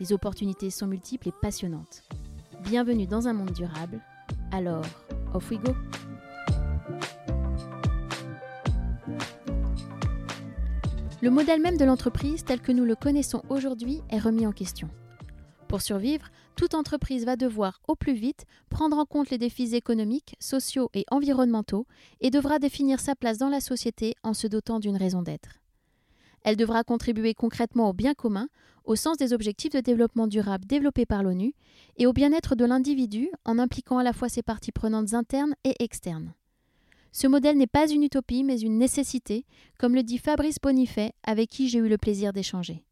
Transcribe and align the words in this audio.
Les 0.00 0.12
opportunités 0.12 0.70
sont 0.70 0.86
multiples 0.86 1.28
et 1.28 1.32
passionnantes. 1.32 2.04
Bienvenue 2.62 3.08
dans 3.08 3.26
un 3.26 3.32
monde 3.32 3.50
durable. 3.50 4.00
Alors, 4.52 4.84
off 5.34 5.50
we 5.50 5.58
go! 5.58 5.74
Le 11.20 11.30
modèle 11.30 11.60
même 11.60 11.76
de 11.76 11.84
l'entreprise 11.84 12.44
tel 12.44 12.60
que 12.60 12.70
nous 12.70 12.84
le 12.84 12.94
connaissons 12.94 13.42
aujourd'hui 13.48 14.00
est 14.10 14.20
remis 14.20 14.46
en 14.46 14.52
question. 14.52 14.88
Pour 15.66 15.82
survivre, 15.82 16.28
toute 16.54 16.74
entreprise 16.74 17.24
va 17.24 17.34
devoir 17.34 17.80
au 17.88 17.96
plus 17.96 18.14
vite 18.14 18.46
prendre 18.70 18.98
en 18.98 19.04
compte 19.04 19.30
les 19.30 19.38
défis 19.38 19.74
économiques, 19.74 20.36
sociaux 20.38 20.90
et 20.94 21.06
environnementaux 21.10 21.86
et 22.20 22.30
devra 22.30 22.60
définir 22.60 23.00
sa 23.00 23.16
place 23.16 23.38
dans 23.38 23.48
la 23.48 23.60
société 23.60 24.14
en 24.22 24.32
se 24.32 24.46
dotant 24.46 24.78
d'une 24.78 24.96
raison 24.96 25.22
d'être. 25.22 25.58
Elle 26.44 26.56
devra 26.56 26.84
contribuer 26.84 27.34
concrètement 27.34 27.90
au 27.90 27.92
bien 27.92 28.14
commun, 28.14 28.48
au 28.88 28.96
sens 28.96 29.18
des 29.18 29.34
objectifs 29.34 29.72
de 29.72 29.80
développement 29.80 30.26
durable 30.26 30.64
développés 30.64 31.04
par 31.04 31.22
l'ONU, 31.22 31.52
et 31.98 32.06
au 32.06 32.14
bien-être 32.14 32.56
de 32.56 32.64
l'individu 32.64 33.28
en 33.44 33.58
impliquant 33.58 33.98
à 33.98 34.02
la 34.02 34.14
fois 34.14 34.30
ses 34.30 34.42
parties 34.42 34.72
prenantes 34.72 35.12
internes 35.12 35.54
et 35.62 35.74
externes. 35.78 36.32
Ce 37.12 37.26
modèle 37.26 37.58
n'est 37.58 37.66
pas 37.66 37.90
une 37.90 38.02
utopie, 38.02 38.44
mais 38.44 38.58
une 38.58 38.78
nécessité, 38.78 39.44
comme 39.78 39.94
le 39.94 40.02
dit 40.02 40.16
Fabrice 40.16 40.56
Bonifay, 40.62 41.12
avec 41.22 41.50
qui 41.50 41.68
j'ai 41.68 41.80
eu 41.80 41.88
le 41.88 41.98
plaisir 41.98 42.32
d'échanger. 42.32 42.82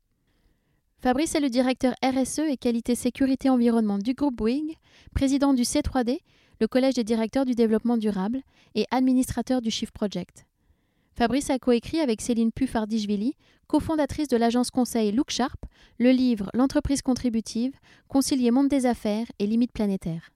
Fabrice 0.99 1.35
est 1.35 1.41
le 1.41 1.49
directeur 1.49 1.95
RSE 2.05 2.41
et 2.41 2.59
qualité 2.59 2.95
sécurité 2.95 3.49
environnement 3.49 3.99
du 3.99 4.13
groupe 4.13 4.37
Bouygues, 4.37 4.77
président 5.15 5.55
du 5.55 5.63
C3D, 5.63 6.19
le 6.61 6.69
collège 6.69 6.95
des 6.95 7.05
directeurs 7.05 7.47
du 7.47 7.55
développement 7.55 7.97
durable, 7.97 8.43
et 8.75 8.85
administrateur 8.91 9.63
du 9.63 9.71
Shift 9.71 9.93
Project. 9.93 10.45
Fabrice 11.17 11.49
a 11.49 11.59
coécrit 11.59 12.01
avec 12.01 12.21
Céline 12.21 12.53
Puffardichvili, 12.53 13.37
cofondatrice 13.69 14.29
de 14.29 14.37
l'agence 14.37 14.71
conseil 14.71 15.13
Look 15.13 15.31
Sharp, 15.31 15.65
le 15.99 16.11
livre 16.11 16.51
L'entreprise 16.53 17.01
contributive, 17.01 17.73
concilier 18.07 18.51
monde 18.51 18.69
des 18.69 18.85
affaires 18.85 19.27
et 19.39 19.47
limites 19.47 19.73
planétaires. 19.73 20.31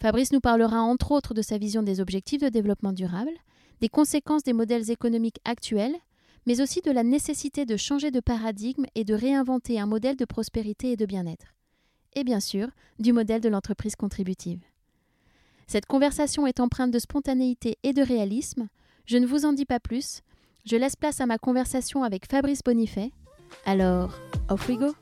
Fabrice 0.00 0.32
nous 0.32 0.40
parlera 0.40 0.80
entre 0.80 1.12
autres 1.12 1.34
de 1.34 1.42
sa 1.42 1.56
vision 1.56 1.84
des 1.84 2.00
objectifs 2.00 2.42
de 2.42 2.48
développement 2.48 2.92
durable, 2.92 3.30
des 3.80 3.88
conséquences 3.88 4.42
des 4.42 4.52
modèles 4.52 4.90
économiques 4.90 5.38
actuels, 5.44 5.94
mais 6.46 6.60
aussi 6.60 6.80
de 6.80 6.90
la 6.90 7.04
nécessité 7.04 7.64
de 7.64 7.76
changer 7.76 8.10
de 8.10 8.20
paradigme 8.20 8.86
et 8.96 9.04
de 9.04 9.14
réinventer 9.14 9.78
un 9.78 9.86
modèle 9.86 10.16
de 10.16 10.24
prospérité 10.24 10.90
et 10.90 10.96
de 10.96 11.06
bien-être. 11.06 11.54
Et 12.16 12.24
bien 12.24 12.40
sûr, 12.40 12.70
du 12.98 13.12
modèle 13.12 13.40
de 13.40 13.48
l'entreprise 13.48 13.94
contributive. 13.94 14.62
Cette 15.68 15.86
conversation 15.86 16.44
est 16.44 16.58
empreinte 16.58 16.90
de 16.90 16.98
spontanéité 16.98 17.78
et 17.84 17.92
de 17.92 18.02
réalisme. 18.02 18.68
Je 19.06 19.18
ne 19.18 19.26
vous 19.26 19.44
en 19.44 19.52
dis 19.52 19.66
pas 19.66 19.78
plus. 19.78 20.22
Je 20.64 20.76
laisse 20.76 20.96
place 20.96 21.20
à 21.20 21.26
ma 21.26 21.38
conversation 21.38 22.02
avec 22.02 22.26
Fabrice 22.28 22.64
Bonifay. 22.64 23.12
Alors, 23.64 24.18
off 24.48 24.68
we 24.68 24.76
go 24.76 24.96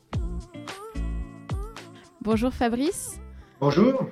Bonjour 2.20 2.52
Fabrice. 2.52 3.18
Bonjour. 3.60 4.06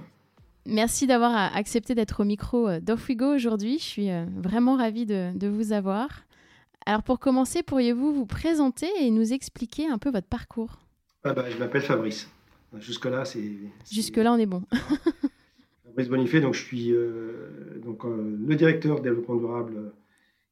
Merci 0.64 1.06
d'avoir 1.06 1.54
accepté 1.54 1.94
d'être 1.94 2.20
au 2.20 2.25
micro 2.25 2.69
euh, 2.69 2.81
d'Off-We-Go 2.81 3.34
aujourd'hui. 3.34 3.78
Je 3.78 3.84
suis 3.84 4.10
euh, 4.10 4.25
vraiment 4.34 4.76
ravie 4.76 5.04
de, 5.04 5.47
vous 5.47 5.72
avoir. 5.72 6.08
Alors 6.86 7.02
pour 7.02 7.19
commencer, 7.19 7.62
pourriez-vous 7.62 8.14
vous 8.14 8.26
présenter 8.26 8.88
et 9.00 9.10
nous 9.10 9.34
expliquer 9.34 9.88
un 9.88 9.98
peu 9.98 10.10
votre 10.10 10.28
parcours? 10.28 10.78
Ah 11.22 11.34
bah, 11.34 11.50
Je 11.50 11.58
m'appelle 11.58 11.82
Fabrice. 11.82 12.31
Jusque-là, 12.78 13.26
c'est... 13.26 13.52
Jusque-là, 13.91 14.32
on 14.32 14.38
est 14.38 14.47
bon. 14.47 14.62
Fabrice 15.92 16.08
Bonifay, 16.08 16.41
donc 16.41 16.54
je 16.54 16.64
suis 16.64 16.91
euh, 16.91 17.78
donc, 17.84 18.04
le 18.04 18.56
directeur 18.56 19.03
développement 19.03 19.36
durable, 19.36 19.92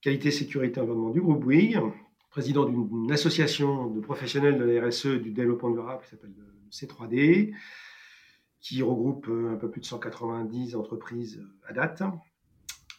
qualité, 0.03 0.31
sécurité, 0.31 0.81
environnement 0.81 1.09
du 1.09 1.23
groupe 1.23 1.41
Bouygues, 1.41 1.81
président 2.29 2.67
d'une 2.67 3.11
association 3.11 3.87
de 3.87 4.01
professionnels 4.01 4.59
de 4.59 4.65
la 4.65 4.87
RSE 4.87 5.07
du 5.07 5.31
développement 5.31 5.71
durable 5.71 6.03
qui 6.05 6.11
s'appelle 6.11 6.35
le 6.37 6.71
C3D 6.71 7.55
qui 8.61 8.83
regroupe 8.83 9.29
euh, 9.29 9.55
un 9.55 9.57
peu 9.57 9.71
plus 9.71 9.81
de 9.81 9.87
190 9.87 10.77
entreprises 10.77 11.39
euh, 11.39 11.69
à 11.71 11.73
date, 11.73 12.03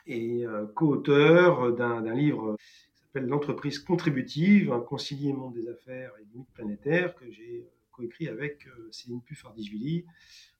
et 0.07 0.43
euh, 0.47 0.65
co-auteur 0.73 1.73
d'un 1.75 2.15
livre 2.15 2.57
qui 2.57 3.01
s'appelle 3.03 3.27
L'entreprise 3.27 3.77
contributive, 3.77 4.71
un 4.71 4.79
concilier 4.79 5.31
monde 5.31 5.53
des 5.53 5.69
affaires 5.69 6.11
et 6.19 6.25
limites 6.33 6.51
planétaires, 6.53 7.13
que 7.13 7.29
j'ai 7.29 7.69
coécrit 7.91 8.27
avec 8.27 8.67
Céline 8.89 9.21
Puffardichvili 9.21 10.05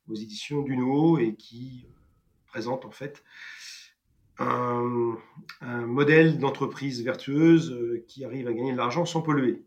aux 0.08 0.16
éditions 0.16 0.62
Duno 0.62 1.18
et 1.20 1.36
qui 1.36 1.88
présente 2.46 2.86
en 2.86 2.92
fait 2.92 3.24
un, 4.38 5.18
modèle 5.86 6.40
d'entreprise 6.40 7.04
vertueuse 7.04 8.04
qui 8.08 8.26
arrive 8.26 8.48
à 8.48 8.54
gagner 8.54 8.72
de 8.72 8.78
l'argent 8.78 9.06
sans 9.06 9.22
polluer. 9.22 9.66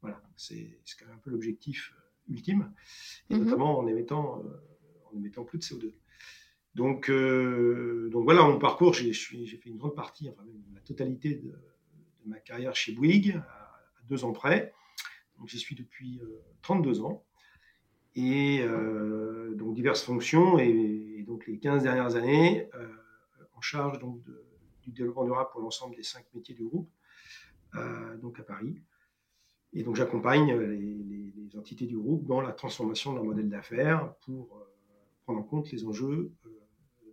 Voilà, 0.00 0.20
c'est 0.36 0.80
quand 0.98 1.06
même 1.06 1.16
un 1.16 1.18
peu 1.18 1.30
l'objectif 1.30 1.92
ultime, 2.28 2.72
et 3.30 3.34
mhm. 3.34 3.44
notamment 3.44 3.78
en 3.78 3.86
émettant, 3.86 4.42
euh, 4.44 5.10
en 5.10 5.16
émettant 5.16 5.44
plus 5.44 5.58
de 5.58 5.64
CO2. 5.64 5.92
Donc, 6.74 7.10
euh, 7.10 8.08
donc 8.12 8.24
voilà 8.24 8.42
mon 8.42 8.58
parcours. 8.58 8.94
J'ai 8.94 9.12
fait 9.12 9.66
une 9.66 9.78
grande 9.78 9.94
partie, 9.96 10.28
enfin 10.28 10.44
même 10.44 10.62
la 10.74 10.80
totalité 10.80 11.34
de, 11.34 11.54
ma 12.26 12.38
carrière 12.38 12.76
chez 12.76 12.92
Bouygues, 12.92 13.36
à, 13.36 13.80
deux 14.08 14.24
ans 14.24 14.32
près. 14.32 14.72
Donc 15.38 15.48
j'y 15.48 15.58
suis 15.58 15.74
depuis 15.74 16.20
32 16.62 17.00
euh, 17.00 17.04
ans. 17.04 17.26
Et 18.20 18.64
donc 19.54 19.74
diverses 19.74 20.02
fonctions, 20.02 20.58
et, 20.58 21.24
donc 21.26 21.46
les 21.46 21.58
15 21.58 21.84
dernières 21.84 22.16
années, 22.16 22.68
en 23.54 23.60
charge 23.60 24.00
donc 24.00 24.20
du 24.82 24.90
développement 24.90 25.24
durable 25.24 25.50
pour 25.52 25.60
l'ensemble 25.60 25.94
des 25.94 26.02
cinq 26.02 26.24
métiers 26.34 26.56
du 26.56 26.64
groupe, 26.64 26.90
donc 28.20 28.40
à 28.40 28.42
Paris. 28.42 28.82
Et 29.72 29.82
donc 29.82 29.96
j'accompagne 29.96 30.58
les, 30.58 31.56
entités 31.56 31.86
du 31.86 31.96
groupe 31.96 32.26
dans 32.26 32.40
la 32.40 32.52
transformation 32.52 33.12
de 33.12 33.16
leur 33.16 33.24
modèle 33.24 33.48
d'affaires 33.48 34.14
pour 34.20 34.56
euh, 34.56 34.64
prendre 35.24 35.40
en 35.40 35.42
compte 35.42 35.70
les 35.72 35.84
enjeux 35.84 36.30
euh, 36.46 36.50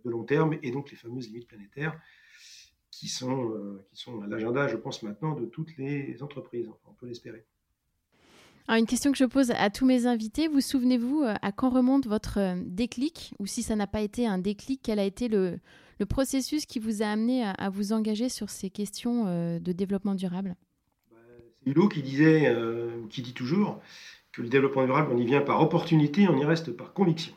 de 0.04 0.10
long 0.10 0.24
terme 0.24 0.58
et 0.62 0.70
donc 0.70 0.90
les 0.90 0.96
fameuses 0.96 1.28
limites 1.28 1.48
planétaires 1.48 1.98
qui 2.90 3.08
sont, 3.08 3.50
euh, 3.50 3.84
qui 3.88 3.96
sont 3.96 4.20
à 4.20 4.26
l'agenda, 4.26 4.68
je 4.68 4.76
pense, 4.76 5.02
maintenant 5.02 5.34
de 5.34 5.46
toutes 5.46 5.76
les 5.78 6.22
entreprises. 6.22 6.68
on 6.84 6.92
peut 6.92 7.06
l'espérer. 7.06 7.44
Alors 8.68 8.80
une 8.80 8.86
question 8.86 9.12
que 9.12 9.18
je 9.18 9.24
pose 9.24 9.52
à 9.52 9.70
tous 9.70 9.86
mes 9.86 10.06
invités, 10.06 10.48
vous 10.48 10.60
souvenez-vous 10.60 11.22
à 11.24 11.52
quand 11.52 11.70
remonte 11.70 12.06
votre 12.06 12.56
déclic? 12.64 13.32
Ou 13.38 13.46
si 13.46 13.62
ça 13.62 13.76
n'a 13.76 13.86
pas 13.86 14.00
été 14.00 14.26
un 14.26 14.38
déclic, 14.38 14.80
quel 14.82 14.98
a 14.98 15.04
été 15.04 15.28
le, 15.28 15.60
processus 16.08 16.66
qui 16.66 16.78
vous 16.78 17.02
a 17.02 17.06
amené 17.06 17.44
à 17.44 17.70
vous 17.70 17.92
engager 17.92 18.28
sur 18.28 18.50
ces 18.50 18.70
questions 18.70 19.24
de 19.58 19.72
développement 19.72 20.14
durable? 20.14 20.56
Hulot 21.66 21.88
qui 21.88 22.02
disait, 22.02 22.46
euh, 22.46 23.06
qui 23.10 23.22
dit 23.22 23.34
toujours 23.34 23.80
que 24.32 24.40
le 24.40 24.48
développement 24.48 24.84
durable, 24.84 25.12
on 25.12 25.18
y 25.18 25.26
vient 25.26 25.40
par 25.40 25.60
opportunité, 25.60 26.28
on 26.28 26.36
y 26.38 26.44
reste 26.44 26.72
par 26.72 26.92
conviction. 26.92 27.34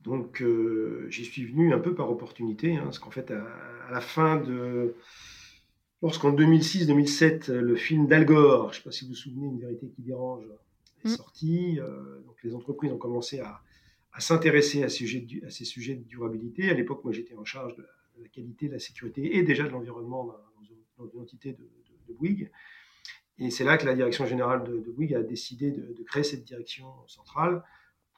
Donc 0.00 0.42
euh, 0.42 1.06
j'y 1.10 1.24
suis 1.24 1.44
venu 1.44 1.72
un 1.72 1.78
peu 1.78 1.94
par 1.94 2.10
opportunité, 2.10 2.76
hein, 2.76 2.82
parce 2.84 2.98
qu'en 2.98 3.10
fait, 3.10 3.30
à, 3.30 3.92
la 3.92 4.00
fin 4.00 4.36
de... 4.36 4.94
Lorsqu'en 6.04 6.34
2006-2007, 6.34 7.50
le 7.50 7.76
film 7.76 8.06
d'Al 8.06 8.26
Gore, 8.26 8.74
je 8.74 8.78
ne 8.78 8.82
sais 8.82 8.84
pas 8.84 8.92
si 8.92 9.04
vous 9.04 9.12
vous 9.12 9.16
souvenez, 9.16 9.46
Une 9.46 9.58
vérité 9.58 9.88
qui 9.88 10.02
dérange, 10.02 10.44
est 11.02 11.08
mm. 11.08 11.16
sorti. 11.16 11.80
Euh, 11.80 12.20
donc 12.26 12.36
les 12.42 12.54
entreprises 12.54 12.92
ont 12.92 12.98
commencé 12.98 13.40
à, 13.40 13.62
s'intéresser 14.18 14.82
à, 14.82 14.86
à, 14.88 14.88
ces 14.90 15.64
sujets 15.64 15.94
de 15.94 16.02
durabilité. 16.02 16.68
À 16.68 16.74
l'époque, 16.74 17.02
moi, 17.04 17.14
j'étais 17.14 17.34
en 17.34 17.46
charge 17.46 17.74
de 17.76 17.86
la, 18.20 18.28
qualité, 18.28 18.68
de 18.68 18.74
la 18.74 18.78
sécurité 18.80 19.38
et 19.38 19.44
déjà 19.44 19.64
de 19.64 19.70
l'environnement 19.70 20.26
dans, 20.98 21.06
une 21.06 21.20
entité 21.20 21.54
de, 21.54 21.62
de, 21.62 22.12
de 22.12 22.12
Bouygues. 22.12 22.50
Et 23.38 23.48
c'est 23.48 23.64
là 23.64 23.78
que 23.78 23.86
la 23.86 23.94
direction 23.94 24.26
générale 24.26 24.62
de, 24.62 24.80
de 24.80 24.90
Bouygues 24.90 25.14
a 25.14 25.22
décidé 25.22 25.70
de, 25.70 26.02
créer 26.02 26.22
cette 26.22 26.44
direction 26.44 26.86
centrale 27.06 27.64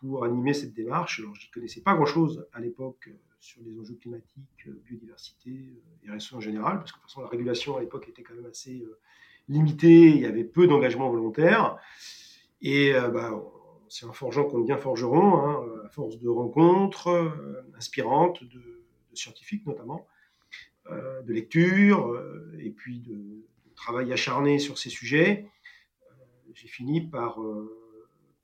pour 0.00 0.24
animer 0.24 0.54
cette 0.54 0.74
démarche. 0.74 1.20
Alors, 1.20 1.36
je 1.36 1.46
n'y 1.46 1.50
connaissais 1.52 1.82
pas 1.82 1.94
grand-chose 1.94 2.48
à 2.52 2.58
l'époque 2.58 3.06
euh, 3.06 3.16
sur 3.40 3.62
les 3.62 3.78
enjeux 3.78 3.94
climatiques, 3.94 4.66
euh, 4.66 4.82
biodiversité 4.84 5.82
et 6.02 6.10
RSE 6.10 6.34
en 6.34 6.40
général, 6.40 6.78
parce 6.78 6.92
que 6.92 6.98
de 6.98 7.02
toute 7.02 7.10
façon, 7.10 7.22
la 7.22 7.28
régulation 7.28 7.76
à 7.76 7.80
l'époque 7.80 8.08
était 8.08 8.22
quand 8.22 8.34
même 8.34 8.46
assez 8.46 8.80
euh, 8.80 8.98
limitée, 9.48 10.08
il 10.08 10.20
y 10.20 10.26
avait 10.26 10.44
peu 10.44 10.66
d'engagement 10.66 11.08
volontaire. 11.08 11.78
Et 12.62 12.94
bah, 13.12 13.38
c'est 13.88 14.06
un 14.06 14.12
forgeant 14.12 14.44
qu'on 14.44 14.60
devient 14.60 14.78
forgeron, 14.80 15.36
hein, 15.36 15.62
à 15.84 15.88
force 15.90 16.18
de 16.18 16.28
rencontres 16.28 17.32
inspirantes, 17.76 18.42
de, 18.42 18.82
scientifiques 19.12 19.66
notamment, 19.66 20.06
de 20.90 21.32
lectures, 21.32 22.18
et 22.58 22.70
puis 22.70 23.00
de, 23.00 23.46
travail 23.76 24.12
acharné 24.12 24.58
sur 24.58 24.78
ces 24.78 24.90
sujets, 24.90 25.48
euh, 26.10 26.14
j'ai 26.54 26.66
fini 26.66 27.06
euh, 27.06 27.10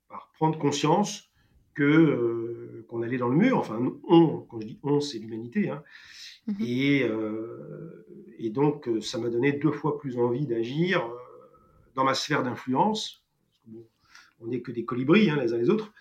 par, 0.08 0.30
prendre 0.34 0.58
conscience 0.58 1.31
que 1.74 2.84
qu'on 2.88 3.02
allait 3.02 3.18
dans 3.18 3.28
le 3.28 3.36
mur. 3.36 3.58
Enfin, 3.58 3.80
on, 4.08 4.38
quand 4.40 4.60
je 4.60 4.66
dis 4.66 4.78
on, 4.82 5.00
c'est 5.00 5.18
l'humanité. 5.18 5.70
Hein. 5.70 5.82
Mmh 6.46 6.52
et, 6.60 7.08
et, 8.38 8.50
donc, 8.50 8.90
ça 9.00 9.18
m'a 9.18 9.28
donné 9.28 9.52
deux 9.52 9.70
fois 9.70 9.96
plus 9.96 10.18
envie 10.18 10.46
d'agir 10.46 11.08
dans 11.94 12.02
ma 12.02 12.14
sphère 12.14 12.42
d'influence. 12.42 13.22
on 14.40 14.48
n'est 14.48 14.60
que 14.60 14.72
des 14.72 14.84
colibris 14.84 15.30
hein, 15.30 15.38
les 15.40 15.52
uns 15.52 15.58
les 15.58 15.70
autres. 15.70 15.92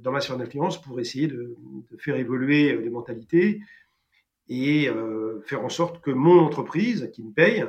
dans 0.00 0.10
ma 0.10 0.20
sphère 0.20 0.38
d'influence 0.38 0.82
pour 0.82 0.98
essayer 0.98 1.28
de, 1.28 1.54
de, 1.90 1.96
faire 1.98 2.16
évoluer 2.16 2.76
les 2.76 2.90
mentalités 2.90 3.60
et 4.48 4.90
faire 5.44 5.64
en 5.64 5.68
sorte 5.68 6.00
que 6.00 6.10
mon 6.10 6.40
entreprise, 6.40 7.08
qui 7.12 7.22
me 7.22 7.30
paye, 7.30 7.64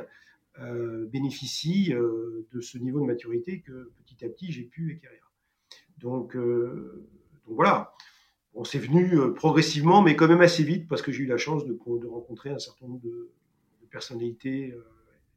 euh, 0.58 1.06
bénéficie 1.06 1.94
euh, 1.94 2.46
de 2.52 2.60
ce 2.60 2.76
niveau 2.76 3.00
de 3.00 3.06
maturité 3.06 3.60
que 3.60 3.92
petit 4.04 4.24
à 4.24 4.28
petit 4.28 4.52
j'ai 4.52 4.64
pu 4.64 4.92
acquérir. 4.92 5.29
Donc, 6.00 6.36
euh, 6.36 7.06
donc 7.46 7.56
voilà, 7.56 7.94
on 8.54 8.64
s'est 8.64 8.78
venu 8.78 9.32
progressivement, 9.34 10.02
mais 10.02 10.16
quand 10.16 10.28
même 10.28 10.40
assez 10.40 10.64
vite, 10.64 10.88
parce 10.88 11.02
que 11.02 11.12
j'ai 11.12 11.24
eu 11.24 11.26
la 11.26 11.36
chance 11.36 11.64
de, 11.64 11.78
rencontrer 12.06 12.50
un 12.50 12.58
certain 12.58 12.86
nombre 12.86 13.00
de, 13.00 13.30
personnalités 13.90 14.72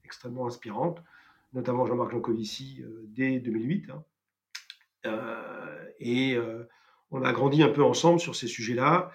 extrêmement 0.04 0.46
inspirantes, 0.46 1.02
notamment 1.54 1.88
Jean-Marc 1.88 2.12
Jancovici 2.12 2.84
dès 3.08 3.40
2008. 3.40 3.90
Hein. 3.90 4.04
et 6.00 6.38
on 7.10 7.24
a 7.24 7.34
grandi 7.34 7.64
un 7.64 7.70
peu 7.70 7.84
ensemble 7.84 8.20
sur 8.20 8.36
ces 8.36 8.48
sujets-là 8.48 9.12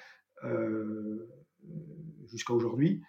jusqu'à 2.26 2.52
aujourd'hui. 2.52 3.00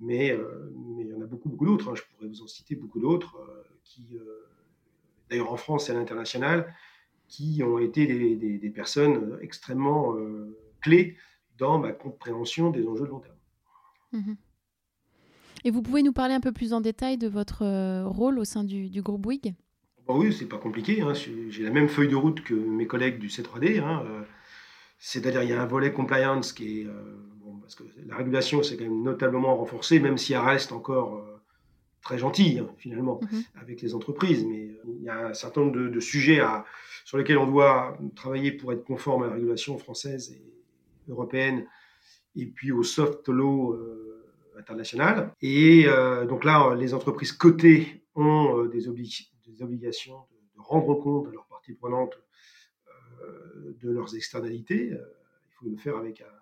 Mais, 0.00 0.30
euh, 0.32 0.72
il 0.98 1.06
y 1.06 1.14
en 1.14 1.20
a 1.20 1.26
beaucoup, 1.26 1.48
beaucoup 1.48 1.66
d'autres. 1.66 1.90
Hein. 1.90 1.94
Je 1.94 2.02
pourrais 2.02 2.28
vous 2.28 2.42
en 2.42 2.46
citer 2.46 2.74
beaucoup 2.74 3.00
d'autres 3.00 3.36
euh, 3.36 3.62
qui, 3.84 4.16
euh, 4.16 4.48
d'ailleurs 5.28 5.52
en 5.52 5.56
France 5.56 5.88
et 5.88 5.92
à 5.92 5.94
l'international, 5.94 6.74
qui 7.30 7.62
ont 7.62 7.78
été 7.78 8.06
des, 8.06 8.58
des, 8.58 8.70
personnes 8.70 9.38
extrêmement 9.40 10.14
clés 10.82 11.16
dans 11.58 11.78
ma 11.78 11.92
compréhension 11.92 12.70
des 12.70 12.86
enjeux 12.86 13.04
de 13.04 13.10
long 13.10 13.20
terme. 13.20 13.36
Mmh 14.12 14.34
et 15.62 15.70
vous 15.70 15.82
pouvez 15.82 16.02
nous 16.02 16.14
parler 16.14 16.32
un 16.32 16.40
peu 16.40 16.52
plus 16.52 16.72
en 16.72 16.80
détail 16.80 17.18
de 17.18 17.28
votre 17.28 17.66
rôle 18.06 18.38
au 18.38 18.44
sein 18.44 18.64
du, 18.64 18.88
du 18.88 19.02
groupe 19.02 19.20
Bouygues? 19.20 19.54
Bah 20.08 20.14
Oui, 20.16 20.32
c'est 20.32 20.46
pas 20.46 20.56
compliqué. 20.56 21.02
Hein. 21.02 21.12
J'ai 21.12 21.62
la 21.62 21.68
même 21.68 21.90
feuille 21.90 22.08
de 22.08 22.16
route 22.16 22.42
que 22.42 22.54
mes 22.54 22.86
collègues 22.86 23.18
du 23.18 23.28
C3D. 23.28 23.78
Hein. 23.78 24.02
C'est-à-dire, 24.98 25.42
il 25.42 25.50
y 25.50 25.52
a 25.52 25.60
un 25.60 25.66
volet 25.66 25.92
compliance 25.92 26.54
qui 26.54 26.80
est 26.80 26.86
parce 27.70 27.88
que 27.88 28.08
la 28.08 28.16
régulation 28.16 28.64
s'est 28.64 28.76
quand 28.76 28.82
même 28.82 29.02
notablement 29.04 29.56
renforcée, 29.56 30.00
même 30.00 30.18
si 30.18 30.32
elle 30.32 30.40
reste 30.40 30.72
encore 30.72 31.14
euh, 31.14 31.40
très 32.02 32.18
gentille, 32.18 32.58
hein, 32.58 32.68
finalement, 32.78 33.20
mhm. 33.22 33.42
avec 33.62 33.80
les 33.80 33.94
entreprises. 33.94 34.44
Mais 34.44 34.62
euh, 34.62 34.96
il 34.98 35.04
y 35.04 35.08
a 35.08 35.28
un 35.28 35.34
certain 35.34 35.60
nombre 35.60 35.88
de, 35.88 36.00
sujets 36.00 36.40
à, 36.40 36.64
sur 37.10 37.18
lesquels 37.18 37.38
on 37.38 37.46
doit 37.50 37.98
travailler 38.14 38.52
pour 38.52 38.72
être 38.72 38.84
conforme 38.84 39.24
à 39.24 39.26
la 39.26 39.34
régulation 39.34 39.76
française 39.78 40.30
et 40.30 41.10
européenne, 41.10 41.66
et 42.36 42.46
puis 42.46 42.70
au 42.70 42.84
soft 42.84 43.28
law 43.28 43.74
euh, 43.74 44.24
international. 44.56 45.34
Et 45.42 45.86
donc 46.28 46.44
là, 46.44 46.74
les 46.76 46.94
entreprises 46.94 47.32
cotées 47.32 48.04
ont 48.14 48.66
des, 48.66 48.86
obligations 48.88 50.18
de, 50.54 50.60
rendre 50.60 50.94
compte 50.94 51.26
à 51.26 51.32
leurs 51.32 51.46
parties 51.46 51.72
prenantes 51.72 52.16
de 53.82 53.90
leurs 53.90 54.14
externalités. 54.14 54.90
il 54.90 55.54
faut 55.58 55.68
le 55.68 55.76
faire 55.78 55.96
avec 55.96 56.20
un 56.20 56.40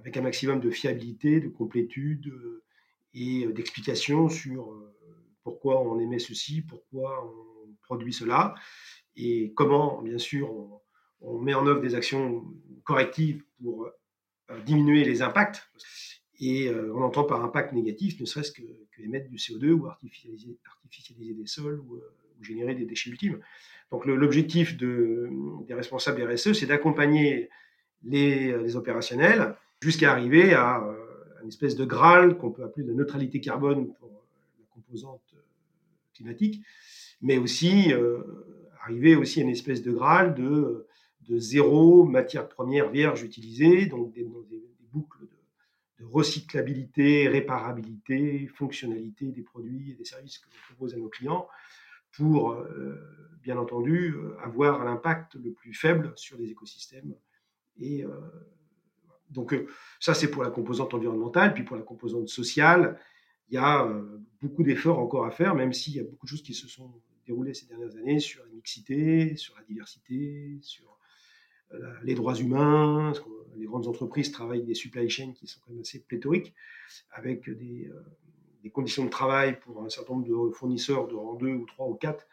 avec 0.00 0.16
un 0.16 0.22
maximum 0.22 0.60
de 0.60 0.70
fiabilité, 0.70 1.40
de 1.40 1.48
complétude 1.48 2.28
euh, 2.28 2.62
et 3.14 3.44
euh, 3.44 3.52
d'explication 3.52 4.28
sur 4.28 4.72
euh, 4.72 4.94
pourquoi 5.42 5.80
on 5.82 5.98
émet 5.98 6.18
ceci, 6.18 6.62
pourquoi 6.62 7.24
on 7.24 7.74
produit 7.82 8.12
cela, 8.12 8.54
et 9.16 9.52
comment, 9.54 10.02
bien 10.02 10.18
sûr, 10.18 10.80
on, 11.20 11.38
met 11.38 11.54
en 11.54 11.66
œuvre 11.66 11.80
des 11.80 11.94
actions 11.94 12.44
correctives 12.84 13.42
pour 13.62 13.88
diminuer 14.64 15.04
les 15.04 15.22
impacts. 15.22 15.68
Et 16.40 16.70
on 16.70 17.02
entend 17.02 17.24
par 17.24 17.44
impact 17.44 17.72
négatif 17.72 18.18
ne 18.18 18.24
serait-ce 18.24 18.52
que, 18.52 18.62
émettre 18.98 19.28
du 19.28 19.36
CO2 19.36 19.72
ou 19.72 19.86
artificialiser, 19.86 21.34
des 21.34 21.46
sols 21.46 21.80
ou, 21.80 22.00
générer 22.42 22.74
des 22.74 22.86
déchets 22.86 23.10
ultimes. 23.10 23.38
Donc 23.90 24.06
l'objectif 24.06 24.76
de, 24.76 25.28
des 25.66 25.74
responsables 25.74 26.22
RSE, 26.22 26.54
c'est 26.54 26.66
d'accompagner 26.66 27.50
les, 28.04 28.76
opérationnels 28.76 29.54
jusqu'à 29.80 30.12
arriver 30.12 30.54
à 30.54 30.82
euh, 30.82 30.94
une 31.42 31.48
espèce 31.48 31.74
de 31.76 31.84
Graal 31.84 32.36
qu'on 32.36 32.50
peut 32.50 32.64
appeler 32.64 32.86
la 32.86 32.94
neutralité 32.94 33.40
carbone 33.40 33.92
pour 33.94 34.08
euh, 34.08 34.58
la 34.58 34.66
composante 34.74 35.22
euh, 35.34 35.40
climatique, 36.14 36.62
mais 37.22 37.38
aussi 37.38 37.92
arriver 38.82 39.16
aussi 39.16 39.40
à 39.40 39.42
une 39.42 39.50
espèce 39.50 39.82
de 39.82 39.92
Graal 39.92 40.34
de, 40.34 40.86
de 41.28 41.38
zéro 41.38 42.04
matière 42.04 42.48
première 42.48 42.90
vierge 42.90 43.22
utilisée, 43.22 43.86
donc 43.86 44.12
des, 44.12 44.26
boucles 44.92 45.26
de, 45.98 46.04
recyclabilité, 46.04 47.28
réparabilité, 47.28 48.46
fonctionnalité 48.48 49.32
des 49.32 49.42
produits 49.42 49.90
et 49.90 49.94
des 49.94 50.04
services 50.04 50.38
que 50.38 50.46
l'on 50.46 50.74
propose 50.74 50.94
à 50.94 50.96
nos 50.96 51.10
clients 51.10 51.46
pour, 52.10 52.56
bien 53.42 53.58
entendu, 53.58 54.14
avoir 54.42 54.82
l'impact 54.82 55.34
le 55.34 55.52
plus 55.52 55.74
faible 55.74 56.12
sur 56.16 56.38
les 56.38 56.50
écosystèmes 56.50 57.14
et 57.78 58.04
donc 59.30 59.52
euh, 59.52 59.66
ça, 59.98 60.14
c'est 60.14 60.30
pour 60.30 60.42
la 60.42 60.50
composante 60.50 60.92
environnementale. 60.94 61.54
Puis 61.54 61.62
pour 61.62 61.76
la 61.76 61.82
composante 61.82 62.28
sociale, 62.28 62.98
il 63.48 63.54
y 63.54 63.58
a 63.58 63.84
euh, 63.84 64.18
beaucoup 64.40 64.62
d'efforts 64.62 64.98
encore 64.98 65.24
à 65.24 65.30
faire, 65.30 65.54
même 65.54 65.72
s'il 65.72 65.94
y 65.94 66.00
a 66.00 66.04
beaucoup 66.04 66.26
de 66.26 66.30
choses 66.30 66.42
qui 66.42 66.54
se 66.54 66.68
sont 66.68 66.92
déroulées 67.30 67.54
ces 67.54 67.66
dernières 67.66 67.96
années 67.96 68.20
sur 68.20 68.44
la 68.44 68.50
mixité, 68.50 69.36
sur 69.36 69.54
la 69.56 69.62
diversité, 69.62 70.58
sur 70.62 70.98
euh, 71.72 71.78
les 72.02 72.14
droits 72.14 72.34
humains. 72.34 73.12
Les 73.56 73.66
grandes 73.66 73.86
entreprises 73.86 74.32
travaillent 74.32 74.64
des 74.64 74.74
supply 74.74 75.08
chains 75.08 75.32
qui 75.32 75.46
sont 75.46 75.60
quand 75.64 75.72
même 75.72 75.80
assez 75.80 76.00
pléthoriques, 76.00 76.54
avec 77.10 77.48
des, 77.48 77.90
des 78.62 78.70
conditions 78.70 79.04
de 79.04 79.10
travail 79.10 79.58
pour 79.60 79.82
un 79.82 79.88
certain 79.88 80.14
nombre 80.14 80.48
de 80.48 80.54
fournisseurs 80.54 81.08
de 81.08 81.14
rang 81.14 81.34
2 81.34 81.48
ou 81.48 81.66
3 81.66 81.88
ou 81.88 81.94
4 81.94 82.26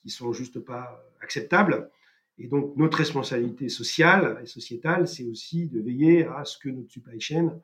qui 0.00 0.10
sont 0.10 0.32
juste 0.32 0.60
pas 0.60 1.04
acceptables. 1.20 1.90
Et 2.38 2.48
donc, 2.48 2.76
notre 2.76 2.98
responsabilité 2.98 3.68
sociale 3.68 4.40
et 4.42 4.46
sociétale, 4.46 5.06
c'est 5.06 5.24
aussi 5.24 5.66
de 5.66 5.80
veiller 5.80 6.24
à 6.24 6.44
ce 6.44 6.58
que 6.58 6.68
notre 6.68 6.90
supply 6.90 7.20
chain 7.20 7.60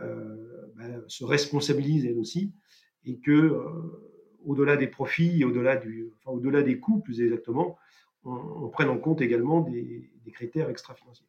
euh, 0.00 0.66
ben, 0.76 1.02
se 1.08 1.24
responsabilise 1.24 2.06
elle 2.06 2.18
aussi 2.18 2.52
et 3.04 3.18
que, 3.18 3.32
euh, 3.32 3.62
au-delà 4.46 4.76
des 4.76 4.86
profits, 4.86 5.44
au-delà 5.44 5.76
du, 5.76 6.08
enfin, 6.16 6.30
au-delà 6.36 6.62
des 6.62 6.78
coûts, 6.78 7.00
plus 7.00 7.20
exactement, 7.20 7.76
on, 8.24 8.68
prenne 8.68 8.88
en 8.88 8.98
compte 8.98 9.20
également 9.20 9.60
des, 9.60 10.10
critères 10.32 10.68
extra-financiers. 10.68 11.26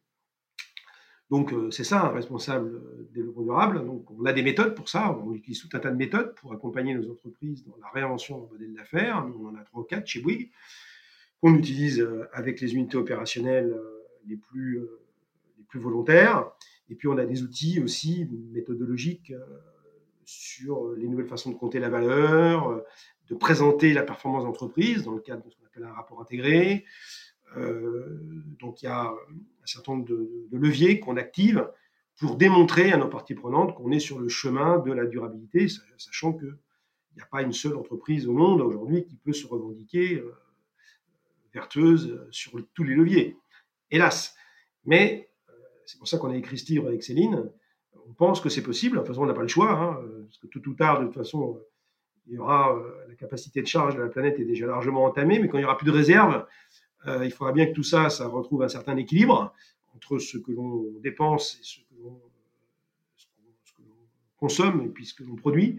Donc, 1.30 1.52
euh, 1.52 1.70
c'est 1.70 1.84
ça 1.84 2.06
un 2.06 2.08
responsable 2.08 2.82
développement 3.12 3.42
durable. 3.42 3.86
Donc, 3.86 4.10
on 4.10 4.24
a 4.24 4.32
des 4.32 4.42
méthodes 4.42 4.74
pour 4.74 4.88
ça. 4.88 5.16
On 5.24 5.32
utilise 5.32 5.60
tout 5.60 5.68
un 5.74 5.78
tas 5.78 5.90
de 5.90 5.96
méthodes 5.96 6.34
pour 6.34 6.52
accompagner 6.52 6.94
nos 6.94 7.10
entreprises 7.10 7.64
dans 7.64 7.76
la 7.80 7.88
réinvention 7.90 8.40
du 8.40 8.52
modèle 8.52 8.74
d'affaires. 8.74 9.24
on 9.38 9.46
en 9.46 9.54
a 9.54 9.62
trois 9.62 9.82
ou 9.82 9.84
quatre 9.84 10.06
chez 10.06 10.20
Bouygues 10.20 10.50
qu'on 11.40 11.54
utilise 11.54 12.00
euh, 12.00 12.28
avec 12.32 12.60
les 12.60 12.74
unités 12.74 12.96
opérationnelles 12.96 13.70
euh, 13.70 14.04
les 14.26 14.36
plus, 14.36 14.80
les 15.58 15.64
plus 15.68 15.78
volontaires. 15.78 16.50
Et 16.90 16.94
puis 16.94 17.08
on 17.08 17.18
a 17.18 17.24
des 17.24 17.42
outils 17.42 17.80
aussi 17.80 18.28
méthodologiques 18.52 19.32
sur 20.28 20.92
les 20.92 21.08
nouvelles 21.08 21.26
façons 21.26 21.50
de 21.50 21.56
compter 21.56 21.78
la 21.78 21.88
valeur, 21.88 22.82
de 23.28 23.34
présenter 23.34 23.92
la 23.92 24.02
performance 24.02 24.44
d'entreprise 24.44 25.04
dans 25.04 25.12
le 25.12 25.20
cadre 25.20 25.44
de 25.44 25.50
ce 25.50 25.56
qu'on 25.56 25.66
appelle 25.66 25.84
un 25.84 25.92
rapport 25.92 26.20
intégré. 26.20 26.84
donc 27.56 28.82
il 28.82 28.86
y 28.86 28.88
a 28.88 29.04
un 29.06 29.66
certain 29.66 29.92
nombre 29.92 30.06
de, 30.06 30.48
leviers 30.52 31.00
qu'on 31.00 31.16
active 31.16 31.66
pour 32.16 32.36
démontrer 32.36 32.92
à 32.92 32.96
nos 32.96 33.08
parties 33.08 33.34
prenantes 33.34 33.74
qu'on 33.74 33.90
est 33.90 34.00
sur 34.00 34.18
le 34.18 34.28
chemin 34.28 34.78
de 34.78 34.92
la 34.92 35.06
durabilité, 35.06 35.68
sachant 35.96 36.34
qu'il 36.34 36.56
n'y 37.16 37.22
a 37.22 37.26
pas 37.26 37.42
une 37.42 37.52
seule 37.52 37.76
entreprise 37.76 38.26
au 38.28 38.32
monde 38.32 38.60
aujourd'hui 38.60 39.04
qui 39.04 39.16
peut 39.16 39.32
se 39.32 39.46
revendiquer 39.46 40.22
vertueuse 41.52 42.26
sur 42.30 42.52
tous 42.74 42.84
les 42.84 42.94
leviers. 42.94 43.36
Hélas. 43.90 44.34
Mais 44.84 45.30
euh, 45.48 45.52
c'est 45.86 45.98
pour 45.98 46.08
ça 46.08 46.18
qu'on 46.18 46.30
a 46.30 46.36
écrit 46.36 46.58
ce 46.58 46.66
livre 46.70 46.86
avec 46.86 47.02
Céline. 47.02 47.50
On 48.08 48.12
pense 48.12 48.40
que 48.40 48.48
c'est 48.48 48.62
possible. 48.62 48.96
De 48.96 49.00
toute 49.00 49.08
façon, 49.08 49.22
on 49.22 49.26
n'a 49.26 49.34
pas 49.34 49.42
le 49.42 49.48
choix, 49.48 49.70
hein, 49.70 50.00
parce 50.24 50.38
que 50.38 50.46
tout 50.46 50.66
ou 50.68 50.74
tard, 50.74 51.00
de 51.00 51.06
toute 51.06 51.14
façon, 51.14 51.60
il 52.26 52.34
y 52.34 52.38
aura 52.38 52.74
euh, 52.74 53.06
la 53.08 53.14
capacité 53.14 53.62
de 53.62 53.66
charge 53.66 53.96
de 53.96 54.00
la 54.00 54.08
planète 54.08 54.38
est 54.38 54.44
déjà 54.44 54.66
largement 54.66 55.04
entamée, 55.04 55.38
mais 55.38 55.48
quand 55.48 55.58
il 55.58 55.62
n'y 55.62 55.66
aura 55.66 55.76
plus 55.76 55.86
de 55.86 55.92
réserve, 55.92 56.46
euh, 57.06 57.24
il 57.24 57.30
faudra 57.30 57.52
bien 57.52 57.66
que 57.66 57.72
tout 57.72 57.82
ça, 57.82 58.10
ça 58.10 58.26
retrouve 58.26 58.62
un 58.62 58.68
certain 58.68 58.96
équilibre 58.96 59.54
entre 59.94 60.18
ce 60.18 60.38
que 60.38 60.52
l'on 60.52 60.84
dépense 61.00 61.58
et 61.60 61.64
ce 61.64 61.78
que 61.78 62.02
l'on 62.02 62.20
consomme 64.38 64.82
et 64.82 64.88
puis 64.88 65.06
ce 65.06 65.14
que 65.14 65.24
l'on 65.24 65.36
produit. 65.36 65.78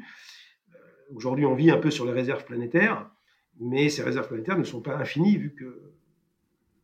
Aujourd'hui, 1.13 1.45
on 1.45 1.55
vit 1.55 1.71
un 1.71 1.77
peu 1.77 1.89
sur 1.89 2.05
les 2.05 2.11
réserves 2.11 2.45
planétaires. 2.45 3.09
Mais 3.59 3.89
ces 3.89 4.03
réserves 4.03 4.27
planétaires 4.27 4.57
ne 4.57 4.63
sont 4.63 4.81
pas 4.81 4.95
infinies, 4.95 5.37
vu 5.37 5.53
que 5.53 5.81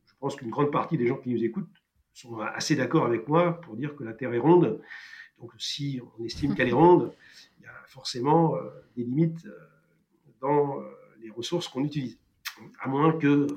je 0.05 0.13
pense 0.19 0.35
qu'une 0.35 0.49
grande 0.49 0.71
partie 0.71 0.97
des 0.97 1.07
gens 1.07 1.17
qui 1.17 1.29
nous 1.29 1.43
écoutent 1.43 1.83
sont 2.13 2.39
assez 2.39 2.75
d'accord 2.75 3.05
avec 3.05 3.27
moi 3.27 3.61
pour 3.61 3.75
dire 3.75 3.95
que 3.95 4.03
la 4.03 4.13
Terre 4.13 4.33
est 4.33 4.39
ronde. 4.39 4.81
Donc 5.39 5.51
si 5.58 6.00
on 6.18 6.24
estime 6.24 6.56
qu'elle 6.56 6.70
est 6.70 6.74
ronde, 6.74 7.12
il 7.60 7.63
y 7.63 7.68
a 7.68 7.74
forcément 7.88 8.56
euh, 8.56 8.62
des 8.96 9.04
limites 9.04 9.46
euh, 9.46 9.58
dans 10.42 10.80
euh, 10.80 10.84
les 11.22 11.30
ressources 11.30 11.68
qu'on 11.68 11.84
utilise. 11.84 12.18
À 12.82 12.88
moins 12.88 13.18
que 13.18 13.48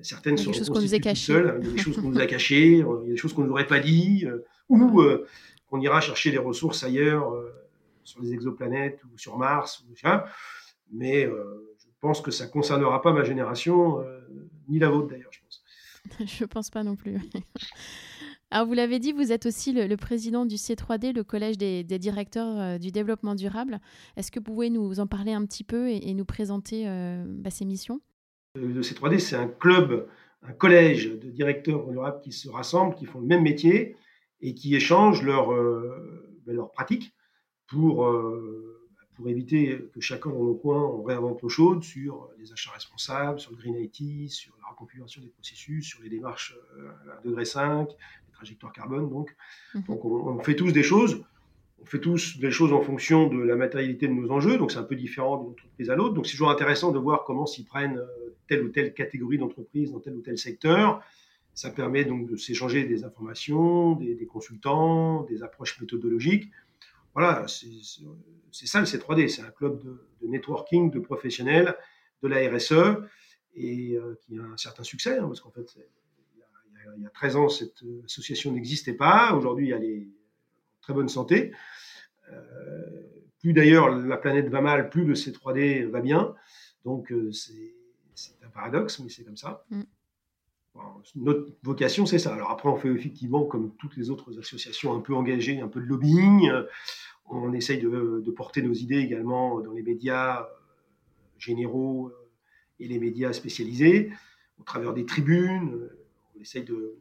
Certaines 0.00 0.38
sont 0.38 0.54
choses 0.54 0.70
qu'on 0.70 0.80
nous 0.80 0.94
a 0.94 0.98
cachées. 0.98 1.32
seules. 1.32 1.58
Il 1.60 1.66
y 1.66 1.70
a 1.70 1.72
des 1.74 1.78
choses 1.78 1.96
qu'on 1.96 2.08
nous 2.08 2.18
a 2.18 2.26
cachées, 2.26 2.78
il 2.78 2.78
y 2.78 2.82
a 2.82 3.10
des 3.10 3.16
choses 3.18 3.34
qu'on 3.34 3.44
n'aurait 3.44 3.66
pas 3.66 3.78
dit, 3.78 4.26
ou 4.70 5.02
qu'on 5.68 5.80
ira 5.82 6.00
chercher 6.00 6.30
des 6.30 6.38
ressources 6.38 6.82
ailleurs, 6.82 7.30
sur 8.02 8.22
les 8.22 8.32
exoplanètes 8.32 9.02
ou 9.04 9.18
sur 9.18 9.36
Mars. 9.36 9.84
Ou, 9.84 9.94
mais 10.92 11.24
je 11.24 11.90
pense 12.00 12.22
que 12.22 12.30
ça 12.30 12.46
ne 12.46 12.50
concernera 12.50 13.02
pas 13.02 13.12
ma 13.12 13.22
génération, 13.22 14.02
ni 14.66 14.78
la 14.78 14.88
vôtre 14.88 15.08
d'ailleurs, 15.08 15.30
je 15.30 15.40
pense. 15.40 15.62
je 16.26 16.44
ne 16.44 16.48
pense 16.48 16.70
pas 16.70 16.82
non 16.82 16.96
plus. 16.96 17.18
Alors, 18.54 18.66
vous 18.66 18.74
l'avez 18.74 18.98
dit, 18.98 19.12
vous 19.12 19.32
êtes 19.32 19.46
aussi 19.46 19.72
le, 19.72 19.96
président 19.96 20.44
du 20.44 20.56
C3D, 20.56 21.14
le 21.14 21.24
collège 21.24 21.56
des, 21.56 21.84
directeurs 21.84 22.78
du 22.78 22.90
développement 22.90 23.34
durable. 23.34 23.80
Est-ce 24.18 24.30
que 24.30 24.40
vous 24.40 24.44
pouvez 24.44 24.68
nous 24.68 25.00
en 25.00 25.06
parler 25.06 25.32
un 25.32 25.46
petit 25.46 25.64
peu 25.64 25.88
et, 25.88 26.12
nous 26.12 26.26
présenter 26.26 26.84
bah, 27.26 27.48
ces 27.48 27.64
missions? 27.64 28.02
Le 28.56 28.82
C3D, 28.82 29.20
c'est 29.20 29.36
un 29.36 29.48
club, 29.48 30.06
un 30.42 30.52
collège 30.52 31.06
de 31.06 31.30
directeurs 31.30 31.88
durables 31.88 32.20
qui 32.20 32.32
se 32.32 32.50
rassemblent, 32.50 32.94
qui 32.94 33.06
font 33.06 33.20
le 33.20 33.26
même 33.26 33.42
métier 33.42 33.96
et 34.42 34.52
qui 34.52 34.76
échangent 34.76 35.22
leurs 35.22 35.48
ben, 36.44 36.54
leur 36.54 36.70
pratiques 36.72 37.14
pour 37.68 38.06
pour 39.14 39.28
éviter 39.28 39.78
que 39.92 40.00
chacun 40.00 40.30
dans 40.30 40.44
nos 40.44 40.54
coins, 40.54 40.84
on 40.84 41.02
réinvente 41.02 41.42
l'eau 41.42 41.48
chaude 41.48 41.82
sur 41.82 42.30
les 42.38 42.52
achats 42.52 42.72
responsables, 42.72 43.38
sur 43.38 43.52
le 43.52 43.56
Green 43.56 43.76
IT, 43.76 44.30
sur 44.30 44.54
la 44.60 44.70
reconfiguration 44.70 45.22
des 45.22 45.28
processus, 45.28 45.86
sur 45.86 46.02
les 46.02 46.08
démarches 46.08 46.56
euh, 46.78 46.90
à 47.18 47.20
degré 47.22 47.44
5, 47.44 47.88
les 48.42 48.56
trajectoires 48.56 48.72
carbone. 48.72 49.08
Donc, 49.08 49.34
mhm. 49.74 49.82
donc 49.84 50.04
on, 50.04 50.38
fait 50.40 50.56
tous 50.56 50.72
des 50.72 50.82
choses. 50.82 51.24
On 51.80 51.84
fait 51.84 52.00
tous 52.00 52.38
des 52.38 52.50
choses 52.50 52.72
en 52.72 52.80
fonction 52.80 53.26
de 53.26 53.38
la 53.38 53.56
matérialité 53.56 54.06
de 54.06 54.12
nos 54.12 54.30
enjeux, 54.30 54.56
donc 54.56 54.70
c'est 54.70 54.78
un 54.78 54.84
peu 54.84 54.94
différent 54.94 55.36
d'une 55.38 55.50
entreprise 55.50 55.90
à 55.90 55.96
l'autre. 55.96 56.14
Donc 56.14 56.26
c'est 56.26 56.32
toujours 56.32 56.50
intéressant 56.50 56.92
de 56.92 56.98
voir 56.98 57.24
comment 57.24 57.46
s'y 57.46 57.64
prennent 57.64 57.98
euh, 57.98 58.36
telle 58.46 58.62
ou 58.62 58.68
telle 58.68 58.94
catégorie 58.94 59.38
d'entreprise 59.38 59.90
dans 59.90 60.00
tel 60.00 60.14
ou 60.14 60.20
tel 60.20 60.38
secteur. 60.38 61.02
Ça 61.54 61.70
permet 61.70 62.04
donc 62.04 62.30
de 62.30 62.36
s'échanger 62.36 62.84
des 62.84 63.04
informations, 63.04 63.96
des, 63.96 64.14
des 64.14 64.26
consultants, 64.26 65.24
des 65.24 65.42
approches 65.42 65.80
méthodologiques 65.80 66.50
voilà, 67.14 67.46
c'est 67.46 68.66
ça 68.66 68.80
le 68.80 68.86
C3D, 68.86 69.28
c'est 69.28 69.42
un 69.42 69.50
club 69.50 69.82
de, 69.82 70.26
networking 70.26 70.90
de 70.90 70.98
professionnels 70.98 71.76
de 72.22 72.28
la 72.28 72.48
RSE 72.48 72.72
et 73.54 73.96
euh, 73.96 74.18
qui 74.22 74.38
a 74.38 74.42
un 74.42 74.56
certain 74.56 74.82
succès, 74.82 75.18
hein, 75.18 75.26
parce 75.26 75.40
qu'en 75.40 75.50
fait, 75.50 75.76
il 76.96 77.02
y, 77.02 77.06
a, 77.06 77.10
13 77.10 77.36
ans, 77.36 77.48
cette 77.48 77.82
association 78.04 78.52
n'existait 78.52 78.92
pas. 78.92 79.34
Aujourd'hui, 79.34 79.70
elle 79.70 79.84
est 79.84 80.06
en 80.06 80.80
très 80.82 80.94
bonne 80.94 81.08
santé. 81.08 81.52
Euh, 82.30 83.02
plus 83.40 83.52
d'ailleurs 83.52 83.90
la 83.90 84.16
planète 84.16 84.48
va 84.48 84.60
mal, 84.60 84.88
plus 84.88 85.04
le 85.04 85.14
C3D 85.14 85.86
va 85.86 86.00
bien. 86.00 86.34
Donc, 86.84 87.12
euh, 87.12 87.30
c'est 87.32 87.74
un 88.44 88.48
paradoxe, 88.48 89.00
mais 89.00 89.08
c'est 89.08 89.24
comme 89.24 89.36
ça. 89.36 89.64
Mm. 89.70 89.82
notre 91.16 91.52
vocation, 91.62 92.06
c'est 92.06 92.18
ça. 92.18 92.34
Alors 92.34 92.50
après, 92.50 92.68
on 92.68 92.76
fait 92.76 92.88
effectivement, 92.88 93.44
comme 93.44 93.74
toutes 93.76 93.96
les 93.96 94.10
autres 94.10 94.38
associations 94.38 94.94
un 94.94 95.00
peu 95.00 95.14
engagées, 95.14 95.60
un 95.60 95.68
peu 95.68 95.80
de 95.80 95.86
lobbying. 95.86 96.50
On 97.26 97.52
essaye 97.52 97.78
de, 97.78 98.30
porter 98.36 98.62
nos 98.62 98.72
idées 98.72 98.98
également 98.98 99.60
dans 99.60 99.72
les 99.72 99.82
médias 99.82 100.42
euh, 100.42 100.46
généraux 101.38 102.08
euh, 102.08 102.30
et 102.78 102.88
les 102.88 102.98
médias 102.98 103.32
spécialisés, 103.32 104.12
au 104.58 104.64
travers 104.64 104.92
des 104.92 105.06
tribunes. 105.06 105.88
Euh, 106.42 106.44
essaye 106.44 106.64
de, 106.64 106.98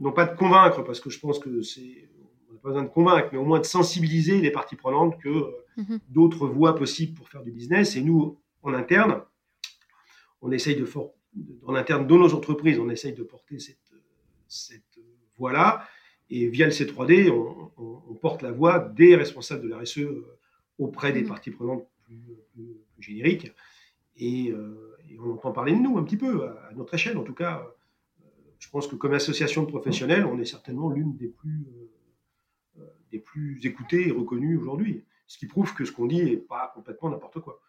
non 0.00 0.12
pas 0.12 0.26
de 0.26 0.36
convaincre, 0.36 0.82
parce 0.82 1.00
que 1.00 1.10
je 1.10 1.20
pense 1.20 1.38
que 1.38 1.62
c'est, 1.62 2.08
on 2.50 2.54
n'a 2.54 2.60
pas 2.60 2.68
besoin 2.70 2.82
de 2.82 2.88
convaincre, 2.88 3.28
mais 3.32 3.38
au 3.38 3.44
moins 3.44 3.60
de 3.60 3.66
sensibiliser 3.66 4.40
les 4.40 4.50
parties 4.50 4.76
prenantes 4.76 5.20
que 5.20 5.54
mhm. 5.76 6.00
d'autres 6.08 6.46
voies 6.46 6.74
possibles 6.74 7.14
pour 7.14 7.28
faire 7.28 7.42
du 7.42 7.52
business. 7.52 7.96
Et 7.96 8.02
nous, 8.02 8.38
en 8.62 8.74
interne, 8.74 9.22
on 10.42 10.50
essaye 10.50 10.76
de, 10.76 10.88
en 11.66 11.74
interne 11.74 12.06
dans 12.06 12.18
nos 12.18 12.34
entreprises, 12.34 12.78
on 12.78 12.90
essaye 12.90 13.12
de 13.12 13.22
porter 13.22 13.58
cette, 13.58 13.92
cette 14.48 14.98
voie-là. 15.36 15.86
Et 16.30 16.48
via 16.48 16.66
le 16.66 16.72
C3D, 16.72 17.30
on, 17.30 18.14
porte 18.14 18.40
la 18.40 18.52
voix 18.52 18.78
des 18.78 19.14
responsables 19.16 19.62
de 19.62 19.68
la 19.68 19.80
RSE 19.80 19.98
euh, 19.98 20.38
auprès 20.78 21.12
des 21.12 21.22
mmh. 21.22 21.28
parties 21.28 21.50
prenantes 21.50 21.86
plus, 22.04 22.18
génériques. 22.98 23.52
Euh, 24.22 24.93
et, 25.14 25.18
on 25.18 25.34
entend 25.34 25.52
parler 25.52 25.72
de 25.72 25.78
nous 25.78 25.98
un 25.98 26.04
petit 26.04 26.16
peu, 26.16 26.46
à, 26.46 26.72
notre 26.74 26.94
échelle 26.94 27.18
en 27.18 27.22
tout 27.22 27.34
cas. 27.34 27.66
Euh, 28.20 28.24
je 28.58 28.68
pense 28.70 28.86
que 28.86 28.96
comme 28.96 29.14
association 29.14 29.62
de 29.62 29.68
professionnels, 29.68 30.24
on 30.24 30.38
est 30.38 30.44
certainement 30.44 30.90
l'une 30.90 31.16
des 31.16 31.28
plus, 31.28 31.66
des 33.10 33.18
plus 33.18 33.64
écoutées 33.64 34.08
et 34.08 34.10
reconnues 34.10 34.56
aujourd'hui. 34.56 35.04
Ce 35.26 35.38
qui 35.38 35.46
prouve 35.46 35.74
que 35.74 35.84
ce 35.84 35.92
qu'on 35.92 36.06
dit 36.06 36.22
n'est 36.22 36.36
pas 36.36 36.72
complètement 36.74 37.10
n'importe 37.10 37.40
quoi. 37.40 37.60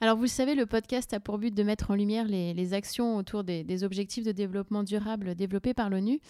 Alors, 0.00 0.16
vous 0.16 0.22
le 0.22 0.28
savez, 0.28 0.54
le 0.54 0.66
podcast 0.66 1.12
a 1.14 1.20
pour 1.20 1.38
but 1.38 1.54
de 1.54 1.62
mettre 1.62 1.90
en 1.90 1.94
lumière 1.94 2.26
les, 2.26 2.74
actions 2.74 3.16
autour 3.16 3.44
des, 3.44 3.84
objectifs 3.84 4.24
de 4.24 4.32
développement 4.32 4.82
durable 4.82 5.34
développés 5.34 5.74
par 5.74 5.90
l'ONU. 5.90 6.20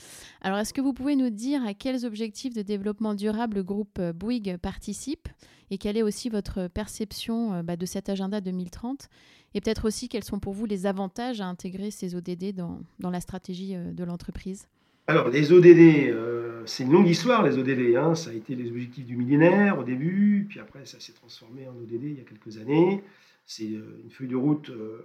Alors, 0.42 0.58
est-ce 0.58 0.74
que 0.74 0.80
vous 0.80 0.92
pouvez 0.92 1.16
nous 1.16 1.30
dire 1.30 1.64
à 1.64 1.74
quels 1.74 2.04
objectifs 2.04 2.54
de 2.54 2.62
développement 2.62 3.14
durable 3.14 3.56
le 3.56 3.62
groupe 3.62 3.98
euh, 3.98 4.12
Bouygues 4.12 4.58
participe? 4.58 5.28
Et 5.70 5.78
quelle 5.78 5.96
est 5.96 6.02
aussi 6.02 6.28
votre 6.28 6.68
perception 6.68 7.54
euh, 7.54 7.62
bah, 7.62 7.76
de 7.76 7.86
cet 7.86 8.08
agenda 8.08 8.40
2030 8.40 9.08
et 9.54 9.60
peut-être 9.60 9.86
aussi 9.86 10.08
quels 10.08 10.24
sont 10.24 10.40
pour 10.40 10.52
vous 10.52 10.66
les 10.66 10.86
avantages 10.86 11.40
à 11.40 11.46
intégrer 11.46 11.90
ces 11.90 12.14
ODD 12.14 12.54
dans, 12.54 13.10
la 13.10 13.20
stratégie 13.20 13.76
euh, 13.76 13.92
de 13.92 14.04
l'entreprise? 14.04 14.68
Alors, 15.06 15.28
les 15.28 15.52
ODD, 15.52 16.16
c'est 16.64 16.84
une 16.84 16.92
longue 16.92 17.08
histoire, 17.08 17.42
les 17.42 17.58
ODD. 17.58 17.94
Hein. 17.94 18.14
Ça 18.14 18.30
a 18.30 18.32
été 18.32 18.54
les 18.54 18.70
objectifs 18.70 19.04
du 19.04 19.16
millénaire 19.16 19.78
au 19.78 19.84
début, 19.84 20.46
puis 20.48 20.60
après, 20.60 20.86
ça 20.86 20.98
s'est 20.98 21.12
transformé 21.12 21.68
en 21.68 21.72
ODD 21.72 22.04
il 22.04 22.16
y 22.16 22.20
a 22.20 22.24
quelques 22.24 22.56
années 22.56 23.02
c'est 23.46 23.70
euh, 23.70 24.00
une 24.02 24.10
feuille 24.10 24.28
de 24.28 24.36
route 24.36 24.70
euh, 24.70 25.02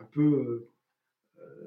un 0.00 0.04
peu 0.12 0.22
euh, 0.22 0.70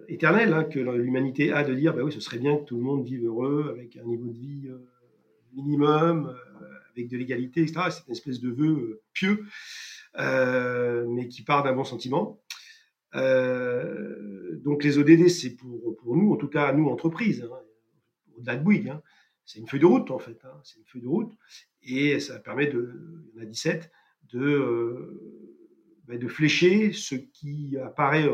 éternelle 0.07 0.53
hein, 0.53 0.63
que 0.63 0.79
l'humanité 0.79 1.51
a 1.51 1.63
de 1.63 1.73
dire 1.73 1.93
bah 1.93 2.03
oui, 2.03 2.11
ce 2.11 2.19
serait 2.19 2.39
bien 2.39 2.57
que 2.57 2.63
tout 2.63 2.77
le 2.77 2.83
monde 2.83 3.03
vive 3.03 3.25
heureux, 3.25 3.67
avec 3.69 3.97
un 3.97 4.03
niveau 4.03 4.27
de 4.27 4.37
vie 4.37 4.69
minimum, 5.53 6.33
avec 6.95 7.09
de 7.09 7.17
l'égalité, 7.17 7.61
etc. 7.61 7.81
C'est 7.89 8.07
une 8.07 8.13
espèce 8.13 8.39
de 8.39 8.49
vœu 8.49 9.01
pieux, 9.13 9.45
mais 10.17 11.27
qui 11.29 11.43
part 11.43 11.63
d'un 11.63 11.73
bon 11.73 11.83
sentiment. 11.83 12.41
donc 13.13 14.83
les 14.83 14.97
ODD, 14.97 15.27
c'est 15.27 15.55
pour, 15.55 16.15
nous, 16.15 16.31
en 16.33 16.37
tout 16.37 16.49
cas 16.49 16.71
nous, 16.73 16.87
entreprises, 16.87 17.43
hein, 17.43 17.55
au-delà 18.37 18.55
de 18.55 18.63
Bouygues, 18.63 18.89
hein, 18.89 19.01
c'est 19.45 19.59
une 19.59 19.67
feuille 19.67 19.79
de 19.79 19.85
route 19.85 20.11
en 20.11 20.19
fait, 20.19 20.39
c'est 20.63 20.79
une 20.79 20.85
feuille 20.85 21.01
de 21.01 21.07
route, 21.07 21.33
et 21.83 22.19
ça 22.19 22.39
permet 22.39 22.67
de, 22.67 23.29
il 23.33 23.37
y 23.37 23.39
en 23.39 23.43
a 23.43 23.45
17, 23.45 23.91
de 24.33 25.51
ben, 26.07 26.19
de 26.19 26.27
flécher 26.27 26.91
ce 26.91 27.15
qui 27.15 27.77
apparaît 27.77 28.29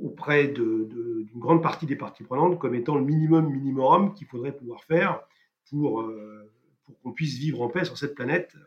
auprès 0.00 0.48
d'une 0.48 1.28
grande 1.34 1.62
partie 1.62 1.86
des 1.86 1.96
parties 1.96 2.24
prenantes 2.24 2.58
comme 2.58 2.74
étant 2.74 2.96
le 2.96 3.04
minimum 3.04 3.50
minimum 3.50 4.14
qu'il 4.14 4.26
faudrait 4.26 4.56
pouvoir 4.56 4.82
faire 4.84 5.20
pour, 5.68 6.00
euh, 6.00 6.50
pour 6.86 6.98
qu'on 7.00 7.12
puisse 7.12 7.36
vivre 7.36 7.62
en 7.62 7.68
paix 7.68 7.84
sur 7.84 7.98
cette 7.98 8.14
planète 8.14 8.52
euh, 8.56 8.60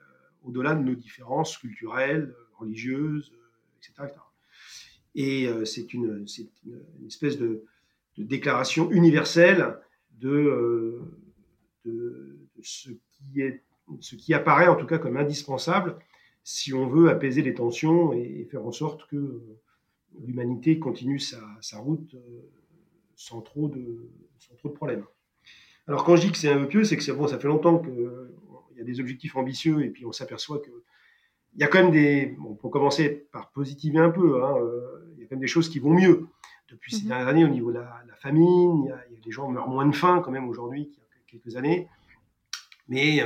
au-delà 0.44 0.76
de 0.76 0.84
nos 0.84 0.96
différences 0.96 1.58
culturelles, 1.58 2.34
religieuses, 2.58 3.34
etc. 3.78 4.14
Et 5.16 5.50
c'est 5.66 5.94
une, 5.94 6.26
espèce 7.08 7.38
de, 7.38 7.66
déclaration 8.18 8.92
universelle 8.92 9.78
de, 10.12 11.02
ce, 12.62 12.92
qui 14.16 14.34
apparaît 14.34 14.68
en 14.68 14.76
tout 14.76 14.86
cas 14.86 14.98
comme 14.98 15.18
indispensable 15.18 15.98
si 16.44 16.74
on 16.74 16.88
veut 16.88 17.10
apaiser 17.10 17.44
les 17.44 17.54
tensions 17.54 18.14
et, 18.14 18.48
faire 18.50 18.66
en 18.66 18.72
sorte 18.72 19.08
que 19.08 19.16
euh, 19.16 19.60
l'humanité 20.26 20.80
continue 20.80 21.20
sa, 21.20 21.78
route 21.78 22.16
euh, 22.16 22.50
sans 23.16 23.42
trop 23.42 23.68
de 23.70 24.70
problèmes. 24.74 25.06
Alors 25.90 26.06
quand 26.06 26.16
je 26.16 26.22
dis 26.22 26.32
que 26.32 26.38
c'est 26.38 26.50
un 26.50 26.60
peu 26.60 26.68
pieux, 26.68 26.84
c'est 26.84 26.96
que 26.96 27.12
bon, 27.12 27.28
ça 27.28 27.40
fait 27.40 27.48
longtemps 27.48 27.80
qu'il 27.80 27.90
euh, 27.90 28.38
y 28.78 28.82
a 28.82 28.84
des 28.84 29.00
objectifs 29.00 29.36
ambitieux 29.36 29.84
et 29.84 29.90
puis 29.90 30.06
on 30.06 30.12
s'aperçoit 30.12 30.60
que 30.60 30.72
il 31.56 31.62
y 31.62 31.64
a 31.64 31.68
quand 31.68 31.82
même 31.82 31.92
des. 31.92 32.28
Bon, 32.38 32.54
pour 32.54 32.70
commencer 32.70 33.28
par 33.32 33.50
positiver 33.52 33.98
un 33.98 34.12
peu, 34.12 34.44
hein, 34.44 34.56
il 35.18 35.24
y 35.24 35.26
a 35.26 35.28
quand 35.28 35.36
même 35.36 35.42
des 35.42 35.48
choses 35.48 35.68
qui 35.68 35.80
vont 35.80 35.94
mieux. 35.94 36.28
Depuis 36.70 36.94
ces 36.94 37.02
mhm. 37.02 37.08
dernières 37.08 37.28
années, 37.28 37.46
au 37.46 37.50
niveau 37.50 37.72
de 37.72 37.80
la, 37.80 38.04
famine, 38.20 38.84
il 38.84 38.90
y, 38.90 38.92
a, 38.92 39.22
des 39.24 39.32
gens 39.32 39.48
qui 39.48 39.54
meurent 39.54 39.68
moins 39.68 39.88
de 39.88 39.96
faim 39.96 40.22
quand 40.24 40.30
même 40.30 40.48
aujourd'hui 40.48 40.90
qu'il 40.90 41.00
y 41.00 41.02
a 41.02 41.42
quelques 41.42 41.56
années. 41.56 41.88
Mais 42.88 43.24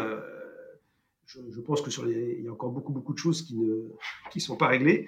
je, 1.25 1.61
pense 1.61 1.81
que 1.81 1.89
sur 1.89 2.05
les, 2.05 2.37
il 2.39 2.45
y 2.45 2.47
a 2.47 2.51
encore 2.51 2.71
beaucoup, 2.71 2.93
beaucoup 2.93 3.13
de 3.13 3.17
choses 3.17 3.41
qui 3.41 3.57
ne 3.57 3.89
qui 4.31 4.39
sont 4.39 4.55
pas 4.55 4.67
réglées 4.67 5.07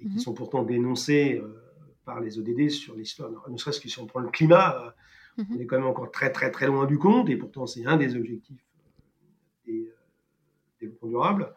et 0.00 0.06
qui 0.06 0.14
mhm. 0.14 0.18
sont 0.18 0.34
pourtant 0.34 0.62
dénoncées 0.62 1.40
euh, 1.42 1.62
par 2.04 2.20
les 2.20 2.38
ODD 2.38 2.70
sur 2.70 2.94
l'histoire. 2.94 3.30
Ne 3.48 3.56
serait-ce 3.56 3.80
que 3.80 3.88
si 3.88 3.98
on 3.98 4.06
prend 4.06 4.20
le 4.20 4.30
climat, 4.30 4.94
euh, 5.40 5.44
mhm. 5.44 5.56
on 5.56 5.60
est 5.60 5.66
quand 5.66 5.78
même 5.78 5.86
encore 5.86 6.10
très, 6.10 6.30
très, 6.30 6.50
très 6.50 6.66
loin 6.66 6.86
du 6.86 6.98
compte 6.98 7.28
et 7.28 7.36
pourtant 7.36 7.66
c'est 7.66 7.86
un 7.86 7.96
des 7.96 8.16
objectifs 8.16 8.64
euh, 9.68 9.72
des 9.72 9.92
développement 10.80 11.08
durable. 11.08 11.54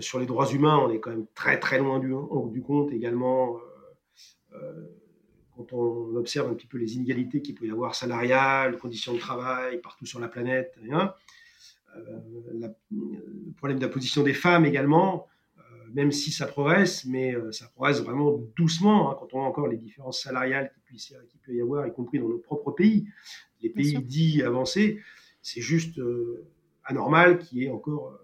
sur 0.00 0.18
les 0.18 0.26
droits 0.26 0.50
humains, 0.50 0.78
on 0.78 0.90
est 0.90 1.00
quand 1.00 1.10
même 1.10 1.26
très, 1.34 1.58
très 1.58 1.78
loin 1.78 1.98
du, 1.98 2.12
du 2.52 2.62
compte 2.62 2.92
également 2.92 3.58
quand 5.58 5.72
on 5.72 6.14
observe 6.14 6.48
un 6.48 6.54
petit 6.54 6.68
peu 6.68 6.78
les 6.78 6.94
inégalités 6.94 7.42
qu'il 7.42 7.54
peut 7.56 7.66
y 7.66 7.70
avoir 7.70 7.94
salariales, 7.94 8.78
conditions 8.78 9.12
de 9.12 9.18
travail 9.18 9.80
partout 9.80 10.06
sur 10.06 10.20
la 10.20 10.28
planète. 10.28 10.78
Hein. 10.90 11.12
Euh, 11.96 12.72
le 12.90 13.52
problème 13.56 13.78
de 13.78 13.84
la 13.84 13.90
position 13.90 14.22
des 14.22 14.34
femmes 14.34 14.64
également. 14.64 15.26
Euh, 15.88 15.92
même 15.92 16.12
si 16.12 16.30
ça 16.32 16.46
progresse, 16.46 17.04
mais 17.04 17.34
ça 17.52 17.66
progresse 17.68 18.00
vraiment 18.00 18.38
doucement, 18.56 19.10
hein, 19.10 19.16
quand 19.18 19.34
on 19.34 19.38
voit 19.38 19.48
encore 19.48 19.68
les 19.68 19.76
différences 19.76 20.22
salariales 20.22 20.72
qu'il 20.86 21.40
peut 21.44 21.54
y 21.54 21.60
avoir, 21.60 21.86
y 21.86 21.92
compris 21.92 22.18
dans 22.18 22.28
nos 22.28 22.38
propres 22.38 22.72
pays. 22.72 23.06
Les 23.62 23.70
pays 23.70 23.98
dits 23.98 24.42
avancés, 24.42 25.00
c'est 25.42 25.60
juste 25.60 26.00
anormal 26.84 27.38
qu'il 27.38 27.58
y 27.58 27.64
ait 27.64 27.70
encore 27.70 28.18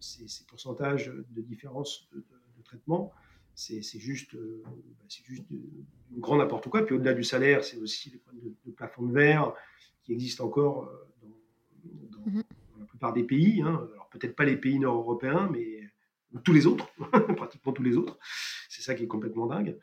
ces, 0.00 0.26
pourcentages 0.46 1.12
de 1.30 1.40
différence 1.40 2.08
de, 2.14 2.22
traitement. 2.64 3.12
C'est 3.54 3.82
juste, 3.98 4.34
bah, 4.34 4.70
juste 5.08 5.44
du 5.48 6.18
grand 6.18 6.36
n'importe 6.36 6.68
quoi. 6.68 6.84
Puis 6.84 6.94
au-delà 6.94 7.14
du 7.14 7.22
salaire, 7.22 7.64
c'est 7.64 7.76
aussi 7.78 8.10
les 8.10 8.18
problèmes 8.18 8.44
de, 8.44 8.54
de 8.66 8.70
plafond 8.72 9.04
de 9.04 9.12
verre 9.12 9.54
qui 10.04 10.12
existent 10.12 10.44
encore 10.46 10.90
dans, 11.22 12.30
dans 12.30 12.80
la 12.80 12.86
plupart 12.86 13.12
des 13.12 13.24
pays. 13.24 13.62
Hein. 13.62 13.88
Alors 13.92 14.08
peut-être 14.10 14.34
pas 14.34 14.44
les 14.44 14.56
pays 14.56 14.78
nord-européens, 14.78 15.48
mais 15.52 15.81
tous 16.40 16.52
les 16.52 16.66
autres, 16.66 16.86
pratiquement 17.36 17.72
tous 17.72 17.82
les 17.82 17.96
autres. 17.96 18.18
C'est 18.68 18.82
ça 18.82 18.94
qui 18.94 19.04
est 19.04 19.08
complètement 19.08 19.46
dingue. 19.46 19.78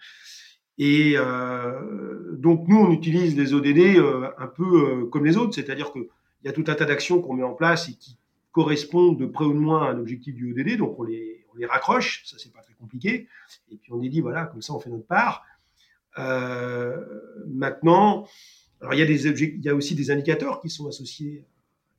Et 0.80 1.14
euh, 1.18 2.36
donc 2.38 2.68
nous, 2.70 2.78
on 2.78 2.92
utilise 2.92 3.36
les 3.38 3.54
ODD 3.54 3.98
euh, 3.98 4.32
un 4.38 4.48
peu 4.48 5.04
euh, 5.04 5.06
comme 5.08 5.26
les 5.26 5.36
autres, 5.36 5.54
c'est-à-dire 5.54 5.92
qu'il 5.92 6.08
y 6.46 6.48
a 6.48 6.54
tout 6.54 6.64
un 6.68 6.74
tas 6.74 6.86
d'actions 6.86 7.22
qu'on 7.22 7.34
met 7.34 7.44
en 7.44 7.54
place 7.54 7.90
et 7.90 7.94
qui 7.96 8.18
correspondent 8.54 9.20
de 9.20 9.26
près 9.26 9.44
ou 9.44 9.54
de 9.54 9.60
moins 9.60 9.90
à 9.90 9.94
l'objectif 9.94 10.34
du 10.34 10.52
ODD, 10.52 10.78
donc 10.78 10.98
on 10.98 11.04
les, 11.04 11.46
on 11.54 11.58
les 11.58 11.66
raccroche, 11.66 12.24
ça 12.26 12.38
c'est 12.40 12.54
pas 12.54 12.62
très 12.62 12.74
compliqué, 12.76 13.28
et 13.70 13.76
puis 13.76 13.92
on 13.92 13.98
dit 14.00 14.22
voilà, 14.22 14.46
comme 14.46 14.62
ça 14.62 14.74
on 14.74 14.80
fait 14.80 14.90
notre 14.90 15.06
part. 15.06 15.46
maintenant, 17.46 18.26
il 18.92 18.98
y 18.98 19.02
a 19.02 19.06
y 19.06 19.70
a 19.70 19.76
aussi 19.76 19.96
des 19.96 20.12
indicateurs 20.12 20.62
qui 20.62 20.70
sont 20.70 20.88
associés, 20.88 21.46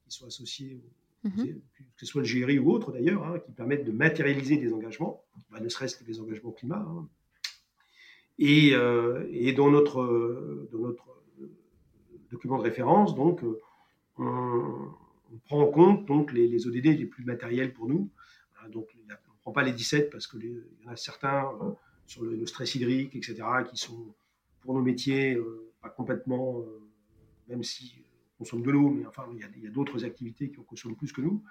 qui 0.09 0.16
sont 0.16 0.26
associés 0.26 0.80
Mhm. 1.23 1.61
que 1.79 1.81
ce 1.99 2.07
soit 2.07 2.23
le 2.23 2.27
GRI 2.27 2.59
ou 2.59 2.71
autre 2.71 2.93
d'ailleurs, 2.93 3.25
hein, 3.25 3.39
qui 3.41 3.53
permettent 3.53 3.85
de 3.85 3.93
matérialiser 3.93 4.57
des 4.57 4.73
engagements, 4.73 5.23
bah, 5.50 5.61
ne 5.61 5.69
serait-ce 5.69 5.97
que 5.97 6.05
des 6.05 6.21
engagements 6.21 6.53
climat. 6.53 6.79
Hein. 6.79 7.09
Et, 8.39 8.75
euh, 8.75 9.29
et, 9.31 9.53
dans, 9.53 9.71
notre, 9.71 10.69
dans 10.73 10.79
notre 10.79 11.05
document 12.31 12.57
de 12.57 12.62
référence, 12.62 13.15
donc, 13.15 13.43
on, 14.17 14.89
prend 15.45 15.61
en 15.61 15.67
compte 15.67 16.07
donc, 16.07 16.33
les, 16.33 16.67
ODD 16.67 16.87
les 16.87 17.07
plus 17.07 17.25
matériels 17.25 17.73
pour 17.75 17.87
nous. 17.87 18.09
Hein, 18.57 18.71
donc, 18.71 18.89
on 18.95 19.12
ne 19.12 19.39
prend 19.43 19.53
pas 19.53 19.62
les 19.62 19.73
17 19.73 20.11
parce 20.11 20.27
qu'il 20.27 20.65
y 20.83 20.89
en 20.89 20.93
a 20.93 20.97
certains 20.97 21.50
euh, 21.62 21.73
sur 22.07 22.25
le, 22.25 22.47
stress 22.47 22.75
hydrique, 22.75 23.15
etc., 23.15 23.43
qui 23.69 23.77
sont 23.77 24.15
pour 24.62 24.75
nos 24.75 24.83
métiers 24.83 25.35
euh, 25.35 25.71
pas 25.83 25.91
complètement, 25.91 26.65
même 27.49 27.62
si 27.62 28.05
consomme 28.40 28.62
de 28.62 28.70
l'eau, 28.70 28.88
mais 28.88 29.04
enfin, 29.04 29.25
il 29.35 29.62
y 29.62 29.66
a, 29.66 29.70
d'autres 29.70 30.06
activités 30.06 30.50
qui 30.50 30.59
en 30.59 30.62
consomment 30.62 30.97
plus 30.97 31.12
que 31.12 31.20
nous. 31.20 31.42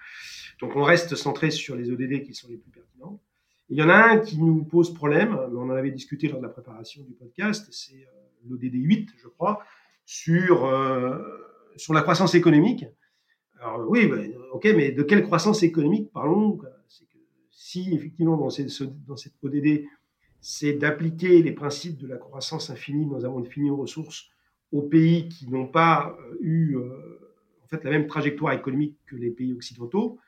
Donc, 0.59 0.75
on 0.75 0.83
reste 0.83 1.15
centré 1.15 1.51
sur 1.51 1.75
les 1.75 1.91
ODD 1.91 2.23
qui 2.23 2.33
sont 2.33 2.47
les 2.49 2.57
plus 2.57 2.71
pertinents. 2.71 3.21
il 3.69 3.77
y 3.77 3.83
en 3.83 3.89
a 3.89 3.99
un 4.11 4.17
qui 4.17 4.39
nous 4.39 4.63
pose 4.63 4.91
problème, 4.91 5.37
mais 5.51 5.57
on 5.57 5.69
en 5.69 5.69
avait 5.81 5.91
discuté 5.91 6.27
lors 6.27 6.39
de 6.39 6.47
la 6.47 6.49
préparation 6.49 7.03
du 7.03 7.13
podcast, 7.13 7.67
c'est 7.71 7.93
euh, 7.93 8.49
l'ODD 8.49 8.73
8, 8.73 9.09
je 9.17 9.27
crois, 9.27 9.63
sur, 10.03 10.65
euh, 10.65 11.19
sur 11.77 11.93
la 11.93 12.01
croissance 12.01 12.33
économique. 12.33 12.85
Alors 13.61 13.87
oui, 13.87 14.09
ok, 14.53 14.65
mais 14.75 14.91
de 14.91 15.03
quelle 15.03 15.21
croissance 15.21 15.61
économique 15.61 16.11
parlons 16.11 16.59
C'est 16.87 17.05
si 17.51 17.93
effectivement 17.93 18.37
dans 18.37 18.49
cette, 18.49 18.71
dans 19.05 19.17
cette 19.17 19.33
ODD, 19.43 19.85
c'est 20.41 20.73
d'appliquer 20.73 21.43
les 21.43 21.51
principes 21.51 21.97
de 21.97 22.07
la 22.07 22.17
croissance 22.17 22.69
infinie 22.71 23.05
dans 23.05 23.25
un 23.25 23.29
monde 23.29 23.47
fini 23.47 23.69
aux 23.69 23.75
ressources 23.75 24.29
aux 24.71 24.81
pays 24.81 25.29
qui 25.29 25.49
n'ont 25.49 25.67
pas 25.67 26.17
euh, 26.19 26.37
eu 26.41 26.77
euh, 26.77 27.19
en 27.63 27.67
fait 27.67 27.83
la 27.83 27.91
même 27.91 28.07
trajectoire 28.07 28.53
économique 28.53 28.97
que 29.07 29.15
les 29.15 29.31
pays 29.31 29.53
occidentaux, 29.53 30.19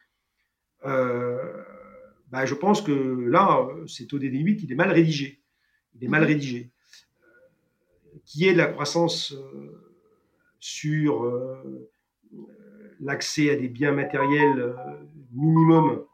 euh, 0.86 1.64
bah, 2.32 2.46
je 2.46 2.56
pense 2.56 2.82
que 2.82 2.92
là, 2.92 3.68
cet 3.88 4.14
ODD 4.14 4.34
8, 4.34 4.64
il 4.64 4.72
est 4.72 4.76
mal 4.76 4.92
rédigé. 4.92 5.42
Il 5.96 6.06
est 6.06 6.08
mal 6.08 6.22
mhm. 6.22 6.28
rédigé. 6.28 6.72
qui 8.26 8.48
est 8.48 8.54
de 8.54 8.58
la 8.58 8.68
croissance 8.68 9.36
sur 10.60 11.30
l'accès 13.00 13.50
à 13.50 13.56
des 13.56 13.68
biens 13.68 13.92
matériels 13.92 14.76
minimum, 15.34 16.06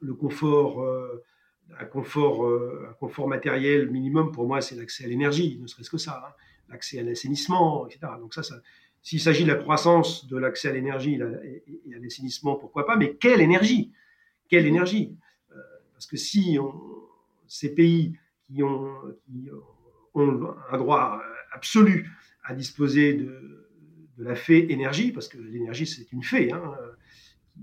le 0.00 0.14
confort, 0.14 0.86
un, 1.78 1.84
confort, 1.86 2.46
un 2.88 2.92
confort 2.92 3.26
matériel 3.26 3.90
minimum, 3.90 4.30
pour 4.30 4.46
moi, 4.46 4.60
c'est 4.60 4.76
l'accès 4.76 5.04
à 5.04 5.08
l'énergie, 5.08 5.58
ne 5.60 5.66
serait-ce 5.66 5.90
que 5.90 5.98
ça. 5.98 6.22
Hein 6.24 6.34
l'accès 6.70 7.00
à 7.00 7.02
l'assainissement, 7.02 7.86
etc. 7.86 8.12
Donc 8.20 8.34
ça, 8.34 8.42
s'il 9.02 9.20
s'agit 9.20 9.44
de 9.44 9.48
la 9.48 9.56
croissance 9.56 10.26
de 10.26 10.36
l'accès 10.36 10.68
à 10.68 10.72
l'énergie 10.72 11.14
et 11.14 11.94
à 11.94 11.98
l'assainissement, 11.98 12.56
pourquoi 12.56 12.86
pas, 12.86 12.96
mais 12.96 13.14
quelle 13.14 13.40
énergie? 13.40 13.92
Quelle 14.48 14.66
énergie? 14.66 15.16
Euh, 15.52 15.56
Parce 15.92 16.06
que 16.06 16.16
si 16.16 16.58
ces 17.46 17.74
pays 17.74 18.16
qui 18.46 18.62
ont, 18.62 18.94
un 20.14 20.78
droit 20.78 21.22
absolu 21.52 22.10
à 22.44 22.54
disposer 22.54 23.14
de, 23.14 23.56
la 24.18 24.34
fée 24.34 24.70
énergie, 24.70 25.12
parce 25.12 25.28
que 25.28 25.38
l'énergie 25.38 25.86
c'est 25.86 26.12
une 26.12 26.22
fée, 26.22 26.52
hein, 26.52 26.62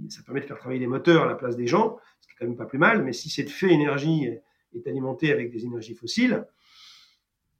ça 0.10 0.24
permet 0.24 0.42
de 0.42 0.46
faire 0.46 0.58
travailler 0.58 0.80
les 0.80 0.88
moteurs 0.88 1.22
à 1.22 1.28
la 1.28 1.36
place 1.36 1.56
des 1.56 1.68
gens, 1.68 2.00
ce 2.20 2.28
qui 2.28 2.34
est 2.34 2.36
quand 2.40 2.48
même 2.48 2.58
pas 2.58 2.66
plus 2.66 2.80
mal, 2.80 3.04
mais 3.04 3.14
si 3.14 3.30
cette 3.30 3.52
fée 3.52 3.72
énergie 3.72 4.28
est 4.74 4.88
alimentée 4.88 5.32
avec 5.32 5.52
des 5.52 5.66
énergies 5.66 5.94
fossiles, 5.94 6.48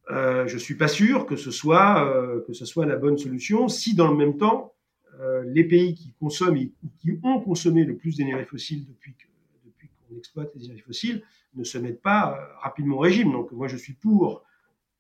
euh, 0.10 0.48
je 0.48 0.54
ne 0.54 0.60
suis 0.60 0.76
pas 0.76 0.88
sûr 0.88 1.26
que 1.26 1.36
ce, 1.36 1.52
soit, 1.52 2.08
euh, 2.08 2.42
que 2.48 2.54
ce 2.54 2.66
soit 2.66 2.86
la 2.86 2.96
bonne 2.96 3.18
solution 3.18 3.68
si 3.68 3.96
dans 3.96 4.10
le 4.10 4.16
même 4.16 4.38
temps, 4.38 4.74
euh, 5.20 5.44
les 5.48 5.64
pays 5.64 5.96
qui 5.96 6.14
consomment 6.20 6.58
et 6.58 6.72
qui 7.00 7.20
ont 7.24 7.42
consommé 7.42 7.84
le 7.84 7.98
plus 7.98 8.16
d'énergie 8.16 8.46
fossile 8.46 8.86
depuis 8.86 9.16
qu'on 9.16 10.18
exploite 10.18 10.52
les 10.56 10.66
énergies 10.66 10.84
fossiles 10.84 11.24
ne 11.56 11.64
se 11.64 11.78
mettent 11.78 12.02
pas 12.02 12.40
rapidement 12.62 12.98
au 12.98 13.00
régime. 13.00 13.32
Donc 13.32 13.52
moi 13.52 13.68
je 13.68 13.76
suis 13.76 13.94
pour 13.94 14.44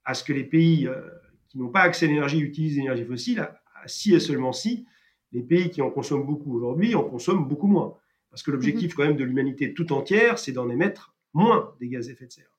à 0.04 0.13
ce 0.13 0.24
que 0.24 0.34
les 0.34 0.43
pays 0.43 0.89
qui 1.48 1.58
n'ont 1.58 1.70
pas 1.70 1.82
accès 1.82 2.06
à 2.06 2.10
l'énergie 2.10 2.39
utilisent 2.39 2.78
l'énergie 2.78 3.06
fossile, 3.06 3.48
si 3.86 4.13
et 4.13 4.20
seulement 4.20 4.54
si 4.54 4.86
les 5.32 5.43
pays 5.43 5.70
qui 5.70 5.82
en 5.82 5.89
consomment 5.91 6.26
beaucoup 6.26 6.56
aujourd'hui 6.56 6.96
en 6.96 7.04
consomment 7.04 7.48
beaucoup 7.48 7.67
moins. 7.67 7.96
Parce 8.30 8.43
que 8.43 8.52
l'objectif 8.52 8.91
mhm. 8.91 8.96
quand 8.96 9.04
même 9.04 9.17
de 9.17 9.24
l'humanité 9.24 9.74
tout 9.74 9.93
entière, 9.93 10.39
c'est 10.39 10.52
d'en 10.52 10.70
émettre 10.70 11.15
moins 11.34 11.74
des 11.80 11.88
gaz 11.88 12.10
à 12.10 12.12
effet 12.12 12.26
de 12.26 12.32
serre. 12.32 12.57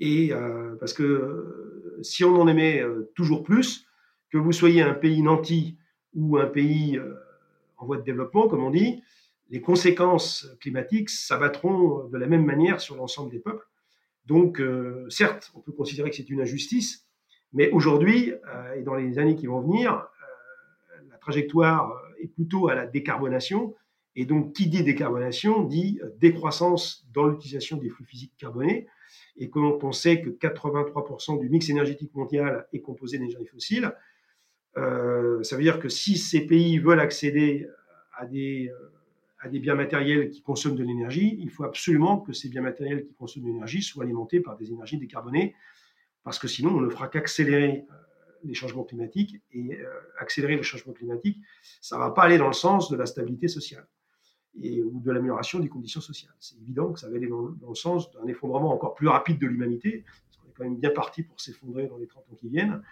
Et 0.00 0.32
euh, 0.32 0.76
parce 0.78 0.92
que 0.92 1.02
euh, 1.02 1.98
si 2.02 2.24
on 2.24 2.40
en 2.40 2.48
émet 2.48 2.80
euh, 2.80 3.10
toujours 3.14 3.42
plus, 3.42 3.86
que 4.30 4.38
vous 4.38 4.52
soyez 4.52 4.82
un 4.82 4.94
pays 4.94 5.22
nanti 5.22 5.78
ou 6.14 6.36
un 6.36 6.46
pays 6.46 7.00
en 7.78 7.86
voie 7.86 7.96
de 7.96 8.02
développement, 8.02 8.46
comme 8.46 8.62
on 8.62 8.70
dit, 8.70 9.02
les 9.48 9.62
conséquences 9.62 10.46
climatiques 10.60 11.08
s'abattront 11.08 12.08
de 12.08 12.18
la 12.18 12.26
même 12.26 12.44
manière 12.44 12.82
sur 12.82 12.96
l'ensemble 12.96 13.30
des 13.30 13.38
peuples. 13.38 13.66
Donc, 14.26 14.60
certes, 15.08 15.50
on 15.54 15.60
peut 15.60 15.72
considérer 15.72 16.10
que 16.10 16.16
c'est 16.16 16.28
une 16.28 16.42
injustice, 16.42 17.06
mais 17.54 17.70
aujourd'hui 17.70 18.34
et 18.76 18.82
dans 18.82 18.94
les 18.94 19.18
années 19.18 19.34
qui 19.34 19.46
vont 19.46 19.62
venir, 19.62 20.06
la 21.08 21.16
trajectoire 21.16 21.90
est 22.20 22.28
plutôt 22.28 22.68
à 22.68 22.74
la 22.74 22.86
décarbonation. 22.86 23.74
Et 24.20 24.24
donc, 24.24 24.52
qui 24.52 24.66
dit 24.66 24.82
décarbonation 24.82 25.62
dit 25.62 26.00
décroissance 26.18 27.06
dans 27.14 27.28
l'utilisation 27.28 27.76
des 27.76 27.88
flux 27.88 28.04
physiques 28.04 28.32
carbonés. 28.36 28.88
Et 29.36 29.48
quand 29.48 29.84
on 29.84 29.92
sait 29.92 30.20
que 30.20 30.30
83% 30.30 31.38
du 31.38 31.48
mix 31.48 31.68
énergétique 31.68 32.12
mondial 32.16 32.66
est 32.72 32.80
composé 32.80 33.18
d'énergie 33.18 33.46
fossile, 33.46 33.94
euh, 34.76 35.40
ça 35.44 35.54
veut 35.54 35.62
dire 35.62 35.78
que 35.78 35.88
si 35.88 36.18
ces 36.18 36.40
pays 36.40 36.78
veulent 36.78 36.98
accéder 36.98 37.68
à 38.16 38.26
des, 38.26 38.68
euh, 38.68 38.90
à 39.38 39.48
des 39.48 39.60
biens 39.60 39.76
matériels 39.76 40.30
qui 40.30 40.42
consomment 40.42 40.74
de 40.74 40.82
l'énergie, 40.82 41.38
il 41.38 41.48
faut 41.48 41.62
absolument 41.62 42.18
que 42.18 42.32
ces 42.32 42.48
biens 42.48 42.62
matériels 42.62 43.04
qui 43.04 43.14
consomment 43.14 43.44
de 43.44 43.50
l'énergie 43.50 43.82
soient 43.82 44.02
alimentés 44.02 44.40
par 44.40 44.56
des 44.56 44.72
énergies 44.72 44.98
décarbonées, 44.98 45.54
parce 46.24 46.40
que 46.40 46.48
sinon 46.48 46.70
on 46.70 46.80
ne 46.80 46.90
fera 46.90 47.06
qu'accélérer 47.06 47.84
euh, 47.88 47.94
les 48.42 48.54
changements 48.54 48.82
climatiques, 48.82 49.36
et 49.52 49.78
accélérer 50.18 50.56
le 50.56 50.62
changement 50.62 50.92
climatique, 50.92 51.38
ça 51.80 51.94
ne 51.96 52.00
va 52.00 52.10
pas 52.10 52.22
aller 52.22 52.38
dans 52.38 52.48
le 52.48 52.52
sens 52.52 52.90
de 52.90 52.96
la 52.96 53.06
stabilité 53.06 53.46
sociale 53.46 53.86
et, 54.62 54.82
ou 54.82 55.00
de 55.00 55.10
l'amélioration 55.10 55.60
des 55.60 55.68
conditions 55.68 56.00
sociales. 56.00 56.34
C'est 56.40 56.58
évident 56.60 56.92
que 56.92 57.00
ça 57.00 57.08
va 57.08 57.16
aller 57.16 57.28
dans, 57.28 57.42
le 57.42 57.74
sens 57.74 58.10
d'un 58.12 58.26
effondrement 58.26 58.72
encore 58.72 58.94
plus 58.94 59.08
rapide 59.08 59.38
de 59.38 59.46
l'humanité, 59.46 60.04
parce 60.26 60.36
qu'on 60.38 60.48
est 60.48 60.52
quand 60.56 60.64
même 60.64 60.76
bien 60.76 60.90
parti 60.90 61.22
pour 61.22 61.40
s'effondrer 61.40 61.86
dans 61.86 61.98
les 61.98 62.06
30 62.06 62.24
ans 62.30 62.34
qui 62.36 62.48
viennent. 62.48 62.82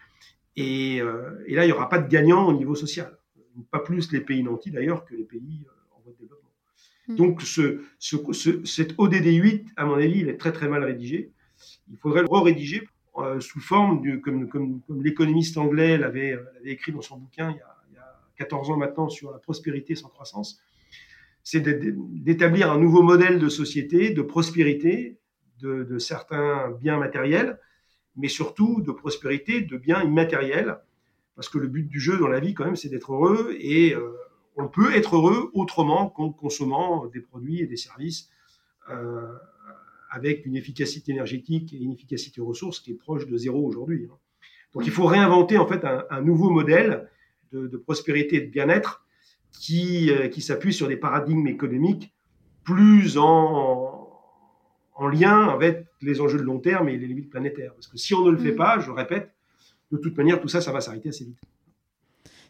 Et, 0.57 1.01
euh, 1.01 1.45
et 1.47 1.55
là, 1.55 1.65
il 1.65 1.69
n'y 1.69 1.73
aura 1.73 1.89
pas 1.89 1.99
de 1.99 2.09
gagnant 2.09 2.47
au 2.47 2.53
niveau 2.53 2.75
social. 2.75 3.17
Pas 3.71 3.81
plus 3.81 4.13
les 4.13 4.21
pays 4.21 4.43
nantis 4.43 4.71
d'ailleurs 4.71 5.05
que 5.05 5.15
les 5.15 5.25
pays 5.25 5.65
euh, 5.67 5.97
en 5.97 6.01
voie 6.01 6.13
de 6.13 6.19
développement. 6.19 6.51
Hmm. 7.09 7.17
Donc 7.17 7.43
ce, 7.43 7.83
ce, 7.99 8.17
cet 8.65 8.95
ODD 8.99 9.27
8, 9.27 9.69
à 9.77 9.87
mon 9.87 9.95
avis, 9.95 10.21
il 10.21 10.29
est 10.29 10.37
très 10.37 10.53
très 10.53 10.69
mal 10.69 10.85
rédigé. 10.85 11.31
Il 11.91 11.97
faudrait 11.97 12.23
le 12.23 12.29
re-rédiger 12.29 12.87
euh, 13.19 13.41
sous 13.41 13.61
forme, 13.61 14.03
de, 14.03 14.17
comme, 14.17 14.49
comme, 14.49 14.83
comme 14.83 15.03
l'économiste 15.03 15.57
anglais 15.57 15.97
l'avait 15.97 16.39
écrit 16.65 16.93
dans 16.93 17.01
son 17.01 17.17
bouquin 17.17 17.51
il 17.51 17.57
y, 17.57 17.61
a, 17.61 17.77
il 17.91 17.95
y, 17.95 17.99
a, 17.99 18.21
14 18.37 18.71
ans 18.71 18.77
maintenant 18.77 19.09
sur 19.09 19.33
la 19.33 19.39
prospérité 19.39 19.95
sans 19.95 20.09
croissance 20.09 20.61
c'est 21.49 21.61
d'établir 21.61 22.73
un 22.73 22.77
nouveau 22.77 23.03
modèle 23.03 23.39
de 23.39 23.49
société, 23.49 24.11
de 24.11 24.21
prospérité, 24.21 25.21
de, 25.61 25.97
certains 26.01 26.73
biens 26.83 26.99
matériels, 26.99 27.61
mais 28.17 28.27
surtout 28.27 28.83
de 28.83 28.91
prospérité 28.91 29.61
de 29.61 29.77
biens 29.77 30.03
immatériels, 30.03 30.81
parce 31.37 31.49
que 31.49 31.59
le 31.59 31.69
but 31.69 31.87
du 31.87 32.01
jeu 32.01 32.19
dans 32.19 32.27
la 32.27 32.41
vie, 32.41 32.53
quand 32.53 32.65
même, 32.65 32.75
c'est 32.75 32.89
d'être 32.89 33.13
heureux, 33.13 33.55
et 33.61 33.95
euh, 33.95 34.11
on 34.57 34.67
peut 34.67 34.93
être 34.97 35.15
heureux 35.15 35.53
autrement 35.55 36.09
qu'en 36.09 36.33
consommant 36.33 37.07
des 37.07 37.21
produits 37.21 37.61
et 37.61 37.67
des 37.69 37.77
services 37.77 38.29
euh, 38.91 39.33
avec 40.11 40.47
une 40.47 40.57
efficacité 40.57 41.13
énergétique 41.13 41.73
et 41.73 41.77
une 41.77 41.93
efficacité 41.93 42.41
ressources 42.41 42.81
qui 42.81 42.91
est 42.91 42.95
proche 42.95 43.25
de 43.25 43.37
zéro 43.37 43.65
aujourd'hui. 43.65 44.09
Hein. 44.11 44.17
Donc 44.75 44.85
il 44.85 44.91
faut 44.91 45.07
réinventer 45.07 45.59
en 45.59 45.67
fait 45.69 45.85
un, 45.85 46.23
nouveau 46.23 46.51
modèle 46.51 47.09
de, 47.53 47.77
prospérité 47.77 48.37
et 48.37 48.41
de 48.41 48.51
bien-être 48.51 49.06
qui, 49.61 50.11
euh, 50.11 50.29
qui 50.29 50.43
s'appuie 50.43 50.73
sur 50.73 50.89
des 50.89 50.97
paradigmes 50.97 51.47
économiques 51.47 52.13
plus 52.65 53.17
en, 53.17 54.09
en 54.95 55.09
lien 55.09 55.49
avec 55.49 55.87
les 56.01 56.21
enjeux 56.21 56.39
de 56.39 56.43
long 56.43 56.59
terme 56.59 56.89
et 56.89 56.97
les 56.97 57.07
limites 57.07 57.31
planétaires. 57.31 57.73
Parce 57.75 57.87
que 57.87 57.97
si 57.97 58.15
on 58.15 58.25
ne 58.25 58.31
le 58.31 58.39
fait 58.39 58.53
mm. 58.53 58.57
pas, 58.57 58.81
je 58.81 58.91
répète, 58.91 59.33
de 59.93 59.99
toute 59.99 60.17
manière, 60.17 60.41
tout 60.41 60.49
ça, 60.49 60.61
ça 60.61 60.73
va 60.73 60.81
s'arrêter 60.81 61.11
assez 61.11 61.25
vite. 61.25 61.39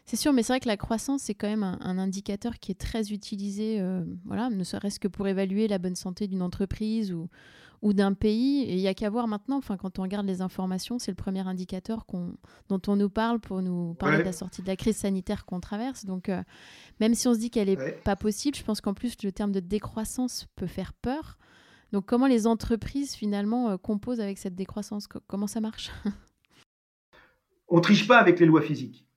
C'est 0.05 0.15
sûr, 0.15 0.31
mais 0.31 0.41
c'est 0.41 0.53
vrai 0.53 0.61
que 0.61 0.69
la 0.69 0.77
croissance, 0.77 1.23
c'est 1.23 1.33
quand 1.33 1.49
même 1.49 1.63
un, 1.63 1.97
indicateur 1.97 2.59
qui 2.59 2.71
est 2.71 2.79
très 2.79 3.11
utilisé, 3.11 3.81
euh, 3.81 4.05
voilà, 4.25 4.49
ne 4.49 4.63
serait-ce 4.63 5.01
que 5.01 5.09
pour 5.09 5.27
évaluer 5.27 5.67
la 5.67 5.79
bonne 5.79 5.97
santé 5.97 6.27
d'une 6.27 6.41
entreprise 6.41 7.11
ou, 7.11 7.27
ou 7.81 7.93
d'un 7.93 8.13
pays. 8.13 8.63
Et 8.63 8.75
il 8.75 8.79
n'y 8.79 8.87
a 8.87 8.93
qu'à 8.93 9.09
voir 9.09 9.27
maintenant, 9.27 9.57
enfin, 9.57 9.77
quand 9.77 9.99
on 9.99 10.03
regarde 10.03 10.25
les 10.25 10.41
informations, 10.41 10.99
c'est 10.99 11.11
le 11.11 11.15
premier 11.15 11.47
indicateur 11.47 12.05
dont 12.69 12.81
on 12.87 12.95
nous 12.95 13.09
parle 13.09 13.39
pour 13.39 13.61
nous 13.61 13.93
parler 13.95 14.19
de 14.19 14.23
la 14.23 14.33
sortie 14.33 14.61
de 14.61 14.67
la 14.67 14.75
crise 14.75 14.97
sanitaire 14.97 15.45
qu'on 15.45 15.59
traverse. 15.59 16.05
Donc, 16.05 16.29
euh, 16.29 16.41
même 16.99 17.13
si 17.13 17.27
on 17.27 17.33
se 17.33 17.39
dit 17.39 17.49
qu'elle 17.49 17.67
n'est 17.67 17.91
pas 18.03 18.15
possible, 18.15 18.57
je 18.57 18.63
pense 18.63 18.81
qu'en 18.81 18.93
plus, 18.93 19.15
le 19.23 19.31
terme 19.31 19.51
de 19.51 19.59
décroissance 19.59 20.47
peut 20.55 20.67
faire 20.67 20.93
peur. 20.93 21.37
Donc, 21.93 22.05
comment 22.05 22.27
les 22.27 22.47
entreprises, 22.47 23.13
finalement, 23.13 23.69
euh, 23.69 23.77
composent 23.77 24.19
avec 24.19 24.37
cette 24.37 24.55
décroissance? 24.55 25.07
Comment 25.27 25.47
ça 25.47 25.61
marche? 25.61 25.91
On 27.69 27.81
triche 27.81 28.07
pas 28.07 28.17
avec 28.17 28.39
les 28.39 28.45
lois 28.45 28.61
physiques. 28.61 29.07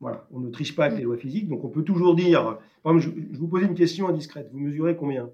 Voilà, 0.00 0.26
on 0.30 0.40
ne 0.40 0.50
triche 0.50 0.74
pas 0.74 0.86
avec 0.86 0.96
mm. 0.96 0.98
les 0.98 1.04
lois 1.04 1.16
physiques, 1.18 1.48
donc 1.48 1.62
on 1.62 1.68
peut 1.68 1.82
toujours 1.84 2.14
dire. 2.14 2.58
Par 2.82 2.96
exemple, 2.96 3.16
je, 3.32 3.38
vous 3.38 3.48
posais 3.48 3.66
une 3.66 3.74
question 3.74 4.08
indiscrète. 4.08 4.48
Vous 4.50 4.58
mesurez 4.58 4.96
combien? 4.96 5.30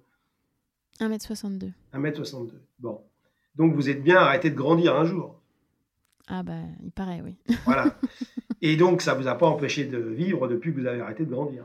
1m62. 1.00 1.72
1m62. 1.94 2.50
Bon. 2.78 3.00
Donc 3.54 3.74
vous 3.74 3.88
êtes 3.88 4.02
bien 4.02 4.16
arrêté 4.16 4.50
de 4.50 4.56
grandir 4.56 4.96
un 4.96 5.04
jour. 5.04 5.40
Ah 6.28 6.42
bah, 6.42 6.60
il 6.82 6.90
paraît, 6.90 7.22
oui. 7.24 7.36
voilà. 7.64 7.96
Et 8.60 8.76
donc 8.76 9.02
ça 9.02 9.14
ne 9.14 9.20
vous 9.20 9.28
a 9.28 9.34
pas 9.34 9.46
empêché 9.46 9.84
de 9.84 9.98
vivre 9.98 10.48
depuis 10.48 10.72
que 10.72 10.80
vous 10.80 10.86
avez 10.86 11.00
arrêté 11.00 11.24
de 11.24 11.30
grandir. 11.30 11.64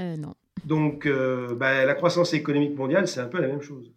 Euh, 0.00 0.16
non. 0.16 0.34
Donc 0.64 1.06
euh, 1.06 1.54
bah, 1.54 1.84
la 1.84 1.94
croissance 1.94 2.34
économique 2.34 2.76
mondiale, 2.76 3.08
c'est 3.08 3.20
un 3.20 3.28
peu 3.28 3.40
la 3.40 3.48
même 3.48 3.62
chose. 3.62 3.92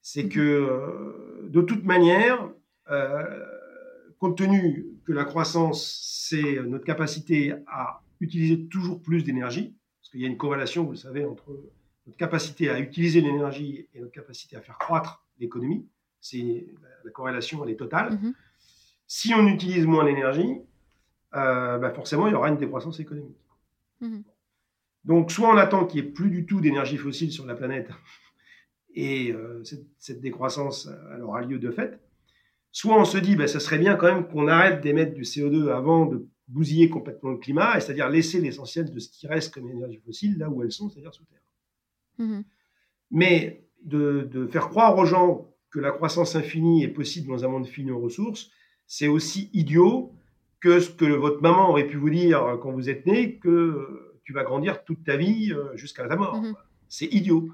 C'est 0.00 0.24
mhm. 0.24 0.28
que 0.30 0.40
euh, 0.40 1.48
de 1.48 1.60
toute 1.60 1.84
manière, 1.84 2.50
compte 4.18 4.36
tenu 4.36 4.86
que 5.04 5.12
la 5.12 5.24
croissance, 5.24 6.26
c'est 6.28 6.60
notre 6.62 6.84
capacité 6.84 7.54
à 7.66 8.02
utiliser 8.20 8.66
toujours 8.66 9.00
plus 9.00 9.24
d'énergie, 9.24 9.74
parce 10.00 10.10
qu'il 10.10 10.20
y 10.20 10.24
a 10.24 10.28
une 10.28 10.36
corrélation, 10.36 10.84
vous 10.84 10.92
le 10.92 10.96
savez, 10.96 11.24
entre 11.24 11.50
notre 12.06 12.18
capacité 12.18 12.68
à 12.68 12.78
utiliser 12.80 13.20
l'énergie 13.20 13.88
et 13.94 14.00
notre 14.00 14.12
capacité 14.12 14.56
à 14.56 14.60
faire 14.60 14.78
croître 14.78 15.24
l'économie. 15.38 15.86
C'est 16.20 16.66
la 17.04 17.10
corrélation, 17.10 17.64
elle 17.64 17.70
est 17.70 17.76
totale. 17.76 18.14
Mhm. 18.14 18.34
Si 19.06 19.34
on 19.34 19.46
utilise 19.46 19.86
moins 19.86 20.04
l'énergie, 20.04 20.60
euh, 21.34 21.78
bah, 21.78 21.90
forcément, 21.90 22.26
il 22.26 22.32
y 22.32 22.34
aura 22.34 22.48
une 22.48 22.56
décroissance 22.56 23.00
économique. 23.00 23.36
Mhm. 24.00 24.22
Donc, 25.04 25.30
soit 25.32 25.48
on 25.52 25.56
attend 25.56 25.84
qu'il 25.86 26.02
n'y 26.02 26.08
ait 26.08 26.12
plus 26.12 26.30
du 26.30 26.46
tout 26.46 26.60
d'énergie 26.60 26.96
fossile 26.96 27.32
sur 27.32 27.46
la 27.46 27.54
planète, 27.54 27.90
et 28.94 29.32
euh, 29.32 29.62
cette, 29.98 30.20
décroissance 30.20 30.88
elle 31.14 31.22
aura 31.22 31.42
lieu 31.42 31.58
de 31.58 31.70
fait, 31.70 31.98
soit 32.70 32.98
on 32.98 33.04
se 33.04 33.18
dit, 33.18 33.36
bah, 33.36 33.48
ça 33.48 33.60
serait 33.60 33.78
bien 33.78 33.96
quand 33.96 34.12
même 34.12 34.28
qu'on 34.28 34.48
arrête 34.48 34.80
d'émettre 34.80 35.14
du 35.14 35.22
CO2 35.22 35.70
avant 35.70 36.06
de 36.06 36.26
bousiller 36.48 36.88
complètement 36.88 37.30
le 37.30 37.38
climat, 37.38 37.80
c'est-à-dire 37.80 38.08
laisser 38.08 38.40
l'essentiel 38.40 38.92
de 38.92 38.98
ce 38.98 39.08
qui 39.08 39.26
reste 39.26 39.54
comme 39.54 39.68
énergie 39.70 40.00
fossile 40.04 40.38
là 40.38 40.48
où 40.50 40.62
elles 40.62 40.72
sont, 40.72 40.90
c'est-à-dire 40.90 41.14
sous 41.14 41.24
terre. 41.24 41.40
Mhm. 42.18 42.44
Mais 43.10 43.64
de, 43.84 44.48
faire 44.50 44.68
croire 44.68 44.96
aux 44.96 45.04
gens 45.04 45.48
que 45.70 45.80
la 45.80 45.90
croissance 45.90 46.36
infinie 46.36 46.84
est 46.84 46.88
possible 46.88 47.28
dans 47.28 47.44
un 47.44 47.48
monde 47.48 47.66
fini 47.66 47.90
en 47.90 47.98
ressources, 47.98 48.50
c'est 48.86 49.08
aussi 49.08 49.50
idiot 49.52 50.12
que 50.60 50.80
ce 50.80 50.90
que 50.90 51.04
votre 51.04 51.40
maman 51.42 51.70
aurait 51.70 51.86
pu 51.86 51.96
vous 51.96 52.10
dire 52.10 52.58
quand 52.62 52.72
vous 52.72 52.88
êtes 52.88 53.06
né, 53.06 53.38
que 53.38 54.12
tu 54.24 54.32
vas 54.32 54.44
grandir 54.44 54.84
toute 54.84 55.04
ta 55.04 55.16
vie 55.16 55.52
euh, 55.52 55.76
jusqu'à 55.76 56.06
ta 56.06 56.16
mort. 56.16 56.40
Mhm. 56.40 56.54
C'est 56.88 57.06
idiot. 57.06 57.50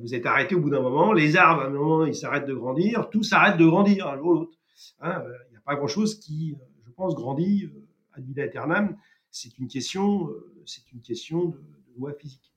vous 0.00 0.14
êtes 0.14 0.26
arrêté 0.26 0.54
au 0.54 0.60
bout 0.60 0.70
d'un 0.70 0.80
moment. 0.80 1.12
Les 1.12 1.36
arbres, 1.36 1.62
à 1.62 1.66
un 1.66 1.70
moment, 1.70 2.06
ils 2.06 2.14
s'arrêtent 2.14 2.46
de 2.46 2.54
grandir. 2.54 3.10
Tout 3.10 3.22
s'arrête 3.22 3.58
de 3.58 3.66
grandir 3.66 4.08
un 4.08 4.16
jour 4.16 4.28
ou 4.28 4.34
l'autre. 4.34 4.58
Hein, 5.00 5.22
euh, 5.24 5.32
il 5.48 5.52
n'y 5.52 5.56
a 5.56 5.60
pas 5.60 5.76
grand-chose 5.76 6.18
qui, 6.18 6.52
euh, 6.52 6.64
je 6.86 6.90
pense, 6.92 7.14
grandit 7.14 7.70
ad 8.14 8.24
vida 8.24 8.42
aeternam. 8.42 8.96
C'est 9.30 9.58
une 9.58 9.68
question, 9.68 10.28
c'est 10.66 10.90
une 10.92 11.02
question 11.02 11.46
de 11.46 11.60
loi 11.96 12.12
physique. 12.14 12.49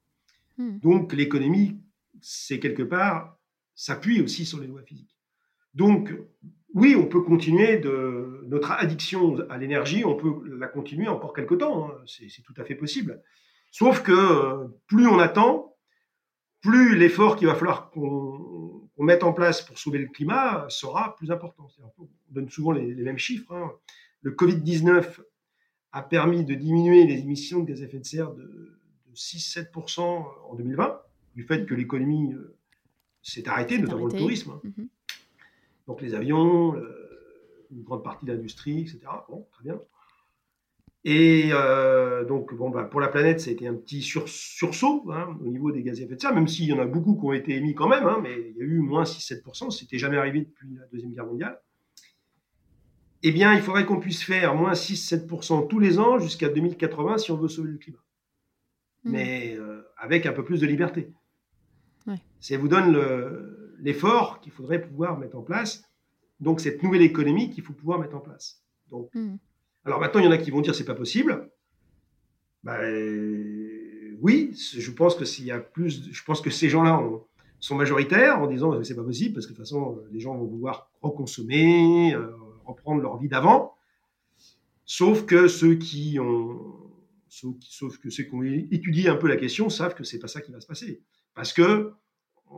Hmm. 0.57 0.79
Donc 0.79 1.13
l'économie, 1.13 1.79
c'est 2.21 2.59
quelque 2.59 2.83
part, 2.83 3.37
s'appuie 3.75 4.21
aussi 4.21 4.45
sur 4.45 4.59
les 4.59 4.67
lois 4.67 4.83
physiques. 4.83 5.15
Donc 5.73 6.13
oui, 6.73 6.95
on 6.95 7.05
peut 7.05 7.21
continuer 7.21 7.77
de 7.77 8.43
notre 8.47 8.71
addiction 8.71 9.37
à 9.49 9.57
l'énergie, 9.57 10.03
on 10.05 10.15
peut 10.15 10.57
la 10.57 10.67
continuer 10.67 11.07
encore 11.07 11.33
quelque 11.33 11.55
temps, 11.55 11.89
hein. 11.89 11.93
c'est 12.07 12.41
tout 12.43 12.53
à 12.57 12.63
fait 12.63 12.75
possible. 12.75 13.21
Sauf 13.71 14.03
que 14.03 14.11
euh, 14.11 14.67
plus 14.87 15.07
on 15.07 15.19
attend, 15.19 15.75
plus 16.61 16.95
l'effort 16.95 17.35
qu'il 17.35 17.47
va 17.47 17.55
falloir 17.55 17.89
qu'on 17.91 18.89
mette 18.97 19.23
en 19.23 19.33
place 19.33 19.61
pour 19.61 19.77
sauver 19.77 19.99
le 19.99 20.07
climat 20.07 20.65
sera 20.69 21.15
plus 21.15 21.31
important. 21.31 21.67
On 21.97 22.07
donne 22.29 22.49
souvent 22.49 22.71
les, 22.71 22.95
mêmes 22.95 23.17
chiffres. 23.17 23.51
Hein. 23.53 23.71
Le 24.21 24.31
Covid-19 24.31 25.19
a 25.91 26.01
permis 26.01 26.45
de 26.45 26.53
diminuer 26.55 27.05
les 27.05 27.19
émissions 27.19 27.59
de 27.59 27.65
gaz 27.65 27.81
à 27.81 27.85
effet 27.85 27.99
de 27.99 28.05
serre 28.05 28.33
de 28.33 28.79
6-7% 29.13 30.01
en 30.01 30.55
2020, 30.55 31.01
du 31.35 31.43
fait 31.43 31.65
que 31.65 31.73
l'économie 31.73 32.33
euh, 32.33 32.55
s'est 33.21 33.47
arrêtée, 33.47 33.77
notamment 33.77 34.05
le 34.05 34.13
tourisme. 34.13 34.59
Mhm. 34.63 34.87
Donc 35.87 36.01
les 36.01 36.13
avions, 36.13 36.75
euh, 36.75 37.67
une 37.71 37.83
grande 37.83 38.03
partie 38.03 38.25
de 38.25 38.33
l'industrie, 38.33 38.81
etc. 38.81 38.99
Bon, 39.29 39.47
très 39.51 39.63
bien. 39.63 39.79
Et 41.05 41.49
euh, 41.51 42.23
donc, 42.23 42.53
bon, 42.53 42.69
bah, 42.69 42.85
pour 42.85 43.01
la 43.01 43.09
planète, 43.09 43.41
ça 43.41 43.49
a 43.49 43.53
été 43.53 43.67
un 43.67 43.73
petit 43.73 44.01
sursaut 44.01 45.03
hein, 45.11 45.37
au 45.41 45.47
niveau 45.47 45.71
des 45.71 45.83
gaz 45.83 45.99
à 45.99 46.03
effet 46.03 46.15
de 46.15 46.21
serre, 46.21 46.33
même 46.33 46.47
s'il 46.47 46.65
y 46.65 46.73
en 46.73 46.79
a 46.79 46.85
beaucoup 46.85 47.15
qui 47.15 47.25
ont 47.25 47.33
été 47.33 47.55
émis 47.55 47.75
quand 47.75 47.89
même, 47.89 48.05
hein, 48.05 48.19
mais 48.23 48.51
il 48.51 48.57
y 48.57 48.61
a 48.61 48.63
eu 48.63 48.79
moins 48.79 49.03
6-7%, 49.03 49.69
c'était 49.69 49.97
jamais 49.97 50.15
arrivé 50.15 50.41
depuis 50.41 50.67
la 50.75 50.85
Deuxième 50.87 51.11
Guerre 51.11 51.25
mondiale. 51.25 51.59
Eh 53.21 53.31
bien, 53.31 53.53
il 53.53 53.61
faudrait 53.61 53.85
qu'on 53.85 53.99
puisse 53.99 54.23
faire 54.23 54.55
moins 54.55 54.73
6-7% 54.73 55.67
tous 55.67 55.79
les 55.79 55.99
ans 55.99 56.19
jusqu'à 56.19 56.47
2080 56.47 57.17
si 57.17 57.31
on 57.31 57.37
veut 57.37 57.49
sauver 57.49 57.71
le 57.71 57.77
climat. 57.77 57.99
Mm. 59.03 59.11
mais 59.11 59.55
euh, 59.57 59.83
avec 59.97 60.25
un 60.25 60.33
peu 60.33 60.43
plus 60.43 60.59
de 60.59 60.67
liberté. 60.67 61.11
Ouais. 62.07 62.19
Ça 62.39 62.57
vous 62.57 62.67
donne 62.67 62.97
l'effort 63.79 64.39
qu'il 64.41 64.51
faudrait 64.51 64.81
pouvoir 64.81 65.17
mettre 65.17 65.37
en 65.37 65.41
place. 65.41 65.83
Donc, 66.39 66.59
cette 66.59 66.83
nouvelle 66.83 67.01
économie 67.01 67.49
qu'il 67.49 67.63
faut 67.63 67.73
pouvoir 67.73 67.99
mettre 67.99 68.15
en 68.15 68.19
place. 68.19 68.61
Donc, 68.89 69.09
mm. 69.13 69.37
Alors 69.85 69.99
maintenant, 69.99 70.21
il 70.21 70.25
y 70.25 70.27
en 70.27 70.31
a 70.31 70.37
qui 70.37 70.51
vont 70.51 70.61
dire 70.61 70.75
c'est 70.75 70.85
pas 70.85 70.95
possible. 70.95 71.49
Ben, 72.63 72.81
oui, 74.21 74.55
je 74.55 74.91
pense 74.91 75.15
que 75.15 75.25
s'il 75.25 75.45
y 75.45 75.51
a 75.51 75.59
plus, 75.59 76.09
je 76.11 76.23
pense 76.23 76.39
que 76.39 76.49
ces 76.49 76.69
gens-là 76.69 77.03
sont 77.59 77.75
majoritaires 77.75 78.39
en 78.39 78.47
disant 78.47 78.71
que 78.71 78.83
c'est 78.83 78.95
pas 78.95 79.03
possible 79.03 79.33
parce 79.33 79.45
que 79.45 79.51
de 79.51 79.57
toute 79.57 79.65
façon, 79.65 79.99
les 80.11 80.19
gens 80.19 80.35
vont 80.35 80.45
vouloir 80.45 80.89
reconsommer, 81.01 82.13
euh, 82.13 82.31
reprendre 82.65 83.01
leur 83.01 83.17
vie 83.17 83.27
d'avant. 83.27 83.73
Sauf 84.85 85.25
que 85.25 85.47
ceux 85.47 85.75
qui 85.75 86.19
ont 86.19 86.82
Sauf, 87.33 87.97
que 87.97 88.11
ceux 88.11 88.23
qui 88.25 88.35
ont 88.35 88.43
étudié 88.43 89.09
un 89.09 89.15
peu 89.15 89.27
la 89.27 89.37
question 89.37 89.69
savent 89.69 89.95
que 89.95 90.03
c'est 90.03 90.19
pas 90.19 90.27
ça 90.27 90.39
qui 90.39 90.51
va 90.51 90.61
se 90.61 90.67
passer. 90.67 91.01
Parce 91.33 91.51
que 91.51 91.91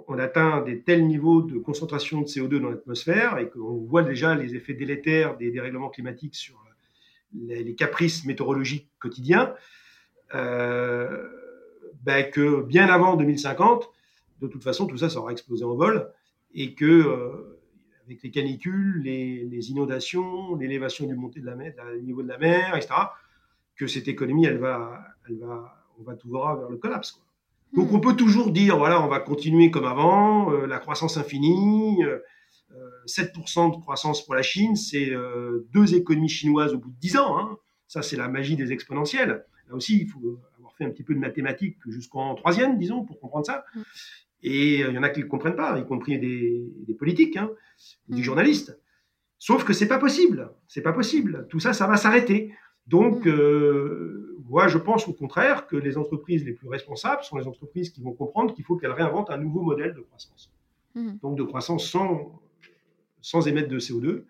on 0.08 0.20
atteint 0.20 0.62
des 0.62 0.82
tels 0.82 1.08
niveaux 1.08 1.42
de 1.42 1.58
concentration 1.58 2.20
de 2.20 2.26
CO2 2.26 2.60
dans 2.60 2.70
l'atmosphère 2.70 3.38
et 3.38 3.50
qu'on 3.50 3.78
voit 3.86 4.04
déjà 4.04 4.36
les 4.36 4.54
effets 4.54 4.74
délétères 4.74 5.38
des 5.38 5.50
dérèglements 5.52 5.90
climatiques 5.90 6.36
sur 6.36 6.62
les, 7.34 7.76
caprices 7.76 8.26
météorologiques 8.26 8.90
quotidiens, 9.00 9.54
euh, 10.34 11.30
ben 12.04 12.30
que 12.30 12.62
bien 12.62 12.88
avant 12.88 13.16
2050, 13.16 13.90
de 14.42 14.48
toute 14.48 14.64
façon, 14.64 14.88
tout 14.88 14.98
ça, 14.98 15.10
ça 15.10 15.20
aura 15.20 15.32
explosé 15.32 15.64
en 15.64 15.76
vol 15.76 16.12
et 16.54 16.76
que 16.76 16.86
euh, 16.86 17.62
avec 18.06 18.22
les 18.24 18.32
canicules, 18.32 19.02
les, 19.04 19.72
inondations, 19.72 20.56
l'élévation 20.56 21.08
du 21.08 21.16
montée 21.16 21.40
de 21.40 21.46
la 21.46 21.56
mer, 21.56 21.74
du 21.98 22.04
niveau 22.04 22.22
de 22.22 22.28
la 22.28 22.38
mer, 22.38 22.76
etc., 22.76 22.94
que 23.76 23.88
cette 23.88 24.08
économie, 24.08 24.46
elle 24.46 24.58
va, 24.58 25.02
elle 25.28 25.38
va, 25.38 25.86
on 26.00 26.04
va 26.04 26.16
tout 26.16 26.30
voir 26.30 26.58
vers 26.58 26.70
le 26.70 26.78
collapse. 26.78 27.22
Donc 27.74 27.92
on 27.92 28.00
peut 28.00 28.16
toujours 28.16 28.52
dire, 28.52 28.78
voilà, 28.78 29.02
on 29.02 29.08
va 29.08 29.20
continuer 29.20 29.70
comme 29.70 29.86
avant, 29.86 30.52
euh, 30.54 30.66
la 30.66 30.80
croissance 30.80 31.18
infinie, 31.18 31.98
7% 33.06 33.72
euh, 33.72 33.76
de 33.76 33.82
croissance 33.82 34.26
pour 34.26 34.34
la 34.34 34.42
Chine, 34.42 34.76
c'est 34.76 35.10
euh, 35.10 35.68
deux 35.74 35.94
économies 35.96 36.30
chinoises 36.30 36.74
au 36.74 36.78
bout 36.78 36.90
de 36.90 37.00
10 37.00 37.18
ans. 37.18 37.38
Hein. 37.38 37.58
Ça, 37.88 38.02
c'est 38.02 38.16
la 38.16 38.30
magie 38.30 38.56
des 38.56 38.72
exponentielles. 38.72 39.46
Là 39.68 39.76
aussi, 39.76 40.00
il 40.00 40.08
faut 40.08 40.40
avoir 40.58 40.74
fait 40.76 40.86
un 40.86 40.90
petit 40.90 41.04
peu 41.04 41.14
de 41.14 41.20
mathématiques 41.20 41.78
jusqu'en 41.88 42.34
troisième, 42.36 42.78
disons, 42.78 43.04
pour 43.04 43.20
comprendre 43.20 43.46
ça. 43.46 43.66
Et 44.42 44.80
il 44.80 44.94
y 44.94 44.98
en 44.98 45.04
a 45.04 45.10
qui 45.10 45.22
ne 45.22 45.26
comprennent 45.26 45.56
pas, 45.56 45.78
y 45.78 45.86
compris 45.86 46.20
des, 46.20 46.94
politiques, 46.98 47.36
hein, 47.36 47.50
des 48.08 48.24
journalistes. 48.24 48.78
Sauf 49.40 49.64
que 49.64 49.74
c'est 49.74 49.88
pas 49.88 49.98
possible. 49.98 50.52
C'est 50.68 50.82
pas 50.82 50.94
possible. 50.94 51.48
Tout 51.50 51.60
ça, 51.60 51.74
ça 51.74 51.88
va 51.88 51.98
s'arrêter. 51.98 52.54
Donc, 52.88 53.26
mm. 53.26 53.30
euh, 53.30 54.38
moi, 54.48 54.68
je 54.68 54.78
pense 54.78 55.08
au 55.08 55.14
contraire 55.14 55.68
que 55.68 55.76
les 55.76 55.98
entreprises 55.98 56.46
les 56.46 56.54
plus 56.54 56.68
responsables 56.68 57.24
sont 57.24 57.38
les 57.38 57.48
entreprises 57.48 57.90
qui 57.90 58.02
vont 58.02 58.14
comprendre 58.14 58.54
qu'il 58.54 58.64
faut 58.64 58.78
qu'elles 58.78 58.92
réinventent 58.92 59.32
un 59.32 59.38
nouveau 59.38 59.62
modèle 59.62 59.94
de 59.94 60.02
croissance. 60.02 60.52
mmh. 60.96 61.18
donc 61.22 61.38
de 61.38 61.44
croissance 61.44 61.90
sans, 61.90 62.42
sans 63.22 63.48
émettre 63.48 63.70
de 63.70 63.80
CO2, 63.80 64.26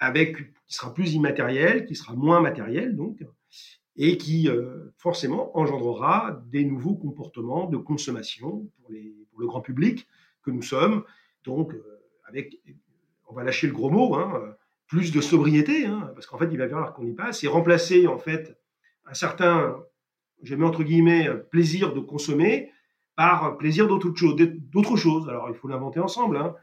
avec, 0.00 0.36
qui 0.66 0.74
sera 0.74 0.92
plus 0.92 1.14
immatériel, 1.14 1.86
qui 1.86 1.94
sera 1.94 2.14
moins 2.14 2.40
matériel, 2.40 2.96
donc, 2.96 3.24
et 3.96 4.18
qui 4.18 4.48
euh, 4.48 4.92
forcément 4.96 5.56
engendrera 5.56 6.42
des 6.50 6.64
nouveaux 6.64 6.96
comportements 6.96 7.68
de 7.68 7.76
consommation 7.76 8.68
pour, 8.76 8.90
les, 8.90 9.14
pour 9.30 9.40
le 9.40 9.46
grand 9.46 9.60
public 9.60 10.08
que 10.42 10.50
nous 10.50 10.62
sommes. 10.62 11.04
Donc, 11.44 11.72
euh, 11.74 12.00
avec, 12.24 12.60
on 13.28 13.34
va 13.34 13.44
lâcher 13.44 13.66
le 13.66 13.72
gros 13.72 13.90
mot, 13.90 14.14
hein, 14.14 14.56
plus 14.86 15.12
de 15.12 15.20
sobriété, 15.20 15.86
hein, 15.86 16.10
parce 16.14 16.26
qu'en 16.26 16.38
fait, 16.38 16.48
il 16.50 16.58
va 16.58 16.68
falloir 16.68 16.92
qu'on 16.92 17.06
y 17.06 17.12
passe, 17.12 17.42
et 17.44 17.48
remplacer 17.48 18.06
en 18.06 18.18
fait 18.18 18.58
un 19.06 19.14
certain, 19.14 19.76
je 20.42 20.54
mets 20.54 20.64
entre 20.64 20.82
guillemets, 20.82 21.28
plaisir 21.50 21.92
de 21.92 22.00
consommer 22.00 22.70
par 23.16 23.56
plaisir 23.58 23.86
d'autre 23.86 24.96
chose. 24.96 25.28
Alors, 25.28 25.48
il 25.48 25.54
faut 25.54 25.68
l'inventer 25.68 26.00
ensemble, 26.00 26.36
hein, 26.36 26.54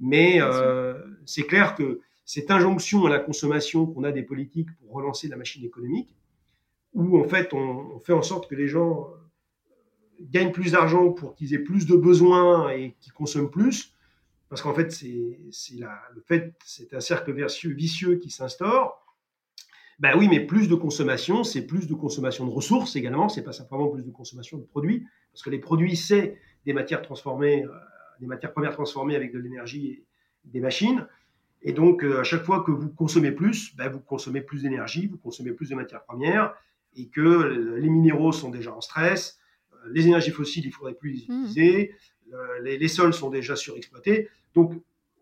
mais 0.00 0.40
euh, 0.40 0.94
c'est 1.24 1.44
clair 1.44 1.74
que 1.74 2.00
cette 2.24 2.50
injonction 2.50 3.06
à 3.06 3.10
la 3.10 3.18
consommation 3.18 3.86
qu'on 3.86 4.04
a 4.04 4.12
des 4.12 4.22
politiques 4.22 4.68
pour 4.80 4.92
relancer 4.92 5.28
la 5.28 5.36
machine 5.36 5.64
économique, 5.64 6.16
où 6.92 7.18
en 7.18 7.24
fait 7.24 7.54
on, 7.54 8.00
fait 8.00 8.12
en 8.12 8.22
sorte 8.22 8.48
que 8.48 8.54
les 8.54 8.68
gens 8.68 9.08
euh, 9.08 9.74
gagnent 10.20 10.52
plus 10.52 10.72
d'argent 10.72 11.10
pour 11.10 11.34
qu'ils 11.34 11.54
aient 11.54 11.58
plus 11.58 11.86
de 11.86 11.96
besoins 11.96 12.70
et 12.70 12.96
qu'ils 13.00 13.12
consomment 13.12 13.50
plus, 13.50 13.91
parce 14.52 14.60
qu'en 14.60 14.74
fait 14.74 14.92
c'est 14.92 15.38
le 15.78 16.20
fait 16.26 16.52
c'est 16.62 16.92
un 16.92 17.00
cercle 17.00 17.32
vicieux 17.72 18.16
qui 18.16 18.28
s'instaure. 18.28 18.98
Ben 19.98 20.14
oui, 20.18 20.28
mais 20.28 20.40
plus 20.40 20.68
de 20.68 20.74
consommation, 20.74 21.42
c'est 21.42 21.66
plus 21.66 21.86
de 21.86 21.94
consommation 21.94 22.44
de 22.44 22.50
ressources 22.50 22.94
également. 22.94 23.30
C'est 23.30 23.44
pas 23.44 23.54
simplement 23.54 23.88
plus 23.88 24.02
de 24.02 24.10
consommation 24.10 24.58
de 24.58 24.64
produits, 24.64 25.06
parce 25.32 25.42
que 25.42 25.48
les 25.48 25.58
produits 25.58 25.96
c'est 25.96 26.36
des 26.66 26.74
matières 26.74 27.00
transformées, 27.00 27.64
euh, 27.64 27.70
des 28.20 28.26
matières 28.26 28.52
premières 28.52 28.74
transformées 28.74 29.16
avec 29.16 29.32
de 29.32 29.38
l'énergie 29.38 29.86
et 29.86 30.04
des 30.44 30.60
machines. 30.60 31.08
Et 31.62 31.72
donc, 31.72 32.04
euh, 32.04 32.20
à 32.20 32.24
chaque 32.24 32.42
fois 32.42 32.62
que 32.62 32.72
vous 32.72 32.90
consommez 32.90 33.32
plus, 33.32 33.74
ben, 33.76 33.88
vous 33.88 34.00
consommez 34.00 34.42
plus 34.42 34.64
d'énergie, 34.64 35.06
vous 35.06 35.16
consommez 35.16 35.52
plus 35.52 35.70
de 35.70 35.76
matières 35.76 36.04
premières, 36.04 36.52
et 36.94 37.08
que 37.08 37.78
les 37.78 37.88
minéraux 37.88 38.32
sont 38.32 38.50
déjà 38.50 38.74
en 38.74 38.82
stress, 38.82 39.38
euh, 39.72 39.76
les 39.92 40.06
énergies 40.08 40.30
fossiles, 40.30 40.66
il 40.66 40.72
faudrait 40.72 40.92
plus 40.92 41.10
les 41.10 41.24
mmh. 41.26 41.40
utiliser, 41.44 41.94
euh, 42.32 42.60
les, 42.62 42.88
sols 42.88 43.12
sont 43.12 43.30
déjà 43.30 43.56
surexploités. 43.56 44.28
Donc, 44.54 44.74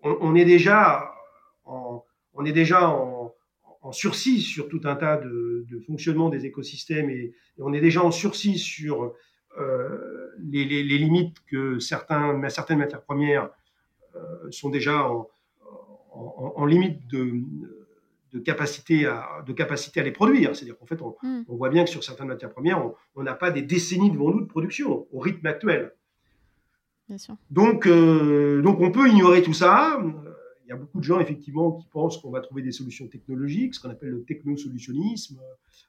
on, 0.03 0.35
est 0.35 0.45
déjà 0.45 1.13
en, 1.65 2.05
on 2.35 2.45
est 2.45 2.53
déjà 2.53 2.89
en, 2.89 3.33
sursis 3.93 4.43
sur 4.43 4.69
tout 4.69 4.83
un 4.85 4.95
tas 4.95 5.17
de, 5.17 5.67
fonctionnements 5.87 6.29
des 6.29 6.47
écosystèmes 6.47 7.11
et, 7.11 7.33
on 7.59 7.73
est 7.73 7.81
déjà 7.81 8.03
en 8.03 8.11
sursis 8.11 8.59
sur 8.59 9.15
les, 10.39 10.65
limites 10.65 11.37
que 11.47 11.79
certains, 11.79 12.49
certaines 12.49 12.79
matières 12.79 13.03
premières 13.03 13.51
sont 14.51 14.71
déjà 14.71 15.07
en, 15.07 15.29
en, 16.13 16.67
limite 16.67 17.07
de, 17.09 17.41
de, 18.33 18.39
capacité 18.39 19.07
à, 19.07 19.43
de 19.47 19.53
capacité 19.53 20.01
à 20.01 20.03
les 20.03 20.13
produire. 20.13 20.55
C'est-à-dire 20.55 20.79
qu'en 20.79 20.87
fait, 20.87 21.01
hmm. 21.01 21.45
on, 21.49 21.57
voit 21.57 21.69
bien 21.69 21.85
que 21.85 21.91
sur 21.91 22.05
certaines 22.05 22.29
matières 22.29 22.51
premières, 22.51 22.83
on 23.15 23.23
n'a 23.23 23.35
pas 23.35 23.51
des 23.51 23.63
décennies 23.63 24.11
devant 24.11 24.31
nous 24.31 24.41
de 24.41 24.47
production 24.47 25.07
au 25.13 25.19
rythme 25.19 25.47
actuel. 25.47 25.93
Donc, 27.51 27.87
euh, 27.87 28.63
donc 28.63 28.81
on 28.81 28.91
peut 28.91 29.09
ignorer 29.09 29.43
tout 29.43 29.53
ça. 29.53 30.01
Il 30.65 30.69
y 30.69 30.73
a 30.73 30.77
beaucoup 30.77 31.01
de 31.01 31.05
gens, 31.05 31.19
effectivement, 31.19 31.73
qui 31.73 31.89
pensent 31.89 32.19
qu'on 32.19 32.31
va 32.31 32.41
trouver 32.41 32.63
des 32.63 32.71
solutions 32.71 33.09
technologiques, 33.09 33.75
ce 33.75 33.81
qu'on 33.81 33.91
appelle 33.91 34.11
le 34.11 34.23
technosolutionnisme, 34.23 35.41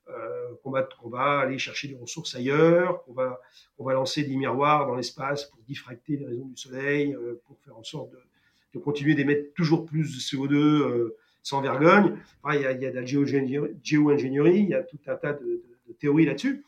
euh, 0.09 0.55
qu'on 0.63 0.71
va, 0.71 0.89
qu'on 0.99 1.09
va 1.09 1.39
aller 1.39 1.59
chercher 1.59 1.87
des 1.87 1.95
ressources 1.95 2.33
ailleurs, 2.33 3.03
qu'on 3.03 3.13
va, 3.13 3.39
va 3.77 3.93
lancer 3.93 4.23
des 4.23 4.35
miroirs 4.35 4.87
dans 4.87 4.95
l'espace 4.95 5.45
pour 5.45 5.61
diffracter 5.61 6.17
les 6.17 6.25
rayons 6.25 6.47
du 6.47 6.57
soleil, 6.57 7.13
euh, 7.13 7.39
pour 7.45 7.59
faire 7.59 7.77
en 7.77 7.83
sorte 7.83 8.09
de, 8.73 8.79
continuer 8.79 9.13
d'émettre 9.13 9.53
toujours 9.53 9.85
plus 9.85 10.15
de 10.15 10.19
CO2 10.19 10.55
euh, 10.55 11.15
sans 11.43 11.61
vergogne. 11.61 12.17
il, 12.51 12.61
y 12.61 12.65
a, 12.65 12.73
de 12.73 12.87
la 12.87 13.05
géo-ingénierie, 13.05 14.59
il 14.59 14.69
y 14.69 14.73
a 14.73 14.81
tout 14.81 14.99
un 15.05 15.15
tas 15.15 15.33
de, 15.33 15.63
théories 15.99 16.25
là-dessus. 16.25 16.65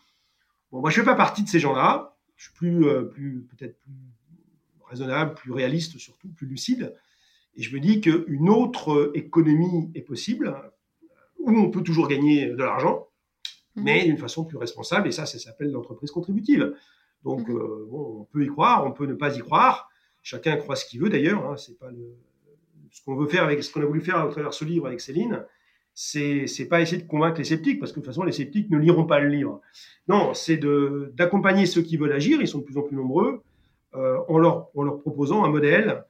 Bon, 0.71 0.81
moi, 0.81 0.91
je 0.91 0.99
ne 0.99 1.03
fais 1.03 1.09
pas 1.09 1.15
partie 1.15 1.41
de 1.41 1.49
ces 1.49 1.59
gens-là. 1.59 2.15
Je 2.35 2.43
suis 2.43 2.53
plus, 2.53 2.85
plus 3.09 3.41
peut-être 3.49 3.79
plus 3.79 3.93
raisonnable, 4.93 5.33
plus 5.33 5.51
réaliste 5.51 5.97
surtout, 5.97 6.29
plus 6.29 6.47
lucide. 6.47 6.95
Et 7.55 7.61
je 7.61 7.73
me 7.73 7.79
dis 7.79 8.01
qu'une 8.01 8.49
autre 8.49 9.11
économie 9.13 9.91
est 9.95 10.01
possible, 10.01 10.55
où 11.39 11.51
on 11.51 11.69
peut 11.69 11.83
toujours 11.83 12.07
gagner 12.07 12.47
de 12.47 12.63
l'argent, 12.63 13.07
mmh. 13.75 13.83
mais 13.83 14.05
d'une 14.05 14.17
façon 14.17 14.45
plus 14.45 14.57
responsable. 14.57 15.07
Et 15.07 15.11
ça, 15.11 15.25
ça 15.25 15.37
s'appelle 15.39 15.71
l'entreprise 15.71 16.11
contributive. 16.11 16.73
Donc, 17.23 17.47
mmh. 17.47 17.57
euh, 17.57 17.87
bon, 17.89 18.21
on 18.21 18.23
peut 18.25 18.43
y 18.43 18.47
croire, 18.47 18.85
on 18.85 18.91
peut 18.91 19.05
ne 19.05 19.13
pas 19.13 19.35
y 19.35 19.39
croire. 19.39 19.89
Chacun 20.21 20.55
croit 20.57 20.75
ce 20.75 20.85
qu'il 20.85 21.01
veut 21.01 21.09
d'ailleurs. 21.09 21.45
Hein, 21.45 21.57
c'est 21.57 21.77
pas 21.77 21.89
ce 22.91 23.03
qu'on 23.03 23.15
veut 23.15 23.27
faire 23.27 23.43
avec 23.43 23.63
ce 23.63 23.71
qu'on 23.71 23.81
a 23.81 23.85
voulu 23.85 24.01
faire 24.01 24.17
à 24.17 24.27
travers 24.29 24.53
ce 24.53 24.63
livre 24.63 24.87
avec 24.87 25.01
Céline. 25.01 25.43
C'est 25.95 26.47
c'est 26.47 26.67
pas 26.67 26.81
essayer 26.81 27.01
de 27.01 27.07
convaincre 27.07 27.37
les 27.37 27.43
sceptiques 27.43 27.79
parce 27.79 27.91
que 27.91 27.99
de 27.99 28.05
toute 28.05 28.11
façon 28.11 28.23
les 28.23 28.31
sceptiques 28.31 28.69
ne 28.71 28.77
liront 28.79 29.05
pas 29.05 29.19
le 29.19 29.27
livre. 29.27 29.61
Non, 30.07 30.33
c'est 30.33 30.57
de 30.57 31.11
d'accompagner 31.13 31.65
ceux 31.65 31.81
qui 31.81 31.97
veulent 31.97 32.13
agir. 32.13 32.41
Ils 32.41 32.47
sont 32.47 32.59
de 32.59 32.63
plus 32.63 32.77
en 32.77 32.81
plus 32.81 32.95
nombreux 32.95 33.43
en 33.93 34.37
leur 34.37 34.69
en 34.75 34.83
leur 34.83 34.99
proposant 34.99 35.43
un 35.43 35.49
modèle, 35.49 36.03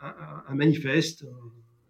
un, 0.00 0.54
manifeste, 0.54 1.24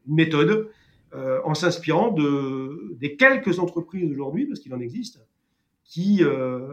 une 0.07 0.15
méthode, 0.15 0.71
euh, 1.15 1.41
en 1.45 1.55
s'inspirant 1.55 2.11
de 2.11 2.95
des 2.97 3.17
quelques 3.17 3.59
entreprises 3.59 4.11
aujourd'hui 4.11 4.47
parce 4.47 4.61
qu'il 4.61 4.73
en 4.75 4.81
existe 4.81 5.21
qui 5.85 6.23
euh, 6.23 6.69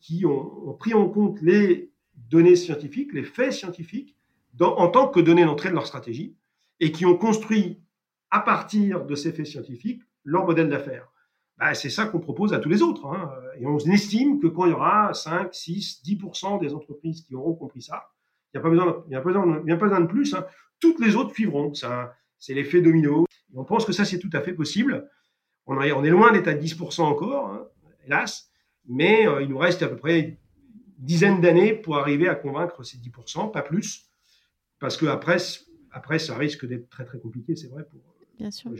qui 0.00 0.24
ont, 0.24 0.68
ont 0.68 0.74
pris 0.74 0.94
en 0.94 1.08
compte 1.08 1.40
les 1.42 1.90
données 2.30 2.56
scientifiques, 2.56 3.12
les 3.12 3.24
faits 3.24 3.52
scientifiques 3.52 4.16
en 4.60 4.88
tant 4.88 5.08
que 5.08 5.20
données 5.20 5.44
d'entrée 5.44 5.70
de 5.70 5.74
leur 5.74 5.86
stratégie 5.86 6.36
et 6.80 6.92
qui 6.92 7.06
ont 7.06 7.16
construit 7.16 7.80
à 8.30 8.40
partir 8.40 9.04
de 9.04 9.14
ces 9.14 9.32
faits 9.32 9.46
scientifiques 9.46 10.02
leur 10.24 10.46
modèle 10.46 10.68
d'affaires. 10.68 11.11
Bah, 11.58 11.74
c'est 11.74 11.90
ça 11.90 12.06
qu'on 12.06 12.20
propose 12.20 12.52
à 12.52 12.58
tous 12.58 12.68
les 12.68 12.82
autres. 12.82 13.06
Hein. 13.06 13.30
Et 13.58 13.66
on 13.66 13.78
estime 13.78 14.40
que 14.40 14.46
quand 14.46 14.66
il 14.66 14.70
y 14.70 14.74
aura 14.74 15.12
5, 15.14 15.54
6, 15.54 16.02
10% 16.04 16.60
des 16.60 16.74
entreprises 16.74 17.22
qui 17.22 17.34
auront 17.34 17.54
compris 17.54 17.82
ça, 17.82 18.08
il 18.52 18.58
n'y 18.58 18.60
a 18.60 18.62
pas 18.62 18.70
besoin, 18.70 19.04
y 19.08 19.72
a 19.72 20.00
de 20.00 20.06
plus. 20.06 20.34
Hein. 20.34 20.44
Toutes 20.80 21.00
les 21.00 21.16
autres 21.16 21.34
suivront. 21.34 21.72
C'est 22.38 22.54
l'effet 22.54 22.80
domino. 22.80 23.26
On 23.54 23.64
pense 23.64 23.84
que 23.84 23.92
ça, 23.92 24.04
c'est 24.04 24.18
tout 24.18 24.30
à 24.32 24.40
fait 24.40 24.52
possible. 24.52 25.08
On, 25.66 25.76
on 25.76 26.04
est 26.04 26.10
loin 26.10 26.32
d'être 26.32 26.48
à 26.48 26.54
10% 26.54 27.02
encore, 27.02 27.48
hein, 27.48 27.66
hélas. 28.06 28.50
Mais 28.88 29.28
euh, 29.28 29.42
il 29.42 29.48
nous 29.48 29.58
reste 29.58 29.82
à 29.82 29.88
peu 29.88 29.96
près 29.96 30.20
une 30.20 30.36
dizaine 30.98 31.40
d'années 31.40 31.74
pour 31.74 31.98
arriver 31.98 32.28
à 32.28 32.34
convaincre 32.34 32.82
ces 32.82 32.98
10%, 32.98 33.52
pas 33.52 33.62
plus 33.62 34.08
parce 34.82 34.96
que 34.96 35.06
après, 35.06 35.36
après 35.92 36.18
ça 36.18 36.36
risque 36.36 36.66
d'être 36.66 36.90
très 36.90 37.04
très 37.04 37.20
compliqué, 37.20 37.54
c'est 37.54 37.68
vrai, 37.68 37.84
pour, 37.84 38.00
Bien 38.42 38.50
sûr. 38.50 38.72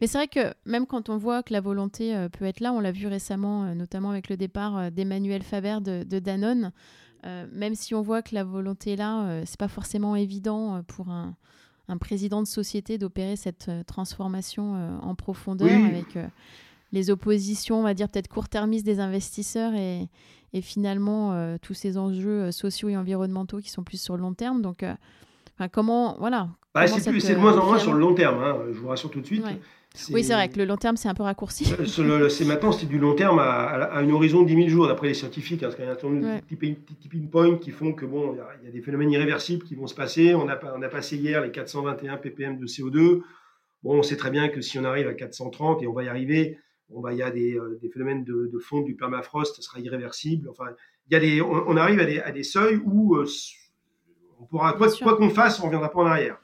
Mais 0.00 0.06
c'est 0.06 0.18
vrai 0.18 0.28
que 0.28 0.52
même 0.66 0.86
quand 0.86 1.08
on 1.08 1.16
voit 1.16 1.42
que 1.42 1.54
la 1.54 1.62
volonté 1.62 2.14
euh, 2.14 2.28
peut 2.28 2.44
être 2.44 2.60
là, 2.60 2.74
on 2.74 2.80
l'a 2.80 2.92
vu 2.92 3.06
récemment, 3.06 3.64
euh, 3.64 3.74
notamment 3.74 4.10
avec 4.10 4.28
le 4.28 4.36
départ 4.36 4.76
euh, 4.76 4.90
d'Emmanuel 4.90 5.42
Faber 5.42 5.78
de, 5.80 6.18
Danone, 6.18 6.72
même 7.52 7.74
si 7.74 7.92
on 7.94 8.02
voit 8.02 8.22
que 8.22 8.36
la 8.36 8.44
volonté 8.44 8.92
est 8.92 8.96
là, 8.96 9.42
c'est 9.46 9.58
pas 9.58 9.66
forcément 9.66 10.14
évident 10.14 10.84
pour 10.86 11.08
un, 11.08 11.34
un 11.88 11.96
président 11.96 12.40
de 12.40 12.46
société 12.46 12.98
d'opérer 12.98 13.34
cette 13.34 13.68
transformation 13.88 15.00
en 15.02 15.16
profondeur 15.16 15.84
avec 15.86 16.16
les 16.92 17.10
oppositions, 17.10 17.80
on 17.80 17.82
va 17.82 17.94
dire 17.94 18.08
peut-être 18.08 18.28
court-termistes 18.28 18.86
des 18.86 19.00
investisseurs 19.00 19.74
et, 19.74 20.08
et 20.52 20.60
finalement 20.60 21.58
tous 21.58 21.74
ces 21.74 21.98
enjeux 21.98 22.52
sociaux 22.52 22.90
et 22.90 22.96
environnementaux 22.96 23.58
qui 23.58 23.70
sont 23.70 23.82
plus 23.82 24.00
sur 24.00 24.16
le 24.16 24.22
long 24.22 24.34
terme. 24.34 24.62
Donc 24.62 24.84
comment, 25.72 26.16
voilà. 26.20 26.50
Bah, 26.76 26.86
c'est 26.86 27.34
de 27.34 27.38
moins 27.38 27.56
en 27.56 27.64
moins 27.64 27.78
sur 27.78 27.94
le 27.94 28.00
long 28.00 28.12
terme, 28.12 28.38
hein, 28.42 28.58
je 28.70 28.78
vous 28.78 28.88
rassure 28.88 29.10
tout 29.10 29.22
de 29.22 29.26
suite. 29.26 29.42
Oui, 30.10 30.22
c'est 30.22 30.34
vrai 30.34 30.50
que 30.50 30.58
le 30.58 30.66
long 30.66 30.76
terme, 30.76 30.98
c'est 30.98 31.08
un 31.08 31.14
peu 31.14 31.22
raccourci. 31.22 31.64
c'est 31.64 32.44
maintenant, 32.44 32.70
c'est 32.70 32.84
du 32.84 32.98
long 32.98 33.14
terme 33.14 33.38
à, 33.38 33.62
à, 33.62 34.02
une 34.02 34.12
horizon 34.12 34.42
de 34.42 34.48
10 34.48 34.56
000 34.56 34.68
jours, 34.68 34.86
d'après 34.86 35.08
les 35.08 35.14
scientifiques. 35.14 35.62
Hein, 35.62 35.70
parce 35.70 35.76
qu'il 35.76 35.86
y 35.86 35.88
a 35.88 35.92
un 35.92 36.40
tipping, 36.40 36.76
tipping 37.00 37.30
point 37.30 37.56
qui 37.56 37.70
font 37.70 37.94
que 37.94 38.04
bon, 38.04 38.36
il 38.62 38.66
y, 38.66 38.68
a, 38.68 38.70
des 38.70 38.82
phénomènes 38.82 39.10
irréversibles 39.10 39.64
qui 39.64 39.74
vont 39.74 39.86
se 39.86 39.94
passer. 39.94 40.34
On 40.34 40.50
a, 40.50 40.60
on 40.76 40.82
a 40.82 40.88
passé 40.90 41.16
hier 41.16 41.40
les 41.40 41.50
421 41.50 42.18
ppm 42.18 42.58
de 42.58 42.66
CO2. 42.66 43.22
Bon, 43.82 43.98
on 43.98 44.02
sait 44.02 44.18
très 44.18 44.30
bien 44.30 44.50
que 44.50 44.60
si 44.60 44.78
on 44.78 44.84
arrive 44.84 45.08
à 45.08 45.14
430 45.14 45.82
et 45.82 45.86
on 45.86 45.94
va 45.94 46.02
y 46.02 46.08
arriver, 46.08 46.58
bon, 46.90 47.00
bah, 47.00 47.14
il 47.14 47.18
y 47.18 47.22
a 47.22 47.30
des, 47.30 47.54
euh, 47.54 47.78
des 47.80 47.88
phénomènes 47.88 48.22
de, 48.22 48.50
de 48.52 48.58
fonte 48.58 48.84
du 48.84 48.96
permafrost, 48.96 49.56
ce 49.56 49.62
sera 49.62 49.80
irréversible. 49.80 50.50
Enfin, 50.50 50.66
il 51.08 51.14
y 51.14 51.16
a 51.16 51.20
des, 51.20 51.40
on, 51.40 51.74
arrive 51.78 52.00
à 52.00 52.04
des, 52.04 52.20
à 52.20 52.32
des 52.32 52.42
seuils 52.42 52.82
où 52.84 53.16
euh, 53.16 53.24
on 54.40 54.44
pourra, 54.44 54.74
quoi 54.74 55.16
qu'on 55.16 55.30
fasse, 55.30 55.58
on 55.58 55.62
ne 55.62 55.66
reviendra 55.68 55.90
pas 55.90 56.00
en 56.00 56.06
arrière. 56.06 56.38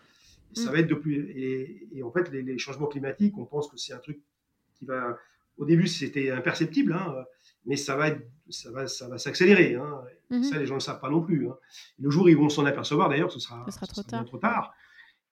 Ça 0.54 0.70
mm. 0.70 0.72
va 0.72 0.78
être 0.80 0.88
de 0.88 0.94
plus. 0.94 1.30
Et, 1.34 2.02
en 2.02 2.10
fait, 2.10 2.30
les, 2.30 2.58
changements 2.58 2.86
climatiques, 2.86 3.36
on 3.38 3.44
pense 3.44 3.68
que 3.68 3.76
c'est 3.76 3.92
un 3.92 3.98
truc 3.98 4.20
qui 4.74 4.84
va. 4.84 5.16
Au 5.58 5.66
début, 5.66 5.86
c'était 5.86 6.30
imperceptible, 6.30 6.94
hein, 6.94 7.14
mais 7.66 7.76
ça 7.76 7.94
va, 7.94 8.08
être, 8.08 8.22
ça 8.48 8.70
va, 8.70 8.86
ça 8.86 9.06
va 9.08 9.18
s'accélérer. 9.18 9.74
Hein. 9.74 10.00
Mm-hmm. 10.30 10.42
Ça, 10.44 10.58
les 10.58 10.66
gens 10.66 10.74
ne 10.74 10.78
le 10.78 10.80
savent 10.80 11.00
pas 11.00 11.10
non 11.10 11.20
plus. 11.20 11.46
Hein. 11.48 11.56
Le 11.98 12.10
jour 12.10 12.24
où 12.24 12.28
ils 12.28 12.36
vont 12.36 12.48
s'en 12.48 12.64
apercevoir, 12.64 13.10
d'ailleurs, 13.10 13.30
ce 13.30 13.38
sera, 13.38 13.64
trop, 13.66 14.02
tard. 14.02 14.24
trop, 14.24 14.38
tard. 14.38 14.74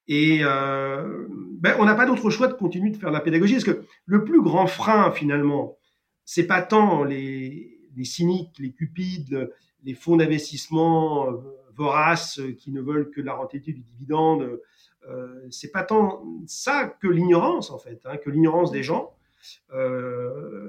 Et 0.08 0.40
euh, 0.42 1.26
ben, 1.30 1.74
on 1.78 1.86
n'a 1.86 1.94
pas 1.94 2.04
d'autre 2.04 2.28
choix 2.30 2.48
de 2.48 2.52
continuer 2.52 2.90
de 2.90 2.96
faire 2.96 3.10
de 3.10 3.14
la 3.14 3.20
pédagogie, 3.20 3.54
parce 3.54 3.64
que 3.64 3.84
le 4.04 4.24
plus 4.24 4.42
grand 4.42 4.66
frein, 4.66 5.10
finalement, 5.10 5.78
c'est 6.24 6.46
pas 6.46 6.60
tant 6.60 7.04
les, 7.04 7.78
les 7.96 8.04
cyniques, 8.04 8.58
les 8.58 8.72
cupides, 8.72 9.50
les 9.84 9.94
fonds 9.94 10.16
d'investissement. 10.16 11.30
Euh, 11.30 11.36
voraces 11.80 12.40
qui 12.58 12.70
ne 12.72 12.80
veulent 12.80 13.10
que 13.10 13.20
la 13.20 13.34
rentabilité 13.34 13.72
du 13.72 13.82
dividende. 13.82 14.60
Euh, 15.08 15.46
c'est 15.50 15.72
pas 15.72 15.82
tant 15.82 16.24
ça 16.46 16.86
que 17.00 17.08
l'ignorance 17.08 17.70
en 17.70 17.78
fait, 17.78 18.00
hein, 18.04 18.16
que 18.16 18.30
l'ignorance 18.30 18.70
des 18.70 18.82
gens, 18.82 19.14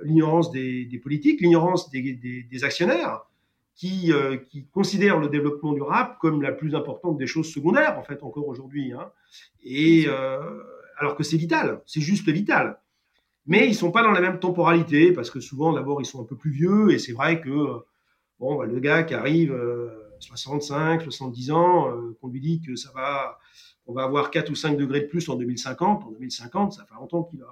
l'ignorance 0.04 0.52
des, 0.52 1.02
politiques, 1.04 1.42
l'ignorance 1.42 1.90
des, 1.90 2.64
actionnaires 2.64 3.24
qui, 3.76 4.14
qui, 4.50 4.66
considèrent 4.68 5.20
le 5.20 5.28
développement 5.28 5.74
durable 5.74 6.16
comme 6.22 6.42
la 6.42 6.54
plus 6.54 6.74
importante 6.74 7.18
des 7.18 7.28
choses 7.28 7.52
secondaires 7.52 8.00
en 8.00 8.04
fait 8.04 8.24
encore 8.24 8.48
aujourd'hui. 8.48 8.94
Hein. 8.94 9.12
Et 9.64 10.08
alors 10.98 11.16
que 11.18 11.24
c'est 11.24 11.38
vital, 11.38 11.82
c'est 11.86 12.00
juste 12.00 12.30
vital 12.30 12.80
mais 13.46 13.68
ils 13.68 13.76
sont 13.76 13.92
pas 13.92 14.04
dans 14.04 14.12
la 14.12 14.22
même 14.22 14.40
temporalité 14.40 15.12
parce 15.12 15.32
que 15.32 15.40
souvent 15.40 15.74
d'abord 15.74 16.02
ils 16.02 16.06
sont 16.06 16.22
un 16.22 16.26
peu 16.26 16.36
plus 16.36 16.52
vieux 16.52 16.92
et 16.92 17.00
c'est 17.00 17.14
vrai 17.14 17.42
que 17.42 17.84
bon 18.40 18.56
bah, 18.56 18.66
le 18.66 18.80
gars 18.80 19.04
qui 19.04 19.14
arrive 19.14 19.56
65, 20.20 21.02
euh, 21.02 21.04
70 21.04 21.52
ans, 21.52 21.90
euh, 21.90 22.18
qu'on 22.22 22.30
lui 22.30 22.42
dit 22.42 22.62
que 22.62 22.76
ça 22.76 22.92
va, 22.94 23.40
on 23.88 23.94
va 23.94 24.04
avoir 24.04 24.32
4 24.32 24.50
ou 24.50 24.56
5 24.56 24.78
degrés 24.78 25.02
de 25.02 25.08
plus 25.08 25.28
en 25.30 25.36
2050, 25.36 26.04
en 26.04 26.12
2050 26.12 26.74
ça 26.74 26.86
fait 26.86 26.96
longtemps 26.96 27.24
qu'il 27.24 27.42
a, 27.42 27.48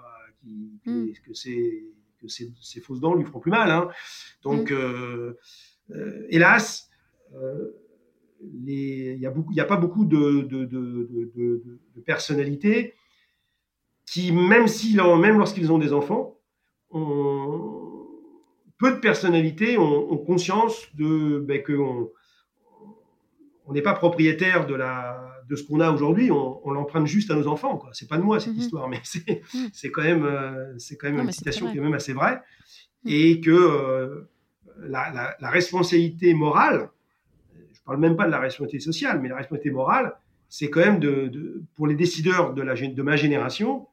mm. 0.86 1.14
que 1.26 1.34
c'est 1.34 1.84
que 2.20 2.28
ces, 2.28 2.82
fausses 2.82 3.00
dents 3.00 3.14
lui 3.14 3.24
feront 3.24 3.40
plus 3.40 3.52
mal. 3.52 3.72
Hein. 3.72 3.90
Donc 4.44 4.72
mm. 4.72 4.76
euh, 4.76 5.34
hélas 6.30 6.90
il 8.42 9.18
n'y 9.20 9.26
a, 9.26 9.64
a, 9.64 9.66
pas 9.66 9.78
beaucoup 9.78 10.06
de, 10.06 10.42
de, 10.42 10.66
de, 10.66 11.80
de 11.96 12.02
personnalités 12.02 12.96
qui, 14.06 14.32
même, 14.32 14.68
si, 14.68 14.96
même 14.96 15.38
lorsqu'ils 15.38 15.72
ont 15.72 15.78
des 15.78 15.94
enfants, 15.94 16.40
ont, 16.90 18.08
peu 18.80 18.92
de 18.92 19.00
personnalités 19.00 19.78
ont, 19.78 20.18
conscience 20.18 20.88
de 20.96 21.40
ben, 21.40 21.62
qu'on 21.62 22.10
on 23.66 23.74
n'est 23.74 23.82
pas 23.82 23.94
propriétaire 23.94 24.66
de, 24.66 24.74
la, 24.74 25.29
de 25.50 25.56
ce 25.56 25.64
qu'on 25.64 25.80
a 25.80 25.92
aujourd'hui, 25.92 26.30
on, 26.32 26.72
l'emprunte 26.72 27.08
juste 27.08 27.32
à 27.32 27.36
nos 27.36 27.48
enfants. 27.48 27.82
C'est 27.92 28.08
pas 28.08 28.18
de 28.18 28.22
moi 28.22 28.40
cette 28.40 28.54
mhm. 28.54 28.60
histoire, 28.60 28.88
mais 28.88 29.00
c'est, 29.04 29.26
mhm. 29.54 29.92
quand 29.92 30.04
même, 30.04 30.24
euh, 30.24 30.78
c'est 30.78 30.96
quand 30.96 31.12
même 31.12 31.20
une 31.20 31.32
citation 31.32 31.70
qui 31.72 31.78
est 31.78 31.82
même 31.82 31.94
assez 31.94 32.14
vraie. 32.14 32.42
Mhm. 33.04 33.12
Et 33.12 33.42
que 33.42 33.50
euh, 33.50 34.30
la, 34.82 35.36
la, 35.40 35.50
responsabilité 35.50 36.34
morale, 36.36 36.90
je 37.74 37.82
parle 37.84 38.00
même 38.00 38.16
pas 38.16 38.26
de 38.26 38.32
la 38.32 38.40
responsabilité 38.40 38.84
sociale, 38.84 39.20
mais 39.22 39.28
la 39.30 39.38
responsabilité 39.38 39.72
morale, 39.72 40.16
c'est 40.50 40.70
quand 40.70 40.82
même 40.82 41.00
de, 41.00 41.28
de, 41.28 41.64
pour 41.76 41.88
les 41.88 41.96
décideurs 41.96 42.54
de, 42.54 42.62
la, 42.62 42.76
de 42.76 43.02
ma 43.02 43.16
génération, 43.16 43.88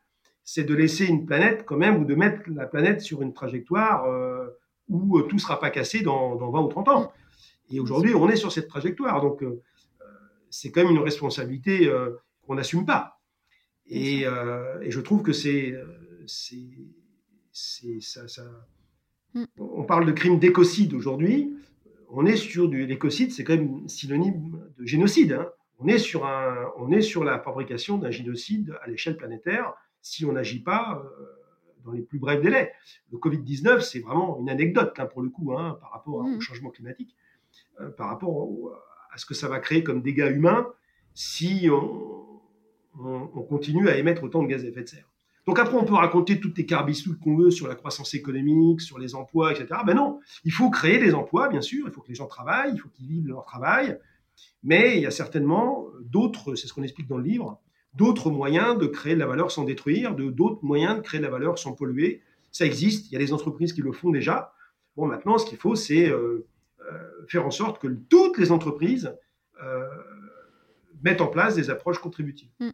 c'est 0.45 0.65
de 0.65 0.75
laisser 0.75 1.07
une 1.07 1.25
planète 1.25 1.65
quand 1.65 1.77
même, 1.77 2.03
ou 2.03 2.05
de 2.05 2.15
mettre 2.15 2.43
la 2.55 2.67
planète 2.67 3.01
sur 3.01 3.23
une 3.23 3.33
trajectoire 3.33 4.05
euh, 4.05 4.47
où 4.89 5.21
tout 5.23 5.37
ne 5.37 5.41
sera 5.41 5.59
pas 5.59 5.71
cassé 5.71 6.03
dans, 6.03 6.37
20 6.37 6.61
ou 6.61 6.69
30 6.69 6.89
ans. 6.89 7.13
Et 7.71 7.81
aujourd'hui, 7.81 8.15
on 8.15 8.29
est 8.29 8.37
sur 8.37 8.53
cette 8.53 8.69
trajectoire. 8.69 9.21
Donc, 9.21 9.43
euh, 9.43 9.63
c'est 10.57 10.71
quand 10.71 10.83
même 10.83 10.93
une 10.93 11.03
responsabilité 11.03 11.91
qu'on 12.47 12.55
n'assume 12.55 12.87
pas. 12.87 13.21
Et, 13.87 14.25
je 14.89 15.01
trouve 15.01 15.23
que 15.23 15.33
c'est. 15.33 15.75
Ça, 17.53 18.29
ça, 18.29 18.43
mm. 19.35 19.45
On 19.59 19.85
parle 19.85 20.07
de 20.07 20.13
crime 20.13 20.39
d'écocide 20.39 20.95
aujourd'hui. 20.95 21.57
On 22.11 22.27
est 22.27 22.37
sur 22.37 22.69
du. 22.69 22.87
L'écocide, 22.87 23.33
c'est 23.33 23.45
quand 23.45 23.57
même 23.57 23.89
synonyme 23.89 24.61
de 24.79 24.87
génocide. 24.87 25.33
Hein. 25.33 25.49
On, 25.79 25.89
est 25.89 25.99
sur 25.99 26.27
un, 26.27 26.73
on 26.79 26.91
est 26.91 27.03
sur 27.03 27.25
la 27.25 27.39
fabrication 27.39 27.99
d'un 27.99 28.11
génocide 28.11 28.75
à 28.83 28.89
l'échelle 28.89 29.17
planétaire 29.17 29.75
si 30.01 30.25
on 30.25 30.33
n'agit 30.33 30.63
pas 30.63 31.03
euh, 31.05 31.27
dans 31.85 31.93
les 31.93 32.03
plus 32.03 32.19
brefs 32.19 32.41
délais. 32.41 32.73
Le 33.11 33.19
Covid-19, 33.19 33.81
c'est 33.81 34.01
vraiment 34.01 34.39
une 34.41 34.49
anecdote 34.49 34.95
hein, 34.99 35.07
pour 35.07 35.21
le 35.23 35.29
coup 35.29 35.53
hein, 35.53 35.79
par 35.81 35.91
rapport 35.93 36.15
au 36.15 36.25
mmh. 36.25 36.41
changement 36.41 36.71
climatique, 36.71 37.15
euh, 37.81 37.91
par 37.91 38.09
rapport 38.09 38.33
à 39.17 39.19
ce 39.19 39.25
que 39.25 39.33
ça 39.33 39.49
va 39.49 39.61
créer 39.61 39.83
comme 39.83 40.03
dégâts 40.03 40.31
humains 40.31 40.69
si 41.15 41.69
on, 41.71 42.23
continue 43.49 43.89
à 43.89 43.97
émettre 43.97 44.23
autant 44.23 44.43
de 44.43 44.49
gaz 44.49 44.63
à 44.63 44.69
effet 44.69 44.83
de 44.83 44.89
serre. 44.89 45.11
Donc 45.47 45.59
après, 45.59 45.77
on 45.77 45.85
peut 45.85 45.95
raconter 45.95 46.39
toutes 46.39 46.59
les 46.59 46.67
carbisoules 46.67 47.19
qu'on 47.19 47.37
veut 47.37 47.51
sur 47.51 47.67
la 47.67 47.75
croissance 47.75 48.13
économique, 48.15 48.83
sur 48.83 48.99
les 48.99 49.15
emplois, 49.15 49.53
etc. 49.53 49.81
Ben 49.87 49.95
non, 49.95 50.21
il 50.45 50.53
faut 50.53 50.69
créer 50.69 50.99
des 50.99 51.15
emplois, 51.15 51.49
bien 51.49 51.63
sûr, 51.63 51.87
il 51.87 51.93
faut 51.93 52.03
que 52.03 52.09
les 52.09 52.15
gens 52.15 52.27
travaillent, 52.27 52.73
il 52.75 52.79
faut 52.79 52.91
qu'ils 52.91 53.07
vivent 53.07 53.29
leur 53.29 53.45
travail, 53.45 53.99
mais 54.63 54.97
il 54.97 55.03
y 55.03 55.07
a 55.07 55.11
certainement 55.11 55.87
d'autres, 56.03 56.55
c'est 56.55 56.67
ce 56.67 56.75
qu'on 56.75 56.83
explique 56.83 57.09
dans 57.09 57.19
le 57.19 57.25
livre, 57.25 57.61
d'autres 57.95 58.31
moyens 58.31 58.77
de 58.77 58.87
créer 58.87 59.15
de 59.15 59.21
la 59.21 59.27
valeur 59.27 59.51
sans 59.51 59.65
détruire, 59.65 60.15
d'autres 60.15 60.63
moyens 60.63 60.97
de 60.97 61.01
créer 61.01 61.21
de 61.21 61.25
la 61.25 61.31
valeur 61.31 61.59
sans 61.59 61.73
polluer. 61.73 62.21
Ça 62.53 62.67
existe, 62.67 63.11
il 63.11 63.15
y 63.15 63.17
a 63.17 63.21
des 63.21 63.33
entreprises 63.33 63.73
qui 63.73 63.81
le 63.81 63.93
font 63.93 64.11
déjà. 64.11 64.53
Bon, 64.97 65.07
maintenant, 65.07 65.39
ce 65.39 65.47
qu'il 65.47 65.59
faut, 65.59 65.77
c'est 65.77 66.11
euh, 66.11 66.47
faire 67.29 67.47
en 67.47 67.51
sorte 67.51 67.81
que 67.81 67.89
toutes 67.89 68.39
les 68.39 68.53
entreprises 68.53 69.15
euh, 69.63 69.87
mettent 71.03 71.21
en 71.21 71.29
place 71.29 71.55
des 71.55 71.71
approches 71.71 71.99
contributives. 71.99 72.51
Mm. 72.61 72.71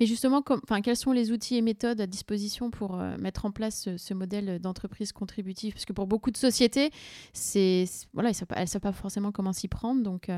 Mais 0.00 0.06
justement, 0.06 0.40
comme, 0.40 0.62
quels 0.82 0.96
sont 0.96 1.12
les 1.12 1.30
outils 1.30 1.56
et 1.56 1.62
méthodes 1.62 2.00
à 2.00 2.06
disposition 2.06 2.70
pour 2.70 2.96
mettre 3.18 3.44
en 3.44 3.50
place 3.50 3.96
ce, 3.98 4.14
modèle 4.14 4.60
d'entreprise 4.60 5.12
contributive? 5.12 5.74
Parce 5.74 5.84
que 5.84 5.92
pour 5.92 6.06
beaucoup 6.06 6.30
de 6.30 6.38
sociétés, 6.38 6.90
c'est 7.34 7.84
voilà, 8.14 8.30
elles 8.30 8.62
ne 8.62 8.66
savent 8.66 8.80
pas 8.80 8.92
forcément 8.92 9.30
comment 9.30 9.52
s'y 9.52 9.68
prendre. 9.68 10.02
Donc, 10.02 10.30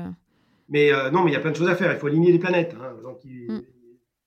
Mais 0.67 0.91
non, 1.13 1.23
mais 1.23 1.31
il 1.31 1.33
y 1.33 1.37
a 1.37 1.39
plein 1.39 1.51
de 1.51 1.55
choses 1.55 1.69
à 1.69 1.77
faire. 1.77 1.93
Il 1.93 1.97
faut 1.97 2.07
aligner 2.07 2.33
les 2.33 2.39
planètes. 2.39 2.75
Hein. 2.77 2.93
Donc, 3.03 3.23
mm 3.23 3.61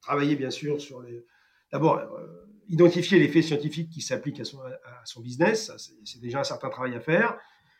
travailler 0.04 0.37
bien 0.37 0.50
sûr 0.50 0.80
sur 0.80 1.02
les. 1.02 1.24
D'abord, 1.72 1.98
euh, 1.98 2.46
identifier 2.68 3.18
les 3.18 3.28
faits 3.28 3.44
scientifiques 3.44 3.90
qui 3.90 4.00
s'appliquent 4.00 4.40
à 4.40 4.44
son, 4.44 4.60
à 4.60 5.04
son 5.04 5.20
business, 5.20 5.72
c'est 6.04 6.20
déjà 6.20 6.40
un 6.40 6.44
certain 6.44 6.70
travail 6.70 6.94
à 6.94 7.00
faire. 7.00 7.37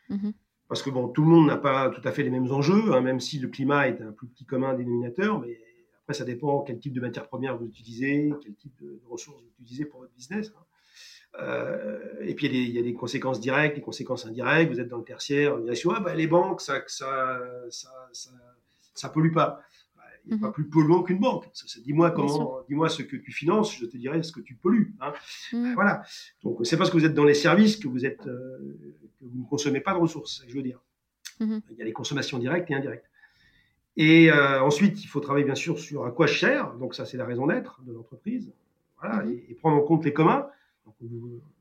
Mhm. 0.09 0.33
Parce 0.67 0.81
que 0.81 0.89
bon, 0.89 1.07
tout 1.07 1.21
le 1.21 1.27
monde 1.27 1.47
n'a 1.47 1.57
pas 1.57 1.89
tout 1.89 2.01
à 2.03 2.11
fait 2.11 2.23
les 2.23 2.29
mêmes 2.29 2.51
enjeux, 2.51 2.93
hein, 2.93 3.01
même 3.01 3.19
si 3.19 3.39
le 3.39 3.47
climat 3.47 3.87
est 3.87 4.01
un 4.01 4.11
plus 4.11 4.27
petit 4.27 4.45
commun 4.45 4.73
dénominateur, 4.73 5.39
mais 5.39 5.59
après, 6.01 6.13
ça 6.13 6.25
dépend 6.25 6.61
quel 6.61 6.79
type 6.79 6.93
de 6.93 7.01
matière 7.01 7.27
première 7.27 7.57
vous 7.57 7.65
utilisez, 7.65 8.31
quel 8.43 8.55
type 8.55 8.73
de, 8.81 8.99
ressources 9.09 9.41
vous 9.41 9.49
utilisez 9.59 9.85
pour 9.85 10.01
votre 10.01 10.13
business. 10.13 10.51
Hein. 10.55 10.63
Euh, 11.41 11.99
et 12.21 12.33
puis, 12.35 12.47
il 12.47 12.69
y, 12.69 12.79
a 12.79 12.81
des, 12.81 12.93
conséquences 12.93 13.39
directes, 13.39 13.75
des 13.75 13.81
conséquences 13.81 14.25
indirectes. 14.25 14.71
Vous 14.71 14.79
êtes 14.79 14.87
dans 14.87 14.99
le 14.99 15.03
tertiaire, 15.03 15.55
on 15.55 15.59
dit, 15.59 15.81
ah, 15.93 15.99
bah, 15.99 16.15
les 16.15 16.27
banques, 16.27 16.61
ça, 16.61 16.81
ça, 16.87 17.41
ça, 17.69 17.89
ça, 18.13 18.31
ça 18.93 19.09
pollue 19.09 19.33
pas 19.33 19.61
pas 20.29 20.47
mhm. 20.47 20.53
plus 20.53 20.65
polluant 20.65 21.03
qu'une 21.03 21.19
banque. 21.19 21.45
Dis-moi 21.83 22.11
comment, 22.11 22.61
dis-moi 22.67 22.89
ce 22.89 23.03
que 23.03 23.15
tu 23.15 23.31
finances, 23.31 23.75
je 23.75 23.85
te 23.85 23.97
dirai 23.97 24.23
ce 24.23 24.31
que 24.31 24.39
tu 24.39 24.55
pollues. 24.55 24.93
Hein. 24.99 25.13
Mhm. 25.53 25.73
Voilà. 25.75 26.03
Donc 26.43 26.59
c'est 26.63 26.77
parce 26.77 26.89
que 26.89 26.97
vous 26.97 27.05
êtes 27.05 27.13
dans 27.13 27.23
les 27.23 27.33
services 27.33 27.77
que 27.77 27.87
vous 27.87 28.05
êtes, 28.05 28.25
euh, 28.27 28.77
que 29.19 29.25
vous 29.25 29.39
ne 29.39 29.45
consommez 29.45 29.81
pas 29.81 29.93
de 29.93 29.99
ressources. 29.99 30.43
je 30.47 30.55
veux 30.55 30.63
dire. 30.63 30.81
Mhm. 31.39 31.61
Il 31.71 31.77
y 31.77 31.81
a 31.81 31.85
les 31.85 31.93
consommations 31.93 32.39
directes 32.39 32.69
et 32.71 32.75
indirectes. 32.75 33.09
Et 33.97 34.31
euh, 34.31 34.61
ensuite, 34.61 35.03
il 35.03 35.07
faut 35.07 35.21
travailler 35.21 35.45
bien 35.45 35.55
sûr 35.55 35.79
sur 35.79 36.05
à 36.05 36.11
quoi 36.11 36.27
je 36.27 36.37
sers. 36.37 36.73
Donc 36.75 36.95
ça, 36.95 37.05
c'est 37.05 37.17
la 37.17 37.25
raison 37.25 37.47
d'être 37.47 37.81
de 37.83 37.93
l'entreprise. 37.93 38.51
Voilà, 38.99 39.25
et, 39.25 39.53
prendre 39.55 39.77
en 39.77 39.81
compte 39.81 40.05
les 40.05 40.13
communs. 40.13 40.47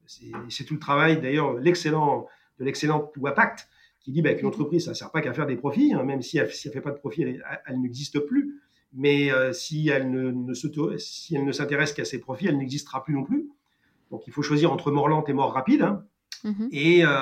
C'est 0.07 0.65
tout 0.65 0.75
le 0.75 0.81
travail 0.81 1.21
d'ailleurs 1.21 1.55
l'excellent 1.55 2.29
de 2.59 2.65
l'excellent 2.65 3.11
loi 3.17 3.33
Pacte 3.33 3.69
qui 4.05 4.13
dit 4.13 4.21
bah, 4.21 4.35
qu'une 4.35 4.47
entreprise, 4.47 4.85
ça 4.85 4.91
ne 4.91 4.95
sert 4.95 5.11
pas 5.11 5.23
qu'à 5.23 5.33
faire 5.33 5.47
des 5.47 5.57
profits, 5.57 5.95
hein, 5.95 6.05
même 6.05 6.21
si 6.21 6.37
elle 6.37 6.47
ne 6.47 6.71
fait 6.71 6.81
pas 6.83 6.91
de 6.91 6.99
profit, 6.99 7.23
elle, 7.67 7.81
n'existe 7.81 8.21
plus. 8.21 8.61
Mais 8.93 9.33
euh, 9.33 9.53
si 9.53 9.89
elle 9.89 10.11
ne, 10.11 10.55
si 10.99 11.35
elle 11.35 11.45
ne 11.45 11.53
s'intéresse 11.53 11.95
qu'à 11.95 12.05
ses 12.05 12.21
profits, 12.21 12.47
elle 12.47 12.59
n'existera 12.59 13.03
plus 13.03 13.15
non 13.15 13.25
plus. 13.25 13.49
Donc 14.11 14.27
il 14.27 14.33
faut 14.33 14.43
choisir 14.43 14.71
entre 14.71 14.93
mort 14.93 15.09
lente 15.09 15.31
et 15.31 15.33
mort 15.33 15.53
rapide. 15.53 15.83
Hein. 15.83 16.05
Mm-hmm. 16.45 16.69
et, 16.71 17.05
euh, 17.07 17.17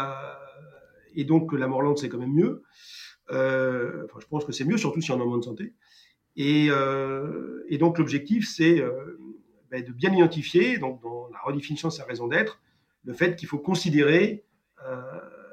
et, 1.14 1.24
donc 1.24 1.52
la 1.52 1.68
mort 1.68 1.82
lente, 1.82 1.98
c'est 1.98 2.08
quand 2.08 2.18
même 2.18 2.34
mieux. 2.34 2.64
Euh, 3.30 4.04
enfin, 4.06 4.18
je 4.20 4.26
pense 4.26 4.44
que 4.44 4.50
c'est 4.50 4.64
mieux, 4.64 4.76
surtout 4.76 5.00
si 5.00 5.12
on 5.12 5.18
est 5.18 5.22
en 5.22 5.28
bonne 5.28 5.42
santé. 5.42 5.74
Et, 6.34 6.66
et 7.68 7.78
donc 7.78 7.98
l'objectif, 7.98 8.48
c'est 8.48 8.82
bah, 9.70 9.80
de 9.80 9.92
bien 9.92 10.12
identifier, 10.12 10.78
donc 10.78 11.00
dans 11.00 11.28
la 11.28 11.38
redéfinition 11.44 11.88
de 11.88 11.92
sa 11.92 12.04
raison 12.04 12.26
d'être, 12.26 12.60
le 13.04 13.12
fait 13.12 13.36
qu'il 13.36 13.46
faut 13.46 13.58
considérer 13.58 14.44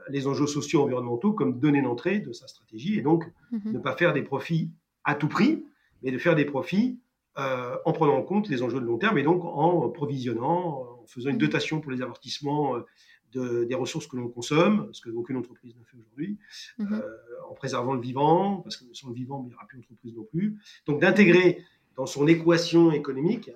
les 0.10 0.28
enjeux 0.28 0.48
sociaux 0.48 0.84
environnementaux 0.84 1.34
comme 1.34 1.60
données 1.60 1.82
d'entrée 1.82 2.20
de 2.20 2.32
sa 2.32 2.48
stratégie 2.48 2.98
et 2.98 3.02
donc 3.02 3.26
mhm. 3.52 3.74
ne 3.74 3.80
pas 3.80 3.96
faire 3.96 4.14
des 4.14 4.22
profits 4.22 4.72
à 5.04 5.16
tout 5.16 5.28
prix, 5.28 5.66
mais 6.04 6.12
de 6.12 6.18
faire 6.18 6.36
des 6.36 6.46
profits 6.46 7.00
euh, 7.38 7.78
en 7.86 7.94
prenant 7.94 8.18
en 8.18 8.24
compte 8.24 8.50
les 8.50 8.64
enjeux 8.64 8.82
de 8.82 8.86
long 8.86 8.98
terme 8.98 9.18
et 9.18 9.24
donc 9.24 9.44
en 9.46 9.90
provisionnant, 9.90 11.00
en 11.02 11.06
faisant 11.08 11.30
une 11.30 11.36
mhm. 11.36 11.42
dotation 11.42 11.80
pour 11.80 11.92
les 11.92 12.02
amortissements 12.02 12.76
euh, 12.76 12.86
de, 13.32 13.64
des 13.64 13.76
ressources 13.76 14.08
que 14.08 14.18
l'on 14.18 14.28
consomme, 14.28 14.90
ce 14.92 15.02
que 15.02 15.10
aucune 15.12 15.38
entreprise 15.38 15.76
ne 15.78 15.84
fait 15.84 15.98
aujourd'hui, 15.98 16.38
mhm. 16.80 16.94
euh, 16.94 17.50
en 17.50 17.54
préservant 17.54 17.94
le 17.94 18.02
vivant, 18.02 18.58
parce 18.58 18.78
que 18.78 18.86
sans 18.94 19.10
le 19.10 19.14
vivant, 19.14 19.44
il 19.46 19.50
n'y 19.50 19.56
aura 19.56 19.68
plus 19.68 19.78
d'entreprise 19.78 20.16
non 20.16 20.24
plus. 20.24 20.58
Donc 20.86 21.00
d'intégrer 21.00 21.64
dans 21.96 22.08
son 22.08 22.28
équation 22.28 22.92
économique 22.92 23.52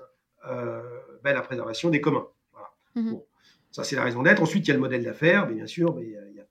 ben, 0.46 1.34
la 1.34 1.42
préservation 1.42 1.90
des 1.90 2.02
communs. 2.02 2.28
Voilà. 2.52 3.22
Ça, 3.74 3.84
c'est 3.84 3.96
la 3.96 4.04
raison 4.04 4.22
d'être. 4.22 4.42
Ensuite, 4.42 4.68
il 4.68 4.70
y 4.70 4.72
a 4.72 4.76
le 4.76 4.80
modèle 4.80 5.04
d'affaires. 5.04 5.48
Bien 5.48 5.66
sûr, 5.66 5.98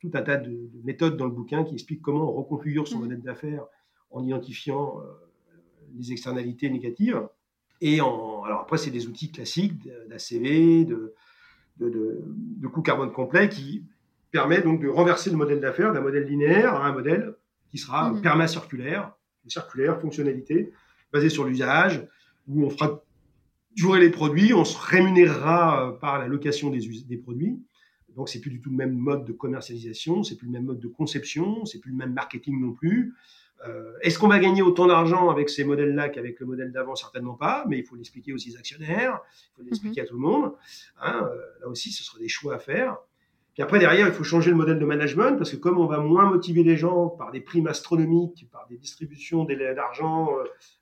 tout 0.02 0.10
un 0.14 0.22
tas 0.22 0.36
de, 0.36 0.68
méthodes 0.82 1.16
dans 1.16 1.26
le 1.26 1.30
bouquin 1.30 1.62
qui 1.62 1.74
expliquent 1.74 2.02
comment 2.02 2.28
on 2.28 2.32
reconfigure 2.32 2.88
son 2.88 2.98
mmh. 2.98 3.02
modèle 3.02 3.22
d'affaires 3.22 3.64
en 4.10 4.24
identifiant 4.24 5.00
euh, 5.00 5.04
les 5.96 6.10
externalités 6.10 6.68
négatives. 6.68 7.22
Et 7.80 8.00
en, 8.00 8.42
alors 8.42 8.60
après, 8.60 8.78
c'est 8.78 8.90
des 8.90 9.06
outils 9.06 9.30
classiques 9.30 9.88
d'ACV, 10.08 10.84
de, 10.84 11.14
de, 11.78 12.20
de, 12.24 12.66
coût 12.66 12.82
carbone 12.82 13.12
complet 13.12 13.48
qui 13.48 13.84
permet 14.32 14.60
donc 14.60 14.82
de 14.82 14.88
renverser 14.88 15.30
le 15.30 15.36
modèle 15.36 15.60
d'affaires 15.60 15.92
d'un 15.92 16.00
modèle 16.00 16.24
linéaire 16.24 16.74
à 16.74 16.88
un 16.88 16.92
modèle 16.92 17.34
qui 17.70 17.78
sera 17.78 18.10
mmh. 18.10 18.22
permacirculaire, 18.22 19.12
circulaire, 19.46 20.00
fonctionnalité, 20.00 20.72
basée 21.12 21.30
sur 21.30 21.44
l'usage, 21.44 22.04
où 22.48 22.64
on 22.64 22.70
fera 22.70 23.04
durer 23.76 24.00
les 24.00 24.10
produits, 24.10 24.52
on 24.52 24.64
se 24.64 24.76
rémunérera 24.78 25.86
euh, 25.86 25.92
par 25.92 26.18
la 26.18 26.26
location 26.26 26.70
des, 26.70 26.80
des 27.06 27.16
produits. 27.16 27.62
Donc, 28.16 28.28
c'est 28.28 28.40
plus 28.40 28.50
du 28.50 28.60
tout 28.60 28.70
le 28.70 28.76
même 28.76 28.94
mode 28.94 29.24
de 29.24 29.32
commercialisation, 29.32 30.22
c'est 30.22 30.36
plus 30.36 30.46
le 30.46 30.52
même 30.52 30.64
mode 30.64 30.80
de 30.80 30.88
conception, 30.88 31.64
c'est 31.64 31.80
plus 31.80 31.90
le 31.90 31.96
même 31.96 32.12
marketing 32.12 32.60
non 32.60 32.72
plus. 32.72 33.14
Euh, 33.66 33.92
est-ce 34.00 34.18
qu'on 34.18 34.28
va 34.28 34.38
gagner 34.38 34.62
autant 34.62 34.86
d'argent 34.86 35.30
avec 35.30 35.48
ces 35.48 35.64
modèles-là 35.64 36.08
qu'avec 36.08 36.40
le 36.40 36.46
modèle 36.46 36.72
d'avant? 36.72 36.96
Certainement 36.96 37.34
pas, 37.34 37.64
mais 37.68 37.78
il 37.78 37.84
faut 37.84 37.94
l'expliquer 37.94 38.32
aux 38.32 38.56
actionnaires, 38.58 39.20
il 39.32 39.56
faut 39.56 39.62
l'expliquer 39.62 40.00
mhm. 40.00 40.04
à 40.04 40.08
tout 40.08 40.14
le 40.14 40.20
monde. 40.20 40.52
Hein, 41.00 41.28
euh, 41.30 41.36
là 41.60 41.68
aussi, 41.68 41.92
ce 41.92 42.02
sera 42.02 42.18
des 42.18 42.28
choix 42.28 42.54
à 42.54 42.58
faire. 42.58 42.98
Puis 43.54 43.62
après, 43.62 43.78
derrière, 43.78 44.06
il 44.06 44.14
faut 44.14 44.24
changer 44.24 44.50
le 44.50 44.56
modèle 44.56 44.78
de 44.78 44.84
management 44.84 45.36
parce 45.36 45.50
que 45.50 45.56
comme 45.56 45.78
on 45.78 45.86
va 45.86 45.98
moins 45.98 46.28
motiver 46.28 46.64
les 46.64 46.76
gens 46.76 47.08
par 47.08 47.30
des 47.30 47.40
primes 47.40 47.66
astronomiques, 47.66 48.48
par 48.50 48.66
des 48.68 48.78
distributions 48.78 49.44
d'argent 49.44 50.30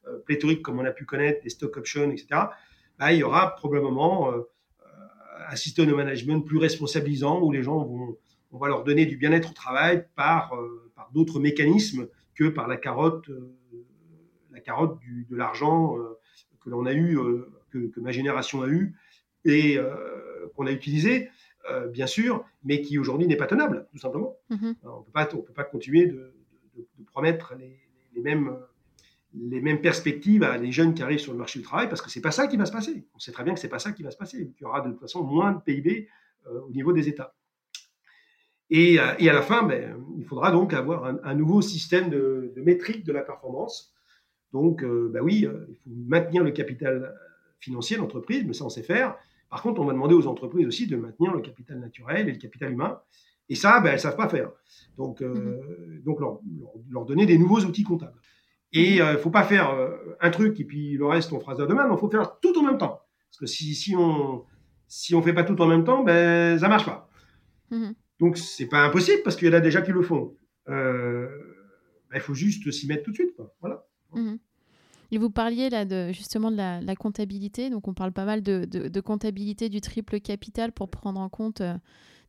euh, 0.06 0.18
pléthoriques 0.24 0.62
comme 0.62 0.78
on 0.78 0.84
a 0.84 0.92
pu 0.92 1.04
connaître, 1.04 1.42
des 1.42 1.50
stock 1.50 1.76
options, 1.76 2.10
etc., 2.10 2.26
bah, 2.98 3.12
il 3.12 3.18
y 3.18 3.22
aura 3.24 3.56
probablement 3.56 4.30
un 5.50 5.56
système 5.56 5.86
de 5.86 5.94
management 5.94 6.40
plus 6.40 6.58
responsabilisant 6.58 7.40
où 7.42 7.50
les 7.50 7.62
gens 7.62 7.84
vont, 7.84 8.16
on 8.52 8.58
va 8.58 8.68
leur 8.68 8.84
donner 8.84 9.06
du 9.06 9.16
bien-être 9.16 9.50
au 9.50 9.54
travail 9.54 10.06
par, 10.14 10.54
par 10.94 11.10
d'autres 11.12 11.40
mécanismes 11.40 12.08
que 12.40 12.48
par 12.48 12.68
la 12.68 12.78
carotte, 12.78 13.28
euh, 13.28 13.54
la 14.50 14.60
carotte 14.60 14.98
de 15.28 15.36
l'argent 15.36 15.98
euh, 15.98 16.18
que 16.64 16.70
l'on 16.70 16.86
a 16.86 16.92
eu, 16.94 17.18
euh, 17.18 17.50
que, 17.70 18.00
ma 18.00 18.12
génération 18.12 18.62
a 18.62 18.68
eu 18.68 18.94
et 19.44 19.78
qu'on 20.54 20.66
a 20.66 20.70
utilisé, 20.70 21.30
bien 21.88 22.06
sûr, 22.06 22.44
mais 22.62 22.82
qui 22.82 22.98
aujourd'hui 22.98 23.26
n'est 23.26 23.36
pas 23.36 23.46
tenable, 23.46 23.86
tout 23.90 23.98
simplement. 23.98 24.36
Mm-hmm. 24.50 24.74
on 24.82 24.98
ne 24.98 25.42
peut 25.42 25.52
pas 25.54 25.64
continuer 25.64 26.06
de, 26.06 26.34
promettre 27.06 27.54
les, 27.58 27.80
mêmes 28.20 28.54
les 29.34 29.60
mêmes 29.60 29.80
perspectives 29.80 30.42
à 30.42 30.58
des 30.58 30.72
jeunes 30.72 30.94
qui 30.94 31.02
arrivent 31.02 31.20
sur 31.20 31.32
le 31.32 31.38
marché 31.38 31.58
du 31.58 31.64
travail 31.64 31.88
parce 31.88 32.02
que 32.02 32.10
c'est 32.10 32.20
pas 32.20 32.32
ça 32.32 32.46
qui 32.46 32.56
va 32.56 32.66
se 32.66 32.72
passer. 32.72 33.06
On 33.14 33.18
sait 33.18 33.32
très 33.32 33.44
bien 33.44 33.54
que 33.54 33.60
c'est 33.60 33.68
pas 33.68 33.78
ça 33.78 33.92
qui 33.92 34.02
va 34.02 34.10
se 34.10 34.16
passer. 34.16 34.52
Il 34.58 34.62
y 34.62 34.64
aura 34.64 34.80
de 34.80 34.90
toute 34.90 35.00
façon 35.00 35.22
moins 35.22 35.52
de 35.52 35.60
PIB 35.60 36.08
au 36.46 36.70
niveau 36.70 36.92
des 36.92 37.08
États. 37.08 37.34
Et, 38.70 39.00
euh, 39.00 39.14
et, 39.18 39.28
à 39.28 39.32
la 39.32 39.42
fin, 39.42 39.64
ben, 39.64 39.96
il 40.16 40.24
faudra 40.24 40.52
donc 40.52 40.72
avoir 40.72 41.04
un, 41.04 41.34
nouveau 41.34 41.60
système 41.60 42.08
de, 42.08 42.52
de, 42.54 42.62
métrique 42.62 43.04
de 43.04 43.12
la 43.12 43.22
performance. 43.22 43.92
Donc, 44.52 44.84
euh, 44.84 45.10
ben 45.12 45.20
oui, 45.22 45.44
euh, 45.44 45.66
il 45.68 45.74
faut 45.76 45.90
maintenir 46.06 46.44
le 46.44 46.52
capital 46.52 47.14
financier 47.58 47.96
de 47.96 48.02
l'entreprise, 48.02 48.44
mais 48.46 48.52
ça, 48.52 48.64
on 48.64 48.68
sait 48.68 48.84
faire. 48.84 49.16
Par 49.50 49.62
contre, 49.62 49.80
on 49.80 49.84
va 49.84 49.92
demander 49.92 50.14
aux 50.14 50.28
entreprises 50.28 50.66
aussi 50.66 50.86
de 50.86 50.96
maintenir 50.96 51.32
le 51.32 51.40
capital 51.40 51.80
naturel 51.80 52.28
et 52.28 52.32
le 52.32 52.38
capital 52.38 52.72
humain. 52.72 53.00
Et 53.48 53.56
ça, 53.56 53.80
ben, 53.80 53.88
elles 53.88 53.94
ne 53.94 53.98
savent 53.98 54.16
pas 54.16 54.28
faire. 54.28 54.52
Donc, 54.96 55.20
mmh. 55.20 56.02
donc 56.04 56.20
leur, 56.20 56.38
leur, 56.90 57.04
donner 57.04 57.26
des 57.26 57.36
nouveaux 57.36 57.60
outils 57.60 57.82
comptables. 57.82 58.20
Et 58.72 58.96
il 58.96 59.04
ne 59.04 59.16
faut 59.16 59.30
pas 59.30 59.42
faire 59.42 59.76
un 60.20 60.30
truc 60.30 60.60
et 60.60 60.64
puis 60.64 60.96
le 60.96 61.06
reste, 61.06 61.32
on 61.32 61.40
fera 61.40 61.56
ça 61.56 61.66
demain, 61.66 61.88
mais 61.88 61.94
il 61.94 61.98
faut 61.98 62.10
faire 62.10 62.38
tout 62.40 62.56
en 62.58 62.62
même 62.62 62.78
temps. 62.78 63.00
Parce 63.30 63.38
que 63.40 63.46
si, 63.46 63.74
si 63.74 63.96
on 63.96 64.44
si 64.90 65.14
on 65.14 65.22
fait 65.22 65.32
pas 65.32 65.44
tout 65.44 65.60
en 65.62 65.66
même 65.66 65.84
temps, 65.84 66.02
ben, 66.02 66.58
ça 66.58 66.68
marche 66.68 66.84
pas. 66.84 67.08
Mmh. 67.70 67.90
Donc, 68.18 68.36
c'est 68.36 68.66
pas 68.66 68.84
impossible 68.84 69.22
parce 69.22 69.36
qu'il 69.36 69.48
y 69.48 69.50
en 69.50 69.54
a 69.54 69.60
déjà 69.60 69.80
qui 69.80 69.92
le 69.92 70.02
font. 70.02 70.34
Euh, 70.68 71.28
bah, 72.10 72.16
il 72.16 72.20
faut 72.20 72.34
juste 72.34 72.70
s'y 72.70 72.86
mettre 72.86 73.04
tout 73.04 73.12
de 73.12 73.16
suite. 73.16 73.34
Voilà. 73.60 73.86
Mhm. 74.12 74.38
Et 75.12 75.18
vous 75.18 75.30
parliez 75.30 75.70
là 75.70 75.84
de, 75.84 76.12
justement 76.12 76.50
de 76.50 76.56
la, 76.56 76.96
comptabilité. 76.96 77.70
Donc, 77.70 77.88
on 77.88 77.94
parle 77.94 78.12
pas 78.12 78.24
mal 78.24 78.42
de, 78.42 79.00
comptabilité 79.00 79.68
du 79.68 79.80
triple 79.80 80.20
capital 80.20 80.72
pour 80.72 80.90
prendre 80.90 81.20
en 81.20 81.28
compte 81.28 81.62
euh, 81.62 81.74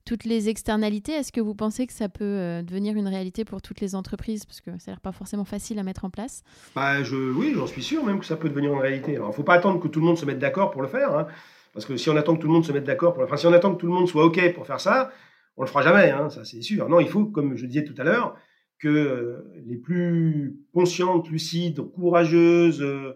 toutes 0.06 0.26
les 0.26 0.50
externalités. 0.50 1.14
Est-ce 1.14 1.32
que 1.32 1.42
vous 1.42 1.56
pensez 1.56 1.88
que 1.88 1.94
ça 1.94 2.10
peut 2.10 2.24
euh, 2.24 2.62
devenir 2.62 2.96
une 2.96 3.08
réalité 3.08 3.46
pour 3.46 3.62
toutes 3.62 3.82
les 3.82 3.96
entreprises? 3.96 4.46
Parce 4.46 4.62
que 4.62 4.72
ça 4.72 4.92
n'a 4.92 4.96
l'air 4.96 5.02
pas 5.02 5.12
forcément 5.12 5.46
facile 5.46 5.80
à 5.80 5.84
mettre 5.84 6.06
en 6.06 6.10
place. 6.10 6.44
Bah, 6.76 7.04
je, 7.04 7.16
oui, 7.16 7.54
j'en 7.56 7.68
suis 7.68 7.84
sûr 7.84 8.04
même 8.04 8.20
que 8.20 8.26
ça 8.26 8.36
peut 8.36 8.50
devenir 8.50 8.74
une 8.74 8.80
réalité. 8.80 9.14
Il 9.14 9.22
ne 9.22 9.32
faut 9.32 9.44
pas 9.44 9.56
attendre 9.56 9.80
que 9.80 9.88
tout 9.88 10.00
le 10.00 10.06
monde 10.06 10.18
se 10.18 10.26
mette 10.26 10.40
d'accord 10.40 10.72
pour 10.72 10.82
le 10.82 10.88
faire. 10.88 11.16
Hein. 11.16 11.28
parce 11.74 11.86
que 11.86 11.98
si 11.98 12.10
on 12.10 12.16
attend 12.16 12.36
que 12.36 12.42
tout 12.42 12.48
le 12.48 12.54
monde 12.54 12.66
se 12.66 12.72
mette 12.72 12.84
d'accord 12.84 13.14
pour 13.14 13.24
enfin, 13.24 13.38
si 13.38 13.48
on 13.48 13.54
attend 13.54 13.74
que 13.74 13.80
tout 13.80 13.88
le 13.88 13.94
monde 13.94 14.08
soit 14.08 14.26
OK 14.26 14.54
pour 14.54 14.66
faire 14.66 14.80
ça, 14.80 15.12
on 15.58 15.64
le 15.64 15.68
fera 15.68 15.82
jamais, 15.82 16.10
hein, 16.12 16.30
ça 16.30 16.44
c'est 16.46 16.62
sûr. 16.62 16.90
Non, 16.90 17.00
il 17.00 17.10
faut, 17.10 17.26
comme 17.26 17.56
je 17.56 17.66
disais 17.66 17.84
tout 17.84 17.96
à 17.98 18.04
l'heure, 18.04 18.36
que 18.80 18.88
euh, 18.88 19.54
les 19.66 19.78
plus 19.78 20.58
conscientes, 20.74 21.30
lucides, 21.30 21.82
courageuses 21.92 22.82
euh, 22.82 23.14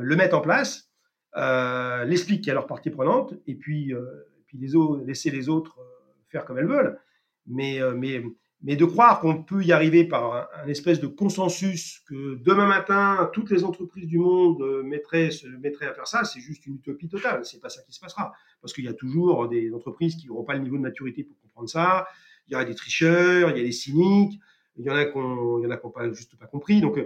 le 0.00 0.16
mettent 0.16 0.34
en 0.34 0.40
place, 0.40 0.90
l'expliquent 2.06 2.48
à 2.48 2.54
leur 2.54 2.66
partie 2.66 2.90
prenante, 2.90 3.34
et 3.46 3.54
puis, 3.54 3.92
puis 4.46 4.56
les 4.56 4.76
autres, 4.76 5.04
laisser 5.04 5.30
les 5.30 5.48
autres 5.48 5.78
comme 6.42 6.58
elles 6.58 6.66
veulent. 6.66 6.98
Mais, 7.46 7.78
mais 7.94 8.22
mais 8.64 8.76
de 8.76 8.86
croire 8.86 9.20
qu'on 9.20 9.42
peut 9.42 9.62
y 9.62 9.72
arriver 9.72 10.04
par 10.04 10.48
un, 10.64 10.68
espèce 10.68 10.98
de 10.98 11.06
consensus 11.06 12.00
que 12.08 12.36
demain 12.36 12.66
matin, 12.66 13.30
toutes 13.34 13.50
les 13.50 13.62
entreprises 13.62 14.06
du 14.06 14.18
monde 14.18 14.62
euh, 14.62 14.82
mettraient, 14.82 15.30
se 15.30 15.46
mettraient 15.46 15.86
à 15.86 15.92
faire 15.92 16.06
ça, 16.06 16.24
c'est 16.24 16.40
juste 16.40 16.64
une 16.64 16.76
utopie 16.76 17.06
totale. 17.06 17.44
C'est 17.44 17.60
pas 17.60 17.68
ça 17.68 17.82
qui 17.82 17.92
se 17.92 18.00
passera. 18.00 18.32
Parce 18.62 18.72
qu'il 18.72 18.84
y 18.84 18.88
a 18.88 18.94
toujours 18.94 19.48
des 19.48 19.70
entreprises 19.74 20.16
qui 20.16 20.28
n'auront 20.28 20.44
pas 20.44 20.54
le 20.54 20.60
niveau 20.60 20.78
de 20.78 20.82
maturité 20.82 21.24
pour 21.24 21.38
comprendre 21.42 21.68
ça. 21.68 22.06
Il 22.48 22.52
y 22.52 22.54
aura 22.54 22.64
des 22.64 22.74
tricheurs, 22.74 23.50
il 23.50 23.58
y 23.58 23.60
a 23.60 23.64
des 23.64 23.72
cyniques, 23.72 24.40
il 24.76 24.86
y 24.86 24.90
en 24.90 24.96
a 24.96 25.04
qui 25.04 25.18
n'ont 25.18 25.90
pas, 25.90 26.10
juste 26.14 26.34
pas 26.38 26.46
compris. 26.46 26.80
Donc, 26.80 26.98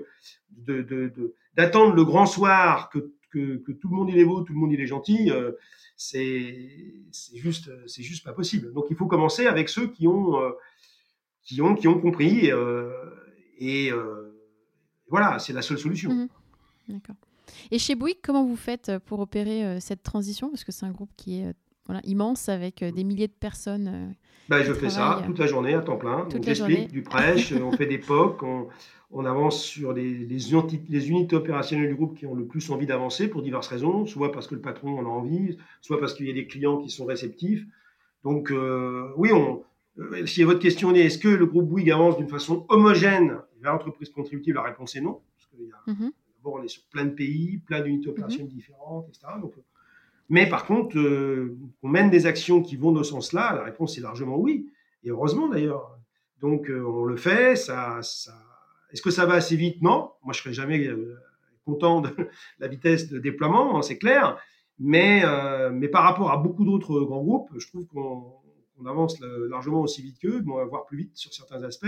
d'attendre 1.55 1.93
le 1.93 2.05
grand 2.05 2.27
soir 2.27 2.89
que, 2.89 3.11
que, 3.31 3.57
tout 3.73 3.89
le 3.89 3.97
monde 3.97 4.11
il 4.11 4.19
est 4.19 4.25
beau, 4.25 4.43
tout 4.43 4.53
le 4.53 4.59
monde 4.59 4.73
il 4.73 4.81
est 4.81 4.87
gentil, 4.87 5.31
euh, 5.31 5.53
c'est 5.97 6.71
juste, 7.35 7.71
c'est 7.87 8.03
juste 8.03 8.25
pas 8.25 8.33
possible. 8.33 8.73
Donc, 8.73 8.87
il 8.91 8.97
faut 8.97 9.07
commencer 9.07 9.47
avec 9.47 9.69
ceux 9.69 9.89
qui 9.89 10.07
ont 10.07 10.41
euh, 10.41 10.51
qui 11.43 11.61
ont, 11.63 11.75
qui 11.75 11.89
ont 11.89 12.01
compris. 12.01 12.51
Euh, 12.51 12.93
et 13.59 13.91
voilà, 15.09 15.39
c'est 15.39 15.53
la 15.53 15.63
seule 15.63 15.79
solution. 15.79 16.13
Mhm. 16.13 16.29
D'accord. 16.89 17.17
Et 17.71 17.79
chez 17.79 17.95
Bouygues, 17.95 18.21
comment 18.23 18.45
vous 18.45 18.57
faites 18.57 18.93
pour 19.07 19.21
opérer 19.21 19.81
cette 19.81 20.03
transition? 20.03 20.51
Parce 20.51 20.65
que 20.65 20.73
c'est 20.73 20.87
un 20.87 20.91
groupe 20.91 21.11
qui 21.17 21.41
est 21.41 21.55
voilà, 21.89 22.01
immense 22.05 22.49
avec 22.49 22.85
des 22.85 23.03
milliers 23.03 23.27
de 23.27 23.33
personnes. 23.33 24.15
Ben, 24.49 24.63
je 24.63 24.73
fais 24.73 24.91
ça 24.91 25.23
toute 25.27 25.39
la 25.39 25.47
journée 25.47 25.75
à 25.75 25.81
temps 25.81 25.97
plein. 25.97 26.29
J'explique 26.41 26.93
du 26.93 27.03
prêche, 27.03 27.53
on 27.53 27.73
fait 27.73 27.87
des 27.87 27.99
POC, 27.99 28.43
on, 28.43 28.69
on 29.11 29.25
avance 29.25 29.63
sur 29.63 29.93
les, 29.93 30.15
les, 30.15 30.39
les, 30.89 31.11
unités 31.11 31.35
opérationnelles 31.35 31.89
du 31.89 31.95
groupe 31.97 32.17
qui 32.17 32.27
ont 32.27 32.35
le 32.35 32.47
plus 32.47 32.71
envie 32.71 32.87
d'avancer 32.87 33.29
pour 33.29 33.43
diverses 33.43 33.69
raisons, 33.69 34.07
soit 34.07 34.31
parce 34.33 34.47
que 34.47 34.55
le 34.55 34.61
patron 34.61 34.99
en 34.99 35.05
a 35.05 35.09
envie, 35.09 35.59
soit 35.81 35.99
parce 35.99 36.15
qu'il 36.15 36.27
y 36.27 36.31
a 36.31 36.35
des 36.35 36.47
clients 36.47 36.79
qui 36.79 36.91
sont 36.91 37.05
réceptifs. 37.05 37.65
Donc 38.23 38.53
oui, 39.17 39.33
on, 39.33 39.63
euh, 39.99 40.27
si 40.27 40.43
votre 40.43 40.61
question 40.61 40.95
est 40.95 41.01
est-ce 41.01 41.19
que 41.19 41.29
le 41.29 41.47
groupe 41.47 41.69
Bouygues 41.69 41.91
avance 41.91 42.17
d'une 42.17 42.29
façon 42.29 42.65
homogène 42.69 43.39
vers 43.61 43.73
l'entreprise 43.73 44.11
contributive, 44.11 44.55
la 44.55 44.63
réponse 44.63 44.95
est 44.97 45.01
non. 45.01 45.21
Parce 45.37 45.47
que 45.47 45.91
mhm. 45.91 46.13
d'abord, 46.37 46.61
on 46.61 46.63
est 46.63 46.69
sur 46.69 46.85
plein 46.85 47.05
de 47.05 47.11
pays, 47.11 47.59
plein 47.59 47.81
d'unités 47.81 48.09
opérationnelles 48.09 48.49
mhm. 48.49 48.55
différentes, 48.55 49.09
etc. 49.09 49.27
Euh, 49.43 49.49
mais 50.29 50.49
par 50.49 50.67
contre, 50.67 50.99
euh, 50.99 51.57
on 51.83 51.89
mène 51.89 52.11
des 52.11 52.27
actions 52.27 52.63
qui 52.63 52.77
vont 52.77 52.93
dans 52.93 53.03
ce 53.03 53.11
sens-là, 53.11 53.55
la 53.55 53.63
réponse 53.65 53.97
est 53.97 54.03
largement 54.03 54.39
oui. 54.39 54.69
Et 55.03 55.11
heureusement 55.11 55.49
d'ailleurs. 55.49 55.99
Donc 56.41 56.71
on 56.71 57.05
le 57.05 57.17
fait. 57.17 57.57
Ça. 57.57 58.01
Est-ce 58.93 59.03
que 59.03 59.11
ça 59.11 59.27
va 59.27 59.35
assez 59.35 59.57
vite? 59.57 59.83
Non. 59.83 60.11
Moi, 60.23 60.33
je 60.33 60.41
serai 60.41 60.53
jamais 60.53 60.89
content 61.65 62.01
de 62.01 62.11
la 62.59 62.69
vitesse 62.69 63.09
de 63.09 63.19
déploiement, 63.19 63.79
hein, 63.79 63.83
c'est 63.83 63.99
clair. 63.99 64.39
Mais, 64.79 65.23
par 65.93 66.05
rapport 66.05 66.31
à 66.31 66.37
beaucoup 66.37 66.65
d'autres 66.65 67.01
grands 67.01 67.23
groupes, 67.23 67.51
je 67.59 67.67
trouve 67.67 67.87
qu'on 67.87 68.33
on 68.81 68.87
avance 68.87 69.21
largement 69.51 69.81
aussi 69.81 70.03
vite 70.03 70.19
qu'eux, 70.21 70.43
voire 70.45 70.87
plus 70.87 70.99
vite 70.99 71.17
sur 71.17 71.33
certains 71.35 71.63
aspects, 71.65 71.87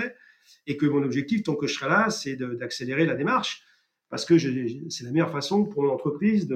et 0.67 0.77
que 0.77 0.87
mon 0.87 1.03
objectif, 1.03 1.43
tant 1.43 1.55
que 1.55 1.67
je 1.67 1.75
serai 1.75 1.89
là, 1.89 2.11
c'est 2.11 2.37
d'accélérer 2.37 3.07
la 3.07 3.15
démarche, 3.15 3.63
parce 4.09 4.25
que 4.25 4.39
c'est 4.39 5.05
la 5.05 5.11
meilleure 5.13 5.31
façon 5.31 5.65
pour 5.65 5.85
une 5.85 5.91
entreprise 5.91 6.49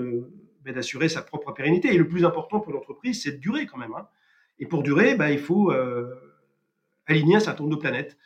ben, 0.64 0.74
d'assurer 0.74 1.08
sa 1.08 1.22
propre 1.22 1.52
pérennité. 1.52 1.94
Et 1.94 1.98
le 1.98 2.08
plus 2.08 2.24
important 2.24 2.60
pour 2.60 2.72
l'entreprise, 2.72 3.22
c'est 3.22 3.32
de 3.32 3.36
durer 3.36 3.66
quand 3.66 3.78
même. 3.78 3.92
Hein. 3.94 4.08
Et 4.58 4.66
pour 4.66 4.82
durer, 4.82 5.14
ben, 5.14 5.28
il 5.28 5.38
faut 5.38 5.70
euh, 5.70 6.14
aligner 7.06 7.36
un 7.36 7.40
certain 7.40 7.64
nombre 7.64 7.76
de 7.76 7.80
planètes. 7.80 8.16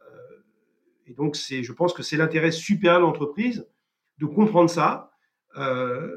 Euh, 0.00 0.44
et 1.06 1.14
donc, 1.14 1.36
je 1.36 1.72
pense 1.72 1.92
que 1.92 2.02
c'est 2.02 2.16
l'intérêt 2.16 2.52
supérieur 2.52 3.00
de 3.00 3.06
l'entreprise 3.06 3.68
de 4.18 4.26
comprendre 4.26 4.70
ça. 4.70 5.12
Euh, 5.56 6.08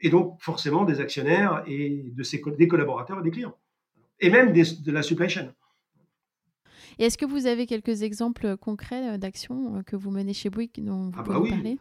et 0.00 0.10
donc, 0.10 0.40
forcément, 0.40 0.84
des 0.84 1.00
actionnaires 1.00 1.62
et 1.66 2.10
de 2.12 2.22
ses, 2.22 2.42
des 2.58 2.68
collaborateurs 2.68 3.20
et 3.20 3.22
des 3.22 3.30
clients 3.30 3.56
et 4.18 4.30
même 4.30 4.52
de 4.52 4.92
la 4.92 5.02
supply 5.02 5.28
chain. 5.28 5.52
Et 6.98 7.06
est-ce 7.06 7.18
que 7.18 7.24
vous 7.24 7.46
avez 7.46 7.66
quelques 7.66 8.02
exemples 8.02 8.56
concrets 8.56 9.18
d'actions 9.18 9.82
que 9.84 9.96
vous 9.96 10.10
menez 10.10 10.32
chez 10.32 10.48
Bouygues 10.48 10.84
dont 10.84 11.10
vous 11.10 11.18
ah 11.18 11.22
pouvez 11.22 11.36
bah 11.36 11.42
oui. 11.42 11.50
parler? 11.50 11.78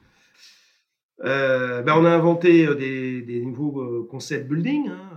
Euh, 1.24 1.82
ben 1.82 1.96
on 1.96 2.06
a 2.06 2.10
inventé 2.10 2.68
des, 2.76 3.42
nouveaux 3.42 4.04
concepts 4.06 4.48
building 4.48 4.90
hein, 4.90 5.10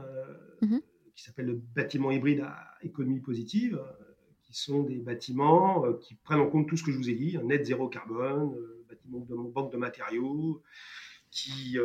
mhm. 0.63 0.81
qui 1.15 1.25
s'appellent 1.25 1.47
le 1.47 1.61
bâtiment 1.75 2.11
hybride 2.11 2.41
à 2.41 2.57
économie 2.83 3.21
positive, 3.21 3.81
qui 4.43 4.55
sont 4.55 4.83
des 4.83 4.99
bâtiments 4.99 5.85
qui 6.01 6.15
prennent 6.15 6.41
en 6.41 6.49
compte 6.49 6.69
tout 6.69 6.77
ce 6.77 6.85
que 6.85 6.93
je 6.93 6.99
vous 6.99 7.11
ai 7.11 7.15
dit, 7.15 7.39
net 7.45 7.65
zéro 7.65 7.89
carbone, 7.89 8.55
bâtiment 8.89 9.21
de 9.21 9.35
banque 9.53 9.73
de 9.73 9.79
matériaux, 9.79 10.63
qui, 11.31 11.79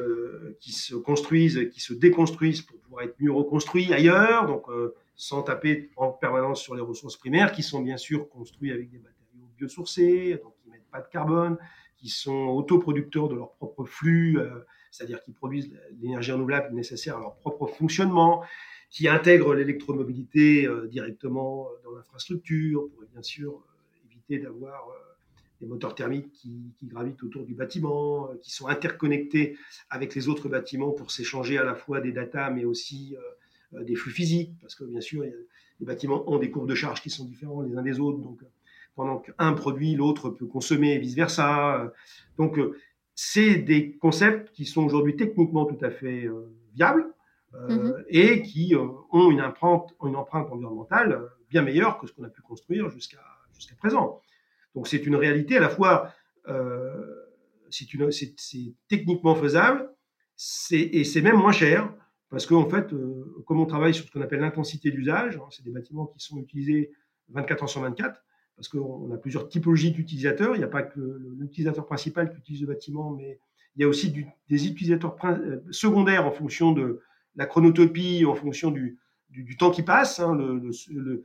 qui 0.59 0.72
se 0.74 0.95
construisent, 0.95 1.70
qui 1.72 1.80
se 1.80 1.93
déconstruisent 1.93 2.61
pour 2.61 2.78
pouvoir 2.80 3.03
être 3.03 3.15
mieux 3.20 3.32
reconstruits 3.32 3.93
ailleurs. 3.93 4.45
Donc 4.45 4.67
sans 5.20 5.43
taper 5.43 5.91
en 5.97 6.11
permanence 6.11 6.61
sur 6.61 6.76
les 6.76 6.82
ressources 6.82 7.17
primaires, 7.17 7.51
qui 7.51 7.61
sont 7.61 7.82
bien 7.82 7.97
sûr 7.97 8.30
construits 8.30 8.72
avec 8.72 8.89
des 8.89 8.99
matériaux 8.99 9.49
biosourcés, 9.57 10.39
donc 10.41 10.55
qui 10.55 10.70
n'émettent 10.70 10.89
pas 10.89 11.01
de 11.01 11.09
carbone, 11.09 11.57
qui 11.99 12.09
sont 12.09 12.47
autoproducteurs 12.47 13.27
de 13.27 13.35
leur 13.35 13.51
propre 13.53 13.83
flux, 13.83 14.39
c'est-à-dire 14.91 15.21
qui 15.21 15.31
produisent 15.31 15.71
l'énergie 16.01 16.31
renouvelable 16.31 16.73
nécessaire 16.73 17.17
à 17.17 17.19
leur 17.19 17.35
propre 17.35 17.67
fonctionnement, 17.67 18.43
qui 18.89 19.07
intègrent 19.07 19.53
l'électromobilité 19.53 20.67
directement 20.89 21.67
dans 21.83 21.91
l'infrastructure 21.91 22.87
pour 22.89 23.03
bien 23.11 23.21
sûr 23.21 23.61
éviter 24.05 24.39
d'avoir 24.39 24.87
des 25.59 25.67
moteurs 25.67 25.93
thermiques 25.93 26.31
qui, 26.31 26.73
gravitent 26.83 27.21
autour 27.21 27.43
du 27.43 27.53
bâtiment, 27.53 28.29
qui 28.41 28.51
sont 28.51 28.67
interconnectés 28.67 29.57
avec 29.89 30.15
les 30.15 30.29
autres 30.29 30.47
bâtiments 30.47 30.91
pour 30.91 31.11
s'échanger 31.11 31.57
à 31.57 31.65
la 31.65 31.75
fois 31.75 31.99
des 31.99 32.13
data, 32.13 32.49
mais 32.49 32.63
aussi 32.63 33.15
des 33.73 33.95
flux 33.95 34.11
physiques, 34.11 34.53
parce 34.61 34.73
que 34.73 34.85
bien 34.85 35.01
sûr, 35.01 35.23
les 35.23 35.85
bâtiments 35.85 36.23
ont 36.31 36.39
des 36.39 36.49
courbes 36.49 36.69
de 36.69 36.75
charge 36.75 37.01
qui 37.01 37.09
sont 37.09 37.25
différents 37.25 37.61
les 37.61 37.75
uns 37.75 37.83
des 37.83 37.99
autres. 37.99 38.19
Donc, 38.19 38.41
pendant 38.95 39.17
qu'un 39.17 39.53
produit, 39.53 39.95
l'autre 39.95 40.29
peut 40.29 40.45
consommer 40.45 40.93
et 40.93 40.97
vice-versa. 40.97 41.91
Donc, 42.37 42.59
c'est 43.21 43.55
des 43.55 43.97
concepts 43.97 44.49
qui 44.53 44.65
sont 44.65 44.85
aujourd'hui 44.85 45.17
techniquement 45.17 45.65
tout 45.65 45.83
à 45.83 45.89
fait 45.89 46.23
euh, 46.23 46.55
viables 46.73 47.05
euh, 47.53 47.67
mhm. 47.67 48.05
et 48.07 48.41
qui 48.41 48.73
euh, 48.73 48.87
ont 49.11 49.29
une 49.29 49.41
empreinte, 49.41 49.93
une 50.05 50.15
empreinte 50.15 50.49
environnementale 50.49 51.27
bien 51.49 51.61
meilleure 51.61 51.97
que 51.97 52.07
ce 52.07 52.13
qu'on 52.13 52.23
a 52.23 52.29
pu 52.29 52.41
construire 52.41 52.89
jusqu'à 52.89 53.19
jusqu'à 53.53 53.75
présent. 53.75 54.21
Donc, 54.73 54.87
c'est 54.87 55.05
une 55.05 55.17
réalité 55.17 55.57
à 55.57 55.59
la 55.59 55.67
fois, 55.67 56.13
c'est 57.69 58.73
techniquement 58.87 59.35
faisable 59.35 59.93
et 60.71 61.03
c'est 61.03 61.21
même 61.21 61.35
moins 61.35 61.51
cher 61.51 61.93
parce 62.29 62.45
qu'en 62.45 62.69
fait, 62.69 62.87
comme 63.45 63.59
on 63.59 63.65
travaille 63.65 63.93
sur 63.93 64.05
ce 64.05 64.11
qu'on 64.11 64.21
appelle 64.21 64.39
l'intensité 64.39 64.91
d'usage, 64.91 65.35
hein, 65.35 65.47
c'est 65.49 65.65
des 65.65 65.71
bâtiments 65.71 66.05
qui 66.05 66.19
sont 66.21 66.37
utilisés 66.37 66.91
24 67.29 67.63
heures 67.63 67.69
sur 67.69 67.81
24, 67.81 68.23
parce 68.60 68.68
qu'on 68.68 69.10
a 69.14 69.18
plusieurs 69.18 69.47
typologies 69.47 69.91
d'utilisateurs. 69.91 70.53
Il 70.53 70.57
n'y 70.57 70.66
a 70.66 70.68
pas 70.68 70.84
que 70.84 70.99
l'utilisateur 71.39 71.86
principal 71.86 72.30
qui 72.30 72.39
utilise 72.39 72.62
le 72.62 72.68
bâtiment, 72.68 73.12
mais 73.12 73.39
il 73.78 73.82
y 73.82 73.86
a 73.86 73.88
aussi 73.88 74.14
des 74.49 74.68
utilisateurs 74.68 75.16
euh, 75.24 75.62
secondaires 75.72 76.26
en 76.26 76.32
fonction 76.32 76.74
de 76.74 76.99
la 77.38 77.45
chronotopie, 77.45 78.26
en 78.26 78.36
fonction 78.36 78.70
du, 78.70 78.99
temps 79.57 79.72
qui 79.72 79.82
passe. 79.82 80.20
Hein. 80.20 80.36
Le, 80.36 81.24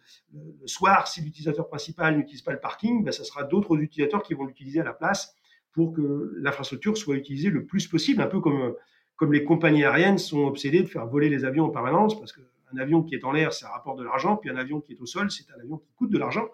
soir, 0.66 1.09
si 1.09 1.22
l'utilisateur 1.22 1.66
principal 1.66 2.16
n'utilise 2.16 2.43
pas 2.43 2.53
le 2.53 2.61
parking, 2.61 3.03
ben, 3.03 3.11
ça 3.11 3.24
sera 3.24 3.43
d'autres 3.43 3.76
utilisateurs 3.78 4.22
qui 4.22 4.35
vont 4.35 4.45
l'utiliser 4.45 4.78
à 4.78 4.85
la 4.85 4.93
place 4.93 5.35
pour 5.72 5.93
que 5.93 6.37
l'infrastructure 6.37 6.97
soit 6.97 7.16
utilisée 7.16 7.51
le 7.51 7.66
plus 7.66 7.89
possible, 7.89 8.22
un 8.22 8.28
peu 8.28 8.39
comme, 8.39 8.76
comme 9.16 9.32
les 9.32 9.43
compagnies 9.43 9.82
aériennes 9.82 10.18
sont 10.18 10.45
obsédées 10.45 10.82
de 10.82 10.89
faire 10.89 11.09
voler 11.09 11.28
les 11.28 11.45
avions 11.45 11.64
en 11.64 11.70
permanence, 11.70 12.16
parce 12.16 12.32
qu'un 12.74 12.82
avion 12.82 13.02
qui 13.02 13.14
est 13.14 13.24
en 13.24 13.32
l'air, 13.32 13.52
ça 13.52 13.68
rapporte 13.68 13.98
de 13.98 14.04
l'argent, 14.04 14.36
puis 14.36 14.50
un 14.50 14.56
avion 14.56 14.80
qui 14.80 14.92
est 14.92 15.00
au 15.00 15.06
sol, 15.06 15.30
c'est 15.30 15.44
un 15.50 15.60
avion 15.60 15.78
qui 15.78 15.92
coûte 15.94 16.10
de 16.10 16.18
l'argent. 16.18 16.48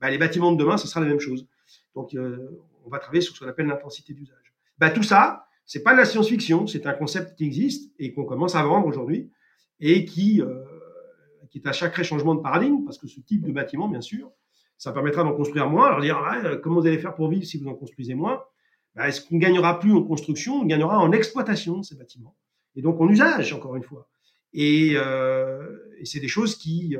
Bah, 0.00 0.10
les 0.10 0.18
bâtiments 0.18 0.52
de 0.52 0.58
demain, 0.58 0.76
ce 0.76 0.86
sera 0.88 1.00
la 1.00 1.06
même 1.06 1.20
chose. 1.20 1.46
Donc, 1.94 2.14
euh, 2.14 2.62
on 2.84 2.90
va 2.90 2.98
travailler 2.98 3.20
sur 3.20 3.34
ce 3.34 3.40
qu'on 3.40 3.48
appelle 3.48 3.66
l'intensité 3.66 4.12
d'usage. 4.14 4.54
Bah, 4.78 4.90
tout 4.90 5.02
ça, 5.02 5.46
c'est 5.64 5.82
pas 5.82 5.92
de 5.92 5.98
la 5.98 6.04
science-fiction, 6.04 6.66
c'est 6.66 6.86
un 6.86 6.92
concept 6.92 7.36
qui 7.36 7.44
existe 7.44 7.92
et 7.98 8.12
qu'on 8.12 8.24
commence 8.24 8.54
à 8.54 8.62
vendre 8.62 8.86
aujourd'hui 8.86 9.30
et 9.80 10.04
qui, 10.04 10.40
euh, 10.40 10.62
qui 11.50 11.58
est 11.58 11.66
à 11.66 11.72
chaque 11.72 12.00
changement 12.02 12.34
de 12.34 12.40
paradigme, 12.40 12.84
parce 12.84 12.98
que 12.98 13.06
ce 13.06 13.20
type 13.20 13.44
de 13.44 13.52
bâtiment, 13.52 13.88
bien 13.88 14.00
sûr, 14.00 14.30
ça 14.78 14.92
permettra 14.92 15.24
d'en 15.24 15.32
construire 15.32 15.68
moins. 15.68 15.86
Alors 15.86 16.00
dire, 16.00 16.18
ah, 16.18 16.56
comment 16.62 16.80
vous 16.80 16.86
allez 16.86 16.98
faire 16.98 17.14
pour 17.14 17.28
vivre 17.28 17.44
si 17.44 17.58
vous 17.58 17.68
en 17.68 17.74
construisez 17.74 18.14
moins? 18.14 18.42
Bah, 18.94 19.08
Est-ce 19.08 19.26
qu'on 19.26 19.38
gagnera 19.38 19.78
plus 19.78 19.92
en 19.92 20.02
construction? 20.02 20.56
On 20.56 20.64
gagnera 20.64 20.98
en 20.98 21.12
exploitation 21.12 21.78
de 21.78 21.84
ces 21.84 21.96
bâtiments. 21.96 22.36
Et 22.76 22.82
donc 22.82 23.00
en 23.00 23.08
usage, 23.08 23.52
encore 23.52 23.74
une 23.76 23.82
fois. 23.82 24.08
Et, 24.56 24.94
euh, 24.96 25.78
et 25.98 26.06
c'est 26.06 26.18
des 26.18 26.28
choses 26.28 26.56
qui, 26.56 26.96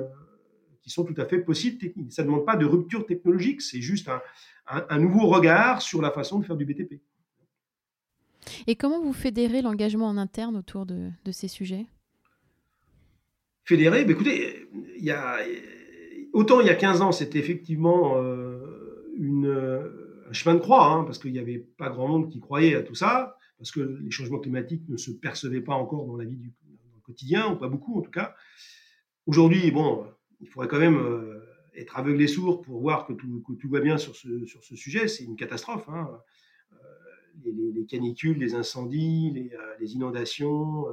qui 0.82 0.90
sont 0.90 1.04
tout 1.04 1.20
à 1.20 1.24
fait 1.24 1.40
possibles 1.40 1.78
techniques. 1.78 2.12
Ça 2.12 2.22
ne 2.22 2.28
demande 2.28 2.46
pas 2.46 2.54
de 2.54 2.64
rupture 2.64 3.07
technologique, 3.07 3.61
c'est 3.61 3.80
juste 3.80 4.09
un, 4.68 4.98
nouveau 4.98 5.26
regard 5.26 5.82
sur 5.82 6.00
la 6.00 6.12
façon 6.12 6.38
de 6.38 6.44
faire 6.44 6.57
du 6.57 6.64
BTP. 6.64 7.00
Et 8.68 8.76
comment 8.76 9.02
vous 9.02 9.12
fédérez 9.12 9.62
l'engagement 9.62 10.07
en 10.07 10.16
interne 10.16 10.57
autour 10.57 10.86
de, 10.86 11.11
ces 11.32 11.48
sujets? 11.48 11.86
Fédérer, 13.64 14.04
bah, 14.04 14.12
écoutez, 14.12 14.68
il 14.96 15.04
y 15.04 15.11
a, 15.11 15.38
autant 16.32 16.61
il 16.61 16.66
y 16.66 16.70
a 16.70 16.76
15 16.76 17.00
ans, 17.00 17.11
c'était 17.11 17.40
effectivement 17.40 18.22
euh, 18.22 19.12
une, 19.16 19.50
un 20.28 20.32
chemin 20.32 20.54
de 20.54 20.61
croix, 20.61 20.86
hein, 20.86 21.04
parce 21.04 21.18
qu'il 21.18 21.32
n'y 21.32 21.38
avait 21.38 21.59
pas 21.59 21.88
grand 21.88 22.07
monde 22.07 22.30
qui 22.30 22.38
croyait 22.38 22.76
à 22.76 22.82
tout 22.82 22.94
ça, 22.94 23.36
parce 23.59 23.70
que 23.70 23.80
les 23.80 24.11
changements 24.11 24.38
climatiques 24.38 24.88
ne 24.88 24.96
se 24.96 25.11
percevaient 25.11 25.62
pas 25.62 25.74
encore 25.74 26.07
dans 26.07 26.16
la 26.16 26.26
vie 26.26 26.36
du 26.36 26.52
quotidien, 27.07 27.52
ou 27.52 27.57
pas 27.57 27.68
beaucoup 27.68 27.98
en 27.98 28.02
tout 28.02 28.11
cas. 28.11 28.34
Aujourd'hui, 29.26 29.70
bon, 29.70 30.07
il 30.40 30.48
faudrait 30.48 30.68
quand 30.68 30.78
même 30.78 30.98
euh, 30.98 31.40
être 31.74 31.98
aveugle 31.98 32.22
et 32.22 32.28
sourd 32.28 32.62
pour 32.62 32.80
voir 32.80 33.07
que 33.07 33.12
tout, 33.12 33.42
tout 33.61 33.68
va 33.68 33.80
bien 33.80 33.98
sur 33.98 34.14
ce, 34.14 34.44
sur 34.46 34.62
ce 34.64 34.76
sujet. 34.76 35.09
C'est 35.09 35.24
une 35.24 35.36
catastrophe. 35.36 35.88
Hein. 35.88 36.09
Euh, 36.72 36.76
les, 37.44 37.86
canicules, 37.86 38.38
les 38.38 38.54
incendies, 38.54 39.30
les, 39.32 39.52
euh, 39.54 39.86
inondations, 39.86 40.86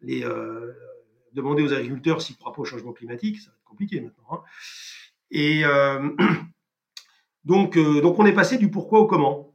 les, 0.00 0.24
demander 1.32 1.62
aux 1.62 1.72
agriculteurs 1.72 2.20
s'ils 2.20 2.36
croient 2.36 2.52
pas 2.52 2.62
au 2.62 2.64
changement 2.64 2.92
climatique, 2.92 3.38
ça 3.38 3.50
va 3.50 3.56
être 3.56 3.64
compliqué 3.64 4.00
maintenant. 4.00 4.24
Hein. 4.30 4.42
Et 5.30 5.62
donc, 7.44 7.78
donc, 7.78 8.18
on 8.18 8.26
est 8.26 8.32
passé 8.32 8.58
du 8.58 8.70
pourquoi 8.70 9.00
au 9.00 9.06
comment. 9.06 9.51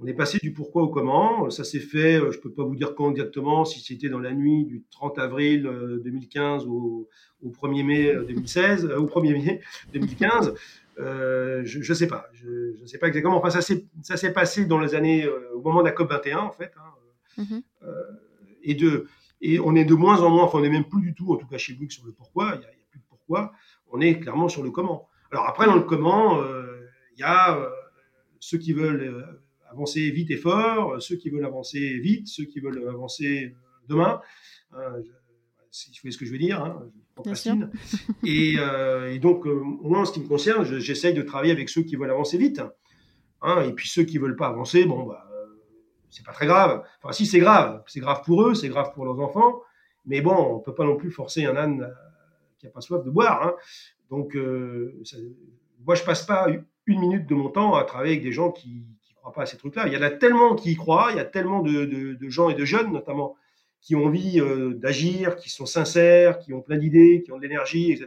On 0.00 0.06
est 0.06 0.14
passé 0.14 0.38
du 0.40 0.52
pourquoi 0.52 0.82
au 0.82 0.88
comment. 0.88 1.50
Ça 1.50 1.64
s'est 1.64 1.80
fait, 1.80 2.20
euh, 2.20 2.30
je 2.30 2.36
ne 2.36 2.42
peux 2.42 2.52
pas 2.52 2.62
vous 2.62 2.76
dire 2.76 2.94
quand 2.94 3.10
exactement, 3.10 3.64
si 3.64 3.80
c'était 3.80 4.08
dans 4.08 4.20
la 4.20 4.32
nuit 4.32 4.64
du 4.64 4.84
30 4.90 5.18
avril 5.18 5.62
2015 6.04 6.64
euh, 6.64 6.68
au, 6.68 7.08
1er 7.42 7.84
mai 7.84 8.14
2016, 8.28 8.84
euh, 8.84 8.98
au 8.98 9.06
1er 9.06 9.32
mai 9.32 9.60
2015. 9.92 10.54
je 10.96 11.78
ne 11.78 11.94
sais 11.94 12.06
pas. 12.06 12.28
Je 12.32 12.80
ne 12.80 12.86
sais 12.86 12.98
pas 12.98 13.08
exactement. 13.08 13.38
Enfin, 13.38 13.50
ça 13.50 14.16
s'est 14.16 14.32
passé 14.32 14.66
dans 14.66 14.78
les 14.78 14.94
années, 14.94 15.26
au 15.54 15.60
moment 15.62 15.80
de 15.80 15.86
la 15.86 15.92
COP 15.92 16.10
21, 16.10 16.38
en 16.38 16.52
fait. 16.52 16.72
Hein. 16.76 17.42
Mm-hmm. 17.42 17.62
et, 18.64 18.74
de, 18.74 19.06
et 19.40 19.60
on 19.60 19.76
est 19.76 19.84
de 19.84 19.94
moins 19.94 20.22
en 20.22 20.30
moins, 20.30 20.44
enfin, 20.44 20.58
on 20.58 20.62
n'est 20.62 20.70
même 20.70 20.88
plus 20.88 21.00
du 21.00 21.14
tout, 21.14 21.32
en 21.32 21.36
tout 21.36 21.46
cas 21.46 21.58
chez 21.58 21.74
Bouygues, 21.74 21.92
sur 21.92 22.06
le 22.06 22.12
pourquoi. 22.12 22.52
Il 22.54 22.60
n'y 22.60 22.66
a, 22.66 22.68
plus 22.90 23.00
de 23.00 23.04
pourquoi. 23.08 23.52
On 23.90 24.00
est 24.00 24.20
clairement 24.20 24.48
sur 24.48 24.62
le 24.62 24.70
comment. 24.70 25.08
Alors 25.32 25.46
après, 25.48 25.66
dans 25.66 25.74
le 25.74 25.82
comment, 25.82 26.40
il 27.16 27.20
y 27.20 27.24
a 27.24 27.68
ceux 28.40 28.58
qui 28.58 28.72
veulent 28.72 29.40
avancer 29.70 30.10
vite 30.10 30.30
et 30.30 30.36
fort, 30.36 30.94
euh, 30.94 31.00
ceux 31.00 31.16
qui 31.16 31.30
veulent 31.30 31.44
avancer 31.44 31.98
vite, 31.98 32.28
ceux 32.28 32.44
qui 32.44 32.60
veulent 32.60 32.88
avancer 32.88 33.52
euh, 33.54 33.58
demain. 33.88 34.20
Euh, 34.74 35.02
si 35.70 35.90
vous 35.90 35.96
voyez 36.02 36.12
ce 36.12 36.18
que 36.18 36.24
je 36.24 36.32
veux 36.32 36.38
dire, 36.38 36.62
hein, 36.62 36.82
et, 38.24 38.54
et, 38.54 39.18
donc, 39.18 39.44
moi, 39.44 40.00
en 40.00 40.04
ce 40.04 40.12
qui 40.12 40.20
me 40.20 40.26
concerne, 40.26 40.64
j'essaye 40.64 41.14
de 41.14 41.22
travailler 41.22 41.52
avec 41.52 41.68
ceux 41.68 41.82
qui 41.82 41.96
veulent 41.96 42.10
avancer 42.10 42.38
vite. 42.38 42.62
Hein, 43.42 43.62
et 43.62 43.72
puis 43.72 43.88
ceux 43.88 44.04
qui 44.04 44.18
veulent 44.18 44.36
pas 44.36 44.46
avancer, 44.46 44.84
bon, 44.86 45.04
bah, 45.04 45.28
c'est 46.10 46.24
pas 46.24 46.32
très 46.32 46.46
grave. 46.46 46.82
Enfin, 47.02 47.12
si 47.12 47.26
c'est 47.26 47.38
grave, 47.38 47.82
c'est 47.86 48.00
grave 48.00 48.22
pour 48.24 48.46
eux, 48.46 48.54
c'est 48.54 48.68
grave 48.68 48.92
pour 48.94 49.04
leurs 49.04 49.20
enfants. 49.20 49.60
Mais 50.06 50.20
bon, 50.22 50.34
on 50.34 50.60
peut 50.60 50.74
pas 50.74 50.84
non 50.84 50.96
plus 50.96 51.10
forcer 51.10 51.44
un 51.44 51.56
âne 51.56 51.92
qui 52.58 52.66
a 52.66 52.70
pas 52.70 52.80
soif 52.80 53.04
de 53.04 53.10
boire. 53.10 53.42
Hein. 53.46 53.54
Donc, 54.10 54.34
moi, 55.84 55.94
je 55.94 56.02
passe 56.02 56.24
pas 56.24 56.46
une 56.86 57.00
minute 57.00 57.26
de 57.26 57.34
mon 57.34 57.50
temps 57.50 57.74
à 57.74 57.84
travailler 57.84 58.12
avec 58.12 58.24
des 58.24 58.32
gens 58.32 58.52
qui, 58.52 58.86
pas 59.32 59.42
à 59.42 59.46
ces 59.46 59.56
trucs-là. 59.56 59.86
Il 59.86 59.92
y 59.92 59.96
en 59.96 60.02
a 60.02 60.10
tellement 60.10 60.54
qui 60.54 60.72
y 60.72 60.76
croient, 60.76 61.08
il 61.10 61.16
y 61.16 61.20
a 61.20 61.24
tellement 61.24 61.60
de, 61.62 62.16
gens 62.28 62.48
et 62.48 62.54
de 62.54 62.64
jeunes 62.64 62.92
notamment 62.92 63.36
qui 63.80 63.94
ont 63.94 64.06
envie 64.06 64.40
euh, 64.40 64.74
d'agir, 64.74 65.36
qui 65.36 65.50
sont 65.50 65.66
sincères, 65.66 66.38
qui 66.40 66.52
ont 66.52 66.60
plein 66.60 66.78
d'idées, 66.78 67.22
qui 67.24 67.32
ont 67.32 67.36
de 67.36 67.42
l'énergie, 67.42 67.92
etc. 67.92 68.06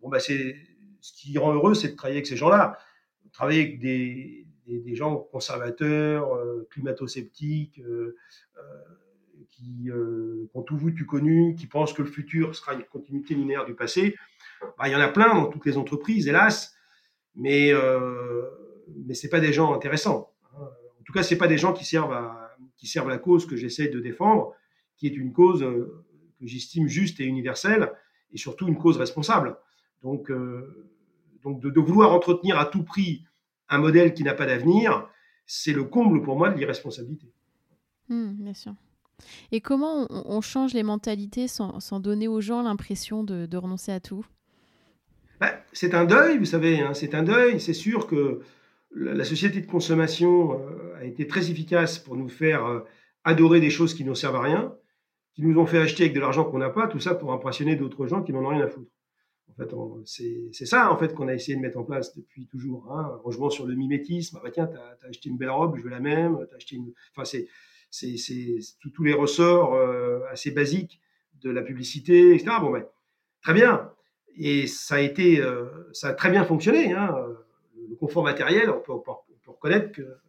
Bon, 0.00 0.08
bah, 0.08 0.18
c'est 0.18 0.56
ce 1.00 1.12
qui 1.12 1.36
rend 1.38 1.52
heureux, 1.52 1.74
c'est 1.74 1.88
de 1.88 1.94
travailler 1.94 2.18
avec 2.18 2.26
ces 2.26 2.36
gens-là. 2.36 2.78
Travailler 3.32 3.60
avec 3.60 3.78
des, 3.78 4.46
gens 4.94 5.16
conservateurs, 5.16 6.34
euh, 6.34 6.66
climato-sceptiques, 6.70 7.80
euh, 7.80 8.16
qui, 9.50 9.90
ont 10.54 10.62
tout 10.62 10.76
vu, 10.76 10.94
tout 10.94 11.04
connu, 11.04 11.54
qui 11.54 11.66
pensent 11.66 11.92
que 11.92 12.02
le 12.02 12.08
futur 12.08 12.54
sera 12.54 12.74
une 12.74 12.84
continuité 12.84 13.34
linéaire 13.34 13.64
du 13.64 13.74
passé. 13.74 14.16
Bah, 14.78 14.88
il 14.88 14.92
y 14.92 14.96
en 14.96 15.00
a 15.00 15.08
plein 15.08 15.34
dans 15.34 15.46
toutes 15.46 15.66
les 15.66 15.76
entreprises, 15.76 16.28
hélas. 16.28 16.74
Mais 17.34 17.72
mais 19.06 19.14
c'est 19.14 19.28
pas 19.28 19.40
des 19.40 19.52
gens 19.52 19.74
intéressants. 19.74 20.32
Hein. 20.54 20.68
En 21.00 21.02
tout 21.04 21.12
cas, 21.12 21.22
c'est 21.22 21.38
pas 21.38 21.48
des 21.48 21.58
gens 21.58 21.72
qui 21.72 21.84
servent 21.84 22.12
à, 22.12 22.48
qui 22.78 22.86
servent 22.86 23.08
la 23.08 23.18
cause 23.18 23.46
que 23.46 23.56
j'essaie 23.56 23.88
de 23.88 24.00
défendre, 24.00 24.54
qui 24.96 25.06
est 25.06 25.16
une 25.16 25.32
cause 25.32 25.62
euh, 25.62 26.04
que 26.40 26.46
j'estime 26.46 26.86
juste 26.86 27.20
et 27.20 27.24
universelle, 27.24 27.92
et 28.32 28.38
surtout 28.38 28.68
une 28.68 28.78
cause 28.78 28.96
responsable. 28.96 29.56
Donc, 30.02 30.30
euh, 30.30 30.88
donc 31.42 31.60
de, 31.60 31.80
vouloir 31.80 32.12
entretenir 32.12 32.58
à 32.58 32.66
tout 32.66 32.84
prix 32.84 33.24
un 33.68 33.78
modèle 33.78 34.14
qui 34.14 34.22
n'a 34.22 34.34
pas 34.34 34.46
d'avenir, 34.46 35.08
c'est 35.46 35.72
le 35.72 35.84
comble 35.84 36.22
pour 36.22 36.36
moi 36.36 36.50
de 36.50 36.58
l'irresponsabilité. 36.58 37.32
Mmh, 38.08 38.32
bien 38.32 38.54
sûr. 38.54 38.74
Et 39.50 39.60
comment 39.60 40.06
on, 40.10 40.40
change 40.40 40.74
les 40.74 40.84
mentalités 40.84 41.48
sans, 41.48 41.80
sans 41.80 41.98
donner 41.98 42.28
aux 42.28 42.40
gens 42.40 42.62
l'impression 42.62 43.24
de, 43.24 43.46
de, 43.46 43.56
renoncer 43.56 43.90
à 43.90 43.98
tout? 43.98 44.24
Bah, 45.40 45.52
C'est 45.72 45.94
un 45.94 46.04
deuil, 46.04 46.38
vous 46.38 46.44
savez, 46.44 46.80
hein, 46.80 46.94
c'est 46.94 47.14
un 47.14 47.24
deuil. 47.24 47.60
C'est 47.60 47.74
sûr 47.74 48.06
que 48.06 48.40
la 48.90 49.24
société 49.24 49.60
de 49.60 49.66
consommation 49.66 50.60
euh, 50.60 50.96
a 50.96 51.04
été 51.04 51.26
très 51.26 51.50
efficace 51.50 51.98
pour 51.98 52.16
nous 52.16 52.28
faire 52.28 52.64
euh, 52.66 52.80
adorer 53.24 53.60
des 53.60 53.70
choses 53.70 53.94
qui 53.94 54.04
ne 54.04 54.14
servent 54.14 54.36
à 54.36 54.42
rien, 54.42 54.74
qui 55.34 55.42
nous 55.42 55.58
ont 55.58 55.66
fait 55.66 55.78
acheter 55.78 56.04
avec 56.04 56.14
de 56.14 56.20
l'argent 56.20 56.44
qu'on 56.44 56.58
n'a 56.58 56.70
pas, 56.70 56.88
tout 56.88 57.00
ça 57.00 57.14
pour 57.14 57.32
impressionner 57.32 57.76
d'autres 57.76 58.06
gens 58.06 58.22
qui 58.22 58.32
n'en 58.32 58.44
ont 58.44 58.48
rien 58.48 58.62
à 58.62 58.68
foutre. 58.68 58.90
fait, 59.56 59.74
c'est 60.04 60.66
ça 60.66 60.90
en 60.92 60.96
fait 60.96 61.14
qu'on 61.14 61.28
a 61.28 61.34
essayé 61.34 61.56
de 61.56 61.62
mettre 61.62 61.78
en 61.78 61.84
place 61.84 62.16
depuis 62.16 62.46
toujours. 62.46 62.90
Hein. 62.92 63.20
Rangement 63.22 63.50
sur 63.50 63.66
le 63.66 63.74
mimétisme. 63.74 64.38
Ah 64.38 64.42
bah 64.42 64.50
tiens, 64.50 64.66
t'as 64.66 65.06
as 65.06 65.08
acheté 65.08 65.28
une 65.28 65.36
belle 65.36 65.50
robe, 65.50 65.76
je 65.76 65.82
veux 65.82 65.90
la 65.90 66.00
même. 66.00 66.36
As 66.36 66.56
acheté 66.56 66.76
une... 66.76 66.92
Enfin, 67.14 67.24
c'est 67.24 67.48
tous 68.94 69.04
les 69.04 69.14
ressorts 69.14 69.74
euh, 69.74 70.20
assez 70.30 70.50
basiques 70.50 71.00
de 71.42 71.50
la 71.50 71.62
publicité, 71.62 72.34
etc. 72.34 72.56
Bon, 72.60 72.70
ben, 72.70 72.84
très 73.42 73.54
bien. 73.54 73.92
Et 74.36 74.66
ça 74.66 74.96
a 74.96 75.00
été, 75.00 75.40
euh, 75.40 75.66
ça 75.92 76.08
a 76.08 76.14
très 76.14 76.30
bien 76.30 76.44
fonctionné. 76.44 76.92
Hein. 76.92 77.14
Confort 77.98 78.24
matériel, 78.24 78.70
on 78.70 78.80
peut, 78.80 78.92
on 78.92 78.98
peut 78.98 79.50
reconnaître 79.50 79.92
que, 79.92 80.20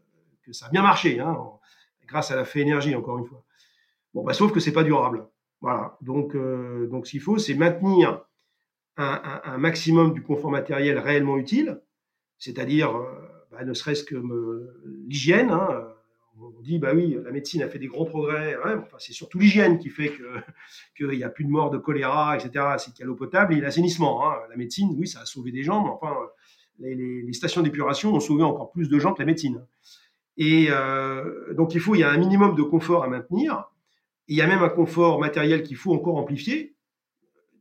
ça 0.51 0.65
a 0.65 0.70
bien 0.70 0.82
marché, 0.82 1.20
hein, 1.20 1.38
grâce 2.07 2.32
à 2.32 2.36
la 2.36 2.43
fait 2.43 2.61
énergie, 2.61 2.95
encore 2.95 3.20
une 3.20 3.26
fois. 3.26 3.43
Bon, 4.15 4.24
bah, 4.24 4.34
sauf 4.34 4.51
que 4.51 4.59
c'est 4.59 4.72
pas 4.72 4.84
durable. 4.84 5.28
Voilà. 5.61 5.97
Donc, 6.01 6.36
euh, 6.36 6.88
donc 6.88 7.05
ce 7.05 7.11
qu'il 7.11 7.22
faut, 7.22 7.38
c'est 7.38 7.53
maintenir 7.53 8.26
un, 8.97 9.57
maximum 9.57 10.13
du 10.13 10.24
confort 10.24 10.51
matériel 10.51 10.97
réellement 10.97 11.38
utile, 11.38 11.82
c'est-à-dire, 12.38 12.95
euh, 12.97 13.05
bah, 13.51 13.63
ne 13.63 13.74
serait-ce 13.74 14.03
que 14.03 14.15
l'hygiène. 15.07 15.51
Hein, 15.51 15.88
on 16.41 16.61
dit, 16.61 16.80
bah 16.80 16.91
oui, 16.93 17.17
la 17.24 17.32
médecine 17.32 17.61
a 17.61 17.67
fait 17.67 17.80
des 17.80 17.88
grands 17.88 18.05
progrès. 18.05 18.57
enfin, 18.63 18.97
c'est 18.97 19.13
surtout 19.13 19.39
l'hygiène 19.39 19.78
qui 19.78 19.89
fait 19.89 20.11
qu'il 20.95 21.07
n'y 21.09 21.24
a 21.24 21.30
plus 21.30 21.45
de 21.45 21.49
morts 21.49 21.70
de 21.70 21.78
choléra, 21.78 22.38
etc. 22.38 22.76
C'est 22.78 22.91
qu'il 22.91 23.01
y 23.01 23.03
a 23.03 23.07
l'eau 23.07 23.15
potable 23.15 23.53
et 23.53 23.61
l'assainissement. 23.61 24.30
Hein. 24.30 24.36
La 24.49 24.55
médecine, 24.55 24.95
oui, 24.97 25.07
ça 25.07 25.22
a 25.22 25.26
sauvé 25.26 25.51
des 25.51 25.63
gens, 25.63 25.84
mais 25.84 25.89
enfin, 25.89 26.15
les, 26.80 27.34
stations 27.34 27.61
d'épuration 27.61 28.13
ont 28.13 28.19
sauvé 28.19 28.43
encore 28.43 28.71
plus 28.71 28.89
de 28.89 28.99
gens 28.99 29.13
que 29.13 29.19
la 29.19 29.25
médecine. 29.25 29.65
Et 30.38 30.67
euh, 30.69 31.53
donc, 31.53 31.75
il 31.75 31.82
faut, 31.82 31.95
il 31.95 31.99
y 31.99 32.03
a 32.03 32.09
un 32.09 32.17
minimum 32.17 32.55
de 32.55 32.63
confort 32.63 33.03
à 33.03 33.07
maintenir. 33.07 33.65
Il 34.27 34.38
y 34.38 34.41
a 34.41 34.47
même 34.47 34.63
un 34.63 34.69
confort 34.69 35.19
matériel 35.19 35.63
qu'il 35.63 35.75
faut 35.75 35.93
encore 35.93 36.15
amplifier, 36.15 36.75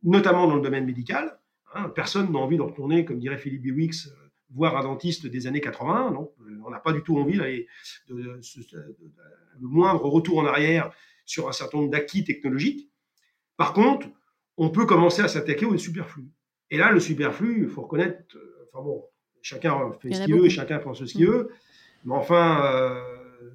notamment 0.02 0.46
dans 0.46 0.56
le 0.56 0.62
domaine 0.62 0.84
médical. 0.84 1.38
Hein. 1.74 1.90
personne 1.90 2.32
n'a 2.32 2.38
envie 2.38 2.56
de 2.56 2.62
retourner, 2.62 3.04
comme 3.04 3.18
dirait 3.18 3.36
Philippe 3.36 3.62
Biwix, 3.62 4.06
euh, 4.06 4.10
voir 4.54 4.76
un 4.76 4.82
dentiste 4.82 5.26
des 5.26 5.46
années 5.46 5.60
80. 5.60 6.12
Non, 6.12 6.32
on 6.64 6.70
n'a 6.70 6.78
pas 6.78 6.92
du 6.92 7.02
tout 7.02 7.18
envie 7.18 7.36
de, 7.36 7.66
le 8.08 9.68
moindre 9.68 10.06
retour 10.06 10.38
en 10.38 10.46
arrière 10.46 10.90
sur 11.26 11.48
un 11.48 11.52
certain 11.52 11.78
nombre 11.78 11.90
d'acquis 11.90 12.24
technologiques. 12.24 12.90
Par 13.56 13.72
contre, 13.72 14.08
on 14.56 14.70
peut 14.70 14.86
commencer 14.86 15.22
à 15.22 15.28
s'attaquer 15.28 15.66
au 15.66 15.76
superflu. 15.76 16.24
Et 16.70 16.78
là, 16.78 16.90
le 16.92 17.00
superflu, 17.00 17.64
il 17.64 17.68
faut 17.68 17.82
reconnaître, 17.82 18.36
euh, 18.36 18.47
enfin 18.72 18.84
bon, 18.84 19.04
chacun 19.42 19.92
fait 20.00 20.12
ce 20.12 20.24
qu'il 20.24 20.34
veut 20.34 20.46
et 20.46 20.50
chacun 20.50 20.78
pense 20.78 21.04
ce 21.04 21.12
qu'il 21.12 21.26
mm. 21.26 21.30
veut, 21.30 21.50
mais 22.04 22.14
enfin, 22.14 22.64
euh, 22.64 23.00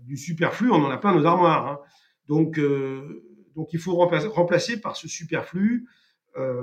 du 0.03 0.17
superflu, 0.17 0.71
on 0.71 0.83
en 0.83 0.89
a 0.89 0.97
plein 0.97 1.13
nos 1.13 1.25
armoires. 1.25 1.67
Hein. 1.67 1.79
Donc, 2.27 2.57
euh, 2.59 3.23
donc, 3.55 3.73
il 3.73 3.79
faut 3.79 3.95
remplacer, 3.95 4.79
par 4.79 4.95
ce 4.95 5.07
superflu 5.07 5.87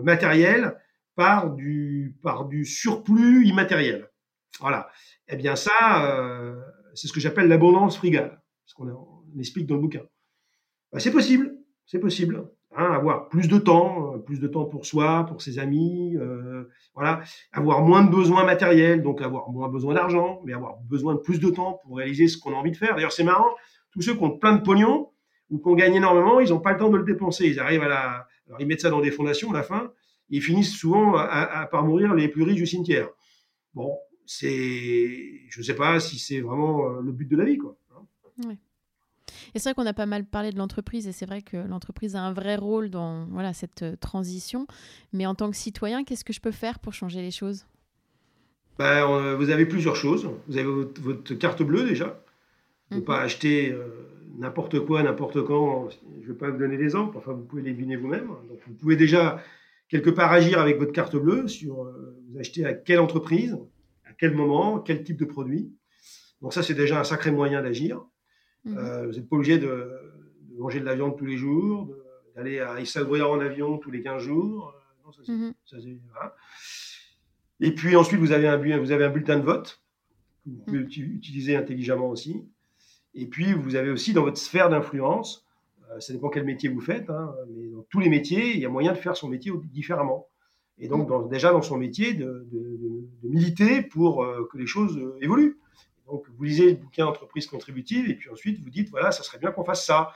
matériel 0.02 0.76
par 1.14 1.50
du, 1.50 2.16
par 2.22 2.46
du 2.46 2.64
surplus 2.64 3.46
immatériel. 3.46 4.10
Voilà. 4.58 4.88
Eh 5.28 5.36
bien, 5.36 5.54
ça, 5.54 6.06
euh, 6.06 6.58
c'est 6.94 7.08
ce 7.08 7.12
que 7.12 7.20
j'appelle 7.20 7.46
l'abondance 7.46 7.98
frugale, 7.98 8.40
ce 8.64 8.74
qu'on 8.74 8.88
explique 9.38 9.66
dans 9.66 9.74
le 9.74 9.82
bouquin. 9.82 10.02
Bah, 10.92 10.98
c'est 10.98 11.12
possible, 11.12 11.54
c'est 11.84 11.98
possible. 11.98 12.50
Hein, 12.76 12.92
avoir 12.92 13.28
plus 13.28 13.48
de 13.48 13.58
temps, 13.58 14.14
euh, 14.14 14.18
plus 14.18 14.38
de 14.38 14.46
temps 14.46 14.64
pour 14.64 14.86
soi, 14.86 15.26
pour 15.26 15.42
ses 15.42 15.58
amis, 15.58 16.16
euh, 16.16 16.68
voilà, 16.94 17.20
avoir 17.50 17.82
moins 17.82 18.04
de 18.04 18.10
besoins 18.10 18.44
matériels, 18.44 19.02
donc 19.02 19.22
avoir 19.22 19.50
moins 19.50 19.68
besoin 19.68 19.94
d'argent, 19.94 20.40
mais 20.44 20.52
avoir 20.52 20.76
besoin 20.88 21.14
de 21.14 21.18
plus 21.18 21.40
de 21.40 21.50
temps 21.50 21.80
pour 21.82 21.96
réaliser 21.96 22.28
ce 22.28 22.38
qu'on 22.38 22.52
a 22.52 22.54
envie 22.54 22.70
de 22.70 22.76
faire. 22.76 22.94
D'ailleurs, 22.94 23.10
c'est 23.10 23.24
marrant, 23.24 23.50
tous 23.90 24.02
ceux 24.02 24.14
qui 24.14 24.22
ont 24.22 24.38
plein 24.38 24.54
de 24.54 24.62
pognon 24.62 25.10
ou 25.50 25.58
qui 25.58 25.66
ont 25.66 25.74
gagné 25.74 25.96
énormément, 25.96 26.38
ils 26.38 26.50
n'ont 26.50 26.60
pas 26.60 26.72
le 26.72 26.78
temps 26.78 26.90
de 26.90 26.96
le 26.96 27.02
dépenser. 27.02 27.48
Ils 27.48 27.58
arrivent 27.58 27.82
à 27.82 27.88
la, 27.88 28.28
alors 28.46 28.60
ils 28.60 28.68
mettent 28.68 28.82
ça 28.82 28.90
dans 28.90 29.00
des 29.00 29.10
fondations 29.10 29.50
à 29.50 29.54
la 29.54 29.64
fin, 29.64 29.92
et 30.30 30.36
ils 30.36 30.42
finissent 30.42 30.76
souvent 30.76 31.16
à, 31.16 31.66
par 31.66 31.84
mourir 31.84 32.14
les 32.14 32.28
plus 32.28 32.44
riches 32.44 32.60
du 32.60 32.66
cimetière. 32.66 33.08
Bon, 33.74 33.98
c'est, 34.26 35.40
je 35.48 35.58
ne 35.58 35.64
sais 35.64 35.74
pas 35.74 35.98
si 35.98 36.20
c'est 36.20 36.40
vraiment 36.40 36.86
euh, 36.86 37.00
le 37.00 37.10
but 37.10 37.28
de 37.28 37.36
la 37.36 37.46
vie, 37.46 37.58
quoi. 37.58 37.76
Hein. 37.96 38.54
Et 39.54 39.58
c'est 39.58 39.70
vrai 39.70 39.74
qu'on 39.74 39.86
a 39.86 39.92
pas 39.92 40.06
mal 40.06 40.24
parlé 40.24 40.50
de 40.50 40.58
l'entreprise 40.58 41.06
et 41.06 41.12
c'est 41.12 41.26
vrai 41.26 41.42
que 41.42 41.56
l'entreprise 41.56 42.16
a 42.16 42.20
un 42.20 42.32
vrai 42.32 42.56
rôle 42.56 42.90
dans 42.90 43.26
voilà 43.26 43.52
cette 43.52 43.82
euh, 43.82 43.96
transition. 43.96 44.66
Mais 45.12 45.26
en 45.26 45.34
tant 45.34 45.50
que 45.50 45.56
citoyen, 45.56 46.04
qu'est-ce 46.04 46.24
que 46.24 46.32
je 46.32 46.40
peux 46.40 46.50
faire 46.50 46.78
pour 46.78 46.92
changer 46.92 47.22
les 47.22 47.30
choses? 47.30 47.66
Ben, 48.78 49.34
Vous 49.36 49.50
avez 49.50 49.66
plusieurs 49.66 49.96
choses. 49.96 50.30
Vous 50.48 50.56
avez 50.56 50.66
votre, 50.66 51.34
carte 51.34 51.62
bleue 51.62 51.84
déjà. 51.84 52.22
Vous 52.90 52.96
ne 52.96 53.02
mmh. 53.02 53.04
pas 53.04 53.20
acheter 53.20 53.72
euh, 53.72 53.86
n'importe 54.38 54.80
quoi, 54.80 55.02
n'importe 55.02 55.44
quand. 55.44 55.90
Je 55.90 56.26
ne 56.26 56.32
vais 56.32 56.38
pas 56.38 56.50
vous 56.50 56.58
donner 56.58 56.76
l'exemple, 56.76 57.16
enfin 57.18 57.32
vous 57.32 57.44
pouvez 57.44 57.62
les 57.62 57.72
deviner 57.72 57.96
vous-même. 57.96 58.28
Donc 58.48 58.58
vous 58.66 58.74
pouvez 58.74 58.96
déjà 58.96 59.42
quelque 59.88 60.10
part 60.10 60.32
agir 60.32 60.58
avec 60.58 60.78
votre 60.78 60.92
carte 60.92 61.16
bleue 61.16 61.46
sur 61.46 61.92
vous 62.30 62.38
achetez 62.38 62.64
à 62.64 62.72
quelle 62.72 63.00
entreprise, 63.00 63.58
quel 64.20 64.34
moment, 64.34 64.78
quel 64.78 65.02
type 65.02 65.18
de 65.18 65.24
produit. 65.24 65.72
Donc 66.42 66.52
ça, 66.52 66.62
c'est 66.62 66.74
déjà 66.74 67.00
un 67.00 67.04
sacré 67.04 67.30
moyen 67.30 67.62
d'agir. 67.62 68.04
Mhm. 68.64 68.78
Euh, 68.78 69.06
vous 69.06 69.12
n'êtes 69.12 69.28
pas 69.28 69.36
obligé 69.36 69.58
de, 69.58 69.90
manger 70.58 70.80
de 70.80 70.84
la 70.84 70.94
viande 70.94 71.16
tous 71.16 71.26
les 71.26 71.36
jours, 71.36 71.88
d'aller 72.36 72.60
à 72.60 72.80
Issa-Bruyère 72.80 73.30
en 73.30 73.40
avion 73.40 73.78
tous 73.78 73.90
les 73.90 74.02
15 74.02 74.22
jours. 74.22 74.74
Euh, 75.28 75.32
mhm. 75.32 75.52
Et 77.60 77.74
puis 77.74 77.96
ensuite, 77.96 78.20
vous 78.20 78.32
avez, 78.32 78.48
un, 78.48 78.56
vous 78.56 78.92
avez 78.92 79.04
un 79.04 79.10
bulletin 79.10 79.38
de 79.38 79.44
vote 79.44 79.82
que 80.44 80.50
vous 80.50 80.58
pouvez 80.64 80.78
mhm. 80.78 81.14
utiliser 81.16 81.56
intelligemment 81.56 82.08
aussi. 82.08 82.44
Et 83.14 83.26
puis, 83.26 83.52
vous 83.52 83.74
avez 83.74 83.90
aussi 83.90 84.12
dans 84.12 84.22
votre 84.22 84.38
sphère 84.38 84.70
d'influence, 84.70 85.46
euh, 85.90 85.98
ça 85.98 86.12
dépend 86.12 86.28
quel 86.28 86.44
métier 86.44 86.68
vous 86.68 86.80
faites, 86.80 87.10
hein, 87.10 87.34
mais 87.48 87.68
dans 87.68 87.82
tous 87.90 87.98
les 87.98 88.08
métiers, 88.08 88.54
il 88.54 88.60
y 88.60 88.64
a 88.64 88.68
moyen 88.68 88.92
de 88.92 88.98
faire 88.98 89.16
son 89.16 89.28
métier 89.28 89.52
différemment 89.64 90.26
et 90.82 90.88
donc 90.88 91.28
déjà 91.28 91.52
dans 91.52 91.60
son 91.60 91.76
métier 91.76 92.14
de, 92.14 92.48
militer 93.22 93.82
pour 93.82 94.26
que 94.50 94.56
les 94.56 94.66
choses 94.66 94.98
évoluent. 95.20 95.58
Donc 96.10 96.26
vous 96.28 96.44
lisez 96.44 96.70
le 96.70 96.76
bouquin 96.76 97.06
Entreprise 97.06 97.46
contributive 97.46 98.08
et 98.08 98.14
puis 98.14 98.30
ensuite 98.30 98.60
vous 98.62 98.70
dites 98.70 98.90
voilà, 98.90 99.12
ça 99.12 99.22
serait 99.22 99.38
bien 99.38 99.52
qu'on 99.52 99.64
fasse 99.64 99.84
ça. 99.86 100.12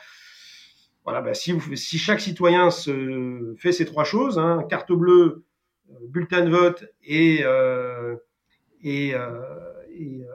Voilà, 1.04 1.20
bah, 1.20 1.34
si, 1.34 1.54
si, 1.76 1.98
chaque 1.98 2.20
citoyen 2.20 2.70
se 2.70 3.54
fait 3.58 3.72
ces 3.72 3.84
trois 3.84 4.04
choses, 4.04 4.38
hein, 4.38 4.64
carte 4.70 4.90
bleue, 4.90 5.44
euh, 5.90 5.94
bulletin 6.08 6.46
de 6.46 6.50
vote 6.50 6.86
et, 7.02 7.44
et, 8.82 9.14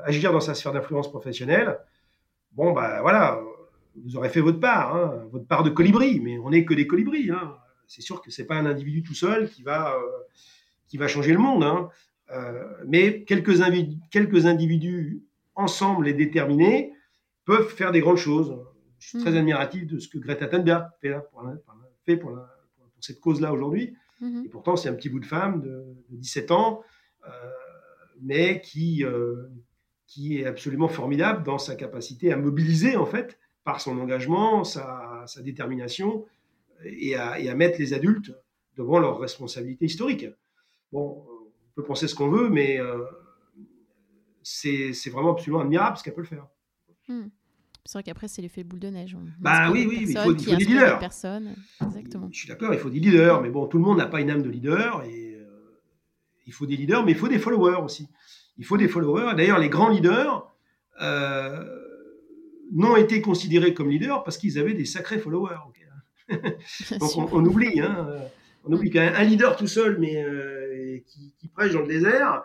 agir 0.03 0.31
dans 0.31 0.39
sa 0.39 0.53
sphère 0.53 0.71
d'influence 0.71 1.09
professionnelle, 1.09 1.79
bon, 2.51 2.71
bah 2.71 3.01
voilà, 3.01 3.41
vous 3.95 4.15
aurez 4.15 4.29
fait 4.29 4.41
votre 4.41 4.59
part, 4.59 4.95
hein, 4.95 5.27
votre 5.31 5.47
part 5.47 5.63
de 5.63 5.71
colibri, 5.71 6.19
mais 6.19 6.37
on 6.37 6.51
n'est 6.51 6.65
que 6.65 6.75
des 6.75 6.85
colibris. 6.85 7.31
Hein 7.31 7.57
c'est 7.89 8.01
sûr 8.01 8.21
que 8.21 8.31
c'est 8.31 8.45
pas 8.45 8.55
un 8.55 8.67
individu 8.67 9.03
tout 9.03 9.15
seul 9.15 9.49
qui 9.49 9.63
va, 9.63 9.95
euh, 9.95 9.99
qui 10.87 10.97
va 10.97 11.07
changer 11.07 11.33
le 11.33 11.39
monde. 11.39 11.89
Euh, 12.31 12.63
mais 12.87 13.23
quelques, 13.23 13.59
quelques 14.11 14.45
individus 14.45 15.23
ensemble 15.59 16.07
et 16.07 16.13
déterminés 16.13 16.93
peuvent 17.45 17.69
faire 17.69 17.91
des 17.91 17.99
grandes 17.99 18.17
choses. 18.17 18.57
Je 18.99 19.09
suis 19.09 19.19
très 19.19 19.31
mm. 19.31 19.37
admiratif 19.37 19.87
de 19.87 19.99
ce 19.99 20.07
que 20.07 20.17
Greta 20.17 20.47
Thunberg 20.47 20.87
fait, 21.01 21.15
pour, 21.31 21.43
fait 22.05 22.17
pour, 22.17 22.37
cette 22.99 23.19
cause-là 23.19 23.53
aujourd'hui. 23.53 23.95
Mm-hmm. 24.21 24.45
Et 24.45 24.49
pourtant, 24.49 24.75
c'est 24.75 24.89
un 24.89 24.93
petit 24.93 25.09
bout 25.09 25.19
de 25.19 25.25
femme 25.25 25.61
de, 25.61 25.85
17 26.09 26.51
ans, 26.51 26.83
euh, 27.25 27.29
mais 28.21 28.61
qui, 28.61 29.05
qui 30.07 30.39
est 30.39 30.45
absolument 30.45 30.89
formidable 30.89 31.43
dans 31.43 31.57
sa 31.57 31.75
capacité 31.75 32.33
à 32.33 32.37
mobiliser, 32.37 32.97
en 32.97 33.05
fait, 33.05 33.39
par 33.63 33.79
son 33.79 33.97
engagement, 33.99 34.63
sa, 34.63 35.23
sa 35.27 35.41
détermination, 35.41 36.25
et 36.83 37.15
à, 37.15 37.55
mettre 37.55 37.79
les 37.79 37.93
adultes 37.93 38.31
devant 38.77 38.99
leurs 38.99 39.19
responsabilités 39.19 39.85
historiques. 39.85 40.27
Bon, 40.91 41.25
on 41.27 41.75
peut 41.75 41.83
penser 41.83 42.07
ce 42.07 42.15
qu'on 42.15 42.29
veut, 42.29 42.49
mais 42.49 42.79
euh, 42.79 43.03
c'est 44.43 45.09
vraiment 45.09 45.31
absolument 45.31 45.61
admirable 45.61 45.97
ce 45.97 46.03
qu'elle 46.03 46.13
peut 46.13 46.21
le 46.21 46.27
faire. 46.27 46.47
Hmm. 47.07 47.27
C'est 47.85 47.93
vrai 47.93 48.03
qu'après, 48.03 48.27
c'est 48.27 48.41
l'effet 48.41 48.63
boule 48.63 48.79
de 48.79 48.89
neige. 48.89 49.17
bah 49.39 49.71
oui, 49.71 49.85
oui, 49.89 49.99
il 50.01 50.17
faut, 50.17 50.31
il 50.31 50.43
faut 50.43 50.55
des 50.55 50.65
leaders. 50.65 51.01
Exactement. 51.81 52.29
Je 52.31 52.37
suis 52.37 52.47
d'accord, 52.47 52.73
il 52.73 52.79
faut 52.79 52.89
des 52.89 52.99
leaders, 52.99 53.41
mais 53.41 53.49
bon, 53.49 53.65
tout 53.67 53.77
le 53.77 53.83
monde 53.83 53.97
n'a 53.97 54.05
pas 54.05 54.21
une 54.21 54.29
âme 54.29 54.43
de 54.43 54.49
leader, 54.49 55.03
et 55.05 55.35
euh, 55.35 55.81
il 56.45 56.53
faut 56.53 56.65
des 56.65 56.75
leaders, 56.75 57.03
mais 57.03 57.13
il 57.13 57.17
faut 57.17 57.27
des 57.27 57.39
followers 57.39 57.81
aussi. 57.83 58.07
Il 58.57 58.65
faut 58.65 58.77
des 58.77 58.87
followers. 58.87 59.33
D'ailleurs, 59.35 59.57
les 59.57 59.69
grands 59.69 59.89
leaders 59.89 60.53
euh, 61.01 61.65
n'ont 62.71 62.95
été 62.95 63.21
considérés 63.21 63.73
comme 63.73 63.89
leaders 63.89 64.23
parce 64.23 64.37
qu'ils 64.37 64.59
avaient 64.59 64.73
des 64.73 64.85
sacrés 64.85 65.17
followers. 65.17 65.55
Donc 66.99 67.33
on, 67.33 67.43
oublie, 67.43 67.79
hein, 67.79 68.07
on 68.65 68.71
oublie 68.71 68.91
qu'un 68.91 69.23
leader 69.23 69.55
tout 69.55 69.67
seul, 69.67 69.97
mais 69.99 70.23
euh, 70.23 70.99
qui, 71.07 71.47
prêche 71.47 71.73
dans 71.73 71.81
le 71.81 71.87
désert 71.87 72.43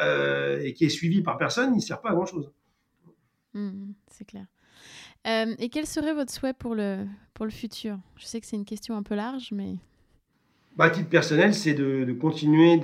euh, 0.00 0.60
et 0.62 0.74
qui 0.74 0.84
est 0.84 0.90
suivi 0.90 1.22
par 1.22 1.38
personne, 1.38 1.72
il 1.72 1.76
ne 1.76 1.80
sert 1.80 2.00
pas 2.00 2.10
à 2.10 2.14
grand 2.14 2.26
chose. 2.26 2.50
Mmh, 3.54 3.92
c'est 4.08 4.24
clair. 4.24 4.46
Euh, 5.26 5.54
et 5.58 5.68
quel 5.68 5.86
serait 5.86 6.14
votre 6.14 6.32
souhait 6.32 6.54
pour 6.54 6.74
le, 6.74 7.06
pour 7.34 7.44
le 7.44 7.50
futur? 7.50 7.98
Je 8.16 8.24
sais 8.24 8.40
que 8.40 8.46
c'est 8.46 8.56
une 8.56 8.64
question 8.64 8.96
un 8.96 9.02
peu 9.02 9.14
large, 9.14 9.50
mais... 9.52 9.76
Bah, 10.76 10.84
à 10.84 10.90
titre 10.90 11.10
personnel, 11.10 11.54
c'est 11.54 11.74
de, 11.74 12.10
continuer 12.12 12.80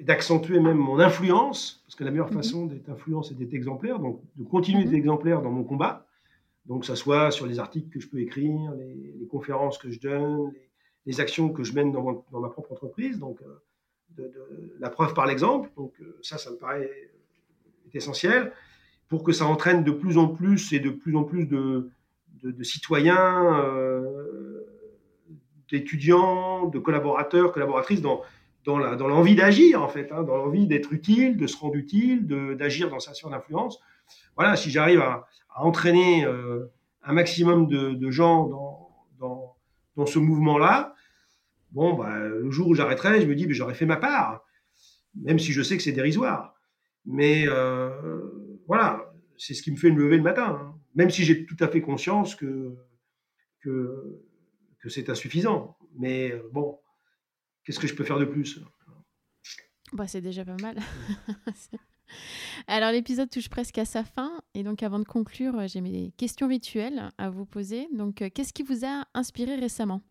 d'accentuer 0.00 0.58
même 0.58 0.78
mon 0.78 0.98
influence, 0.98 1.82
parce 1.86 1.94
que 1.94 2.04
la 2.04 2.10
meilleure 2.10 2.30
mmh. 2.30 2.34
façon 2.34 2.66
d'être 2.66 2.88
influence, 2.90 3.28
c'est 3.28 3.38
d'être 3.38 3.54
exemplaire, 3.54 4.00
donc 4.00 4.20
de 4.36 4.44
continuer 4.44 4.80
mmh. 4.80 4.84
d'être 4.86 4.94
exemplaire 4.94 5.42
dans 5.42 5.50
mon 5.50 5.62
combat, 5.62 6.06
donc, 6.66 6.84
ça 6.84 6.94
soit 6.94 7.30
sur 7.30 7.46
les 7.46 7.58
articles 7.58 7.88
que 7.88 7.98
je 7.98 8.08
peux 8.08 8.20
écrire, 8.20 8.72
les, 8.74 9.26
conférences 9.26 9.78
que 9.78 9.90
je 9.90 9.98
donne, 9.98 10.52
les, 11.06 11.20
actions 11.20 11.48
que 11.50 11.64
je 11.64 11.74
mène 11.74 11.90
dans, 11.90 12.24
ma 12.30 12.48
propre 12.48 12.72
entreprise. 12.72 13.18
Donc, 13.18 13.42
euh, 13.42 13.62
la 14.80 14.90
preuve 14.90 15.14
par 15.14 15.26
l'exemple. 15.26 15.70
Donc 15.76 15.94
ça, 16.22 16.38
ça 16.38 16.50
me 16.50 16.56
paraît 16.56 16.90
essentiel 17.94 18.52
pour 19.08 19.22
que 19.22 19.32
ça 19.32 19.44
entraîne 19.44 19.84
de 19.84 19.90
plus 19.90 20.16
en 20.16 20.28
plus 20.28 20.72
et 20.72 20.80
de 20.80 20.90
plus 20.90 21.16
en 21.16 21.24
plus 21.24 21.46
de, 21.46 21.90
de, 22.42 22.64
citoyens, 22.64 23.62
euh, 23.62 24.66
d'étudiants, 25.70 26.66
de 26.66 26.78
collaborateurs, 26.78 27.52
collaboratrices 27.52 28.00
dans, 28.00 28.22
dans 28.64 28.78
l'envie 28.78 29.34
d'agir, 29.34 29.82
en 29.82 29.88
fait, 29.88 30.10
hein, 30.12 30.22
dans 30.22 30.36
l'envie 30.36 30.66
d'être 30.66 30.92
utile, 30.92 31.36
de 31.36 31.46
se 31.46 31.56
rendre 31.58 31.76
utile, 31.76 32.26
d'agir 32.56 32.88
dans 32.88 33.00
sa 33.00 33.12
sphère 33.12 33.30
d'influence. 33.30 33.80
Voilà, 34.36 34.56
si 34.56 34.70
j'arrive 34.70 35.00
à, 35.00 35.26
entraîner 35.54 36.24
euh, 36.24 36.72
un 37.04 37.12
maximum 37.12 37.66
de, 37.66 38.10
gens 38.10 38.46
dans, 39.18 39.54
dans 39.96 40.06
ce 40.06 40.18
mouvement-là, 40.18 40.94
bon, 41.72 41.94
bah, 41.94 42.18
le 42.18 42.50
jour 42.50 42.68
où 42.68 42.74
j'arrêterai, 42.74 43.20
je 43.20 43.26
me 43.26 43.34
dis, 43.34 43.46
j'aurais 43.50 43.74
fait 43.74 43.86
ma 43.86 43.96
part, 43.96 44.44
même 45.14 45.38
si 45.38 45.52
je 45.52 45.62
sais 45.62 45.76
que 45.76 45.82
c'est 45.82 45.92
dérisoire. 45.92 46.54
Mais 47.04 47.44
euh, 47.48 48.22
voilà, 48.66 49.12
c'est 49.36 49.54
ce 49.54 49.62
qui 49.62 49.72
me 49.72 49.76
fait 49.76 49.90
me 49.90 50.02
lever 50.02 50.16
le 50.16 50.22
matin, 50.22 50.58
hein. 50.60 50.80
même 50.94 51.10
si 51.10 51.24
j'ai 51.24 51.44
tout 51.46 51.56
à 51.60 51.68
fait 51.68 51.80
conscience 51.80 52.34
que 52.36 52.76
c'est 54.88 55.10
insuffisant. 55.10 55.76
Mais 55.98 56.32
euh, 56.32 56.48
bon, 56.52 56.78
qu'est-ce 57.64 57.78
que 57.78 57.86
je 57.86 57.94
peux 57.94 58.04
faire 58.04 58.18
de 58.18 58.24
plus? 58.24 58.60
Bah, 59.92 60.06
C'est 60.06 60.20
déjà 60.20 60.44
pas 60.44 60.56
mal. 60.60 60.78
Alors 62.66 62.92
l'épisode 62.92 63.30
touche 63.30 63.48
presque 63.48 63.78
à 63.78 63.84
sa 63.84 64.04
fin 64.04 64.42
et 64.54 64.62
donc 64.62 64.82
avant 64.82 64.98
de 64.98 65.04
conclure, 65.04 65.66
j'ai 65.66 65.80
mes 65.80 66.12
questions 66.16 66.48
rituelles 66.48 67.10
à 67.18 67.30
vous 67.30 67.46
poser. 67.46 67.88
Donc 67.92 68.22
euh, 68.22 68.28
qu'est-ce 68.32 68.52
qui 68.52 68.62
vous 68.62 68.84
a 68.84 69.06
inspiré 69.14 69.56
récemment? 69.56 70.02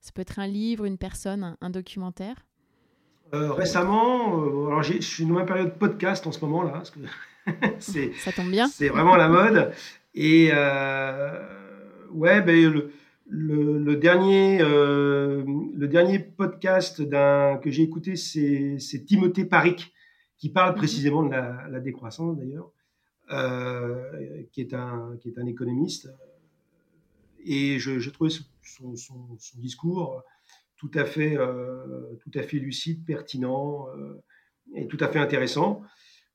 Ça 0.00 0.12
peut 0.14 0.22
être 0.22 0.38
un 0.38 0.46
livre, 0.46 0.84
une 0.84 0.98
personne, 0.98 1.56
un, 1.60 1.70
documentaire 1.70 2.46
euh, 3.34 3.52
Récemment, 3.52 4.32
alors 4.66 4.82
je 4.82 5.00
suis 5.00 5.26
dans 5.26 5.34
ma 5.34 5.44
période 5.44 5.74
podcast 5.74 6.26
en 6.26 6.32
ce 6.32 6.40
moment 6.40 6.62
là, 6.62 6.70
parce 6.70 6.90
que 6.90 7.00
ça 7.78 8.32
tombe 8.32 8.50
bien. 8.50 8.68
C'est 8.68 8.88
vraiment 8.88 9.16
la 9.16 9.28
mode. 9.28 9.72
Et 10.14 10.50
euh, 10.52 11.30
ouais, 12.10 12.42
ben, 12.42 12.90
le, 13.28 13.96
dernier, 13.96 14.58
euh, 14.60 15.44
le 15.74 15.88
dernier 15.88 16.18
podcast 16.18 16.98
que 16.98 17.70
j'ai 17.70 17.82
écouté, 17.82 18.16
c'est 18.16 19.04
Timothée 19.06 19.44
Paric, 19.44 19.92
qui 20.36 20.50
parle 20.50 20.72
mhm. 20.72 20.78
précisément 20.78 21.22
de 21.22 21.30
la, 21.30 21.80
décroissance 21.80 22.36
d'ailleurs, 22.36 22.72
euh, 23.30 24.42
qui, 24.52 24.60
est 24.60 24.74
un, 24.74 25.16
qui 25.20 25.28
est 25.28 25.38
un 25.38 25.46
économiste. 25.46 26.08
Et 27.44 27.78
je, 27.78 28.10
trouvais 28.10 28.30
son, 28.30 28.96
son, 28.96 29.38
discours 29.56 30.22
tout 30.76 30.90
à 30.94 31.04
fait, 31.04 31.36
tout 32.20 32.30
à 32.34 32.42
fait 32.42 32.58
lucide, 32.58 33.04
pertinent 33.04 33.88
et 34.74 34.86
tout 34.86 34.98
à 35.00 35.08
fait 35.08 35.18
intéressant. 35.18 35.82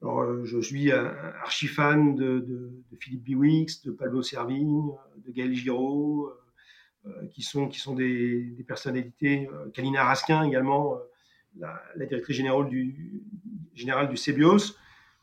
Alors, 0.03 0.21
euh, 0.23 0.43
je 0.43 0.59
suis 0.59 0.91
un 0.91 1.15
archi 1.41 1.67
fan 1.67 2.15
de, 2.15 2.73
Philippe 2.99 3.23
Biwix, 3.23 3.83
de 3.83 3.91
Pablo 3.91 4.21
Servigne, 4.21 4.91
de 5.25 5.31
Gaël 5.31 5.53
Giraud, 5.53 6.27
euh, 6.27 7.09
euh, 7.09 7.27
qui 7.27 7.41
sont, 7.41 7.69
qui 7.69 7.79
sont 7.79 7.95
des, 7.95 8.53
personnalités. 8.67 9.47
Kalina 9.73 10.03
Raskin 10.03 10.43
également, 10.43 10.97
la, 11.57 11.81
directrice 12.05 12.35
générale 12.35 12.67
du, 12.67 13.23
générale 13.73 14.09
du 14.09 14.17
CBIOS. 14.17 14.75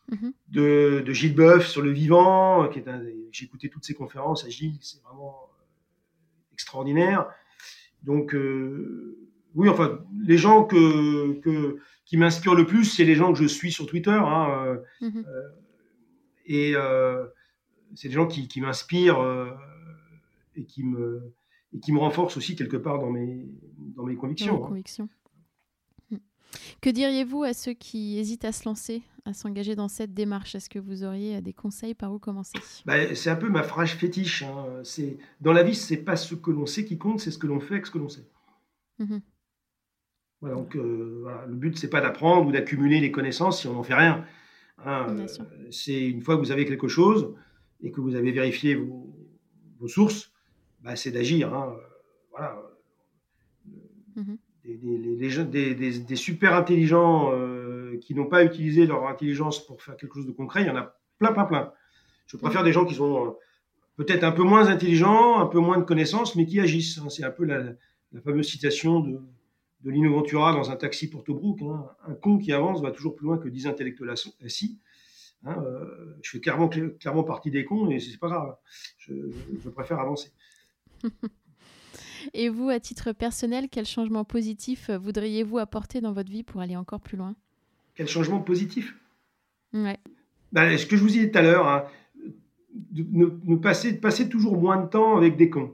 Mhm. 0.08 0.32
de, 0.48 1.12
Gilles 1.12 1.36
Boeuf 1.36 1.68
sur 1.68 1.82
le 1.82 1.90
vivant, 1.90 2.66
qui 2.68 2.78
est 2.78 2.84
j'ai 3.30 3.44
écouté 3.44 3.68
toutes 3.68 3.84
ces 3.84 3.94
conférences 3.94 4.44
à 4.44 4.48
Gilles, 4.48 4.78
c'est 4.80 5.00
vraiment 5.02 5.49
extraordinaire. 6.60 7.26
Donc, 8.02 8.34
oui, 9.54 9.68
enfin, 9.68 10.00
les 10.22 10.38
gens 10.38 10.64
que, 10.64 11.32
que, 11.40 11.78
qui 12.04 12.16
m'inspirent 12.16 12.54
le 12.54 12.66
plus, 12.66 12.84
c'est 12.84 13.04
les 13.04 13.14
gens 13.14 13.32
que 13.32 13.38
je 13.38 13.46
suis 13.46 13.72
sur 13.72 13.86
Twitter. 13.86 14.10
Hein, 14.10 14.48
euh, 14.66 15.08
mhm. 15.08 15.24
euh, 15.26 15.48
et 16.46 16.72
euh, 16.74 17.26
c'est 17.94 18.08
des 18.08 18.14
gens 18.14 18.26
qui, 18.26 18.48
qui 18.48 18.60
m'inspirent 18.60 19.20
et, 20.54 20.64
qui 20.64 20.84
me, 20.84 21.34
et 21.74 21.80
qui 21.80 21.92
me 21.92 21.98
renforcent 21.98 22.36
aussi 22.36 22.56
quelque 22.56 22.76
part 22.76 22.98
dans 22.98 23.10
mes, 23.10 23.48
dans 23.96 24.04
mes 24.04 24.16
convictions. 24.16 24.64
Hein. 24.66 24.82
Que 26.80 26.90
diriez-vous 26.90 27.42
à 27.42 27.52
ceux 27.52 27.72
qui 27.72 28.18
hésitent 28.18 28.44
à 28.44 28.52
se 28.52 28.64
lancer, 28.64 29.02
à 29.24 29.32
s'engager 29.32 29.76
dans 29.76 29.88
cette 29.88 30.14
démarche? 30.14 30.54
Est-ce 30.54 30.68
que 30.68 30.78
vous 30.78 31.04
auriez 31.04 31.40
des 31.40 31.52
conseils 31.52 31.94
par 31.94 32.12
où 32.12 32.18
commencer? 32.18 32.58
Bah, 32.84 33.14
C'est 33.14 33.30
un 33.30 33.36
peu 33.36 33.48
ma 33.48 33.62
phrase 33.62 33.90
fétiche. 33.90 34.42
Hein. 34.42 34.80
C'est 34.82 35.18
dans 35.40 35.52
la 35.52 35.62
vie, 35.62 35.74
c'est 35.74 35.98
pas 35.98 36.16
ce 36.16 36.34
que 36.34 36.50
l'on 36.50 36.66
sait 36.66 36.84
qui 36.84 36.98
compte, 36.98 37.20
c'est 37.20 37.30
ce 37.30 37.38
que 37.38 37.46
l'on 37.46 37.60
fait 37.60 37.74
avec 37.74 37.86
ce 37.86 37.90
que 37.90 37.98
l'on 37.98 38.08
sait. 38.08 38.26
Mhm 38.98 39.20
donc, 40.48 40.76
euh, 40.76 41.24
le 41.46 41.54
but, 41.54 41.76
c'est 41.78 41.90
pas 41.90 42.00
d'apprendre 42.00 42.48
ou 42.48 42.52
d'accumuler 42.52 43.00
les 43.00 43.12
connaissances 43.12 43.60
si 43.60 43.66
on 43.66 43.74
n'en 43.74 43.82
fait 43.82 43.94
rien. 43.94 44.24
Hein. 44.82 45.26
c'est 45.70 46.08
une 46.08 46.22
fois 46.22 46.36
que 46.36 46.40
vous 46.40 46.52
avez 46.52 46.64
quelque 46.64 46.88
chose 46.88 47.34
et 47.82 47.90
que 47.90 48.00
vous 48.00 48.14
avez 48.14 48.32
vérifié 48.32 48.74
vos, 48.74 49.88
sources, 49.88 50.32
bah, 50.80 50.96
c'est 50.96 51.10
d'agir. 51.10 51.52
Hein. 51.52 51.76
Voilà. 52.30 52.62
Mmh 54.16 54.34
des, 54.64 55.74
des, 55.74 56.16
super 56.16 56.54
intelligents 56.54 57.30
euh, 57.32 57.98
qui 58.00 58.14
n'ont 58.14 58.26
pas 58.26 58.44
utilisé 58.44 58.86
leur 58.86 59.06
intelligence 59.08 59.64
pour 59.66 59.82
faire 59.82 59.96
quelque 59.96 60.14
chose 60.14 60.26
de 60.26 60.32
concret, 60.32 60.62
il 60.62 60.66
y 60.66 60.70
en 60.70 60.76
a 60.76 60.96
plein, 61.18 61.32
plein, 61.32 61.44
plein. 61.44 61.72
Je 62.26 62.36
préfère 62.36 62.62
des 62.62 62.72
gens 62.72 62.84
qui 62.84 62.94
sont 62.94 63.26
euh, 63.26 63.30
peut-être 63.96 64.24
un 64.24 64.32
peu 64.32 64.42
moins 64.42 64.68
intelligents, 64.68 65.38
un 65.38 65.46
peu 65.46 65.58
moins 65.58 65.78
de 65.78 65.84
connaissances, 65.84 66.36
mais 66.36 66.46
qui 66.46 66.60
agissent. 66.60 66.98
Hein. 66.98 67.08
C'est 67.08 67.24
un 67.24 67.30
peu 67.30 67.44
la, 67.44 67.62
la 68.12 68.20
fameuse 68.20 68.48
citation 68.48 69.00
de, 69.00 69.20
de 69.82 69.90
Lino 69.90 70.12
Ventura 70.12 70.52
dans 70.52 70.70
un 70.70 70.76
taxi 70.76 71.08
pour 71.08 71.24
Tobruk. 71.24 71.62
Hein. 71.62 71.86
Un 72.06 72.14
con 72.14 72.38
qui 72.38 72.52
avance 72.52 72.80
va 72.82 72.90
toujours 72.90 73.14
plus 73.14 73.26
loin 73.26 73.38
que 73.38 73.48
10 73.48 73.66
intellectuels 73.66 74.14
assis. 74.44 74.78
Hein, 75.44 75.56
euh, 75.64 76.16
je 76.22 76.30
fais 76.30 76.40
clairement, 76.40 76.68
clairement 76.68 77.24
partie 77.24 77.50
des 77.50 77.64
cons 77.64 77.88
et 77.90 77.98
c'est 77.98 78.18
pas 78.18 78.28
grave. 78.28 78.56
Je, 78.98 79.68
préfère 79.70 79.98
avancer. 80.00 80.32
et 82.34 82.48
vous, 82.48 82.68
à 82.68 82.80
titre 82.80 83.12
personnel, 83.12 83.68
quel 83.70 83.86
changement 83.86 84.24
positif 84.24 84.90
voudriez-vous 84.90 85.58
apporter 85.58 86.00
dans 86.00 86.12
votre 86.12 86.30
vie 86.30 86.42
pour 86.42 86.60
aller 86.60 86.76
encore 86.76 87.00
plus 87.00 87.16
loin? 87.16 87.34
Quel 87.94 88.08
changement 88.08 88.40
positif? 88.40 88.96
Ouais. 89.72 89.98
Ben, 90.52 90.76
ce 90.76 90.86
que 90.86 90.96
je 90.96 91.02
vous 91.02 91.08
disais 91.08 91.30
tout 91.30 91.38
à 91.38 91.42
l'heure, 91.42 91.68
hein, 91.68 91.84
ne, 92.94 93.56
passer, 93.56 94.00
passer 94.00 94.28
toujours 94.28 94.60
moins 94.60 94.82
de 94.82 94.88
temps 94.88 95.16
avec 95.16 95.36
des 95.36 95.50
cons. 95.50 95.72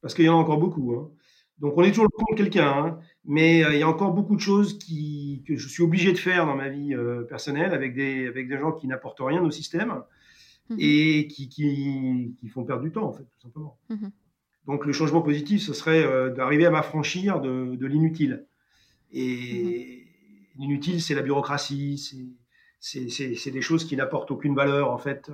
Parce 0.00 0.14
qu'il 0.14 0.24
y 0.24 0.28
en 0.28 0.38
a 0.38 0.40
encore 0.40 0.58
beaucoup. 0.58 0.94
Hein. 0.94 1.10
Donc 1.58 1.74
on 1.76 1.82
est 1.82 1.90
toujours 1.90 2.04
le 2.06 2.10
con 2.10 2.24
de 2.32 2.36
quelqu'un, 2.36 2.68
hein. 2.68 2.98
mais 3.24 3.62
euh, 3.62 3.74
il 3.74 3.80
y 3.80 3.82
a 3.82 3.88
encore 3.88 4.12
beaucoup 4.12 4.34
de 4.34 4.40
choses 4.40 4.78
qui, 4.78 5.42
que 5.46 5.56
je 5.56 5.68
suis 5.68 5.82
obligé 5.82 6.12
de 6.12 6.18
faire 6.18 6.46
dans 6.46 6.56
ma 6.56 6.70
vie 6.70 6.94
euh, 6.94 7.22
personnelle 7.22 7.74
avec 7.74 7.94
des, 7.94 8.26
avec 8.26 8.48
des 8.48 8.58
gens 8.58 8.72
qui 8.72 8.86
n'apportent 8.86 9.20
rien 9.20 9.42
au 9.42 9.50
système 9.50 9.88
mmh 10.70 10.76
et 10.78 11.26
qui, 11.26 11.48
qui, 11.48 12.34
qui, 12.38 12.48
font 12.48 12.64
perdre 12.64 12.82
du 12.82 12.92
temps, 12.92 13.08
en 13.08 13.12
fait, 13.12 13.24
tout 13.24 13.40
simplement. 13.42 13.76
Mmh 13.90 14.08
Donc 14.66 14.86
le 14.86 14.92
changement 14.92 15.22
positif, 15.22 15.62
ce 15.62 15.72
serait 15.72 16.04
euh, 16.04 16.30
d'arriver 16.30 16.66
à 16.66 16.70
m'affranchir 16.70 17.40
de, 17.40 17.74
de 17.76 17.86
l'inutile. 17.86 18.46
Et 19.12 20.04
mmh 20.04 20.10
l'inutile, 20.58 21.00
c'est 21.00 21.14
la 21.14 21.22
bureaucratie, 21.22 22.28
c'est 22.80 23.50
des 23.50 23.62
choses 23.62 23.84
qui 23.86 23.96
n'apportent 23.96 24.30
aucune 24.30 24.54
valeur, 24.54 24.90
en 24.90 24.98
fait, 24.98 25.30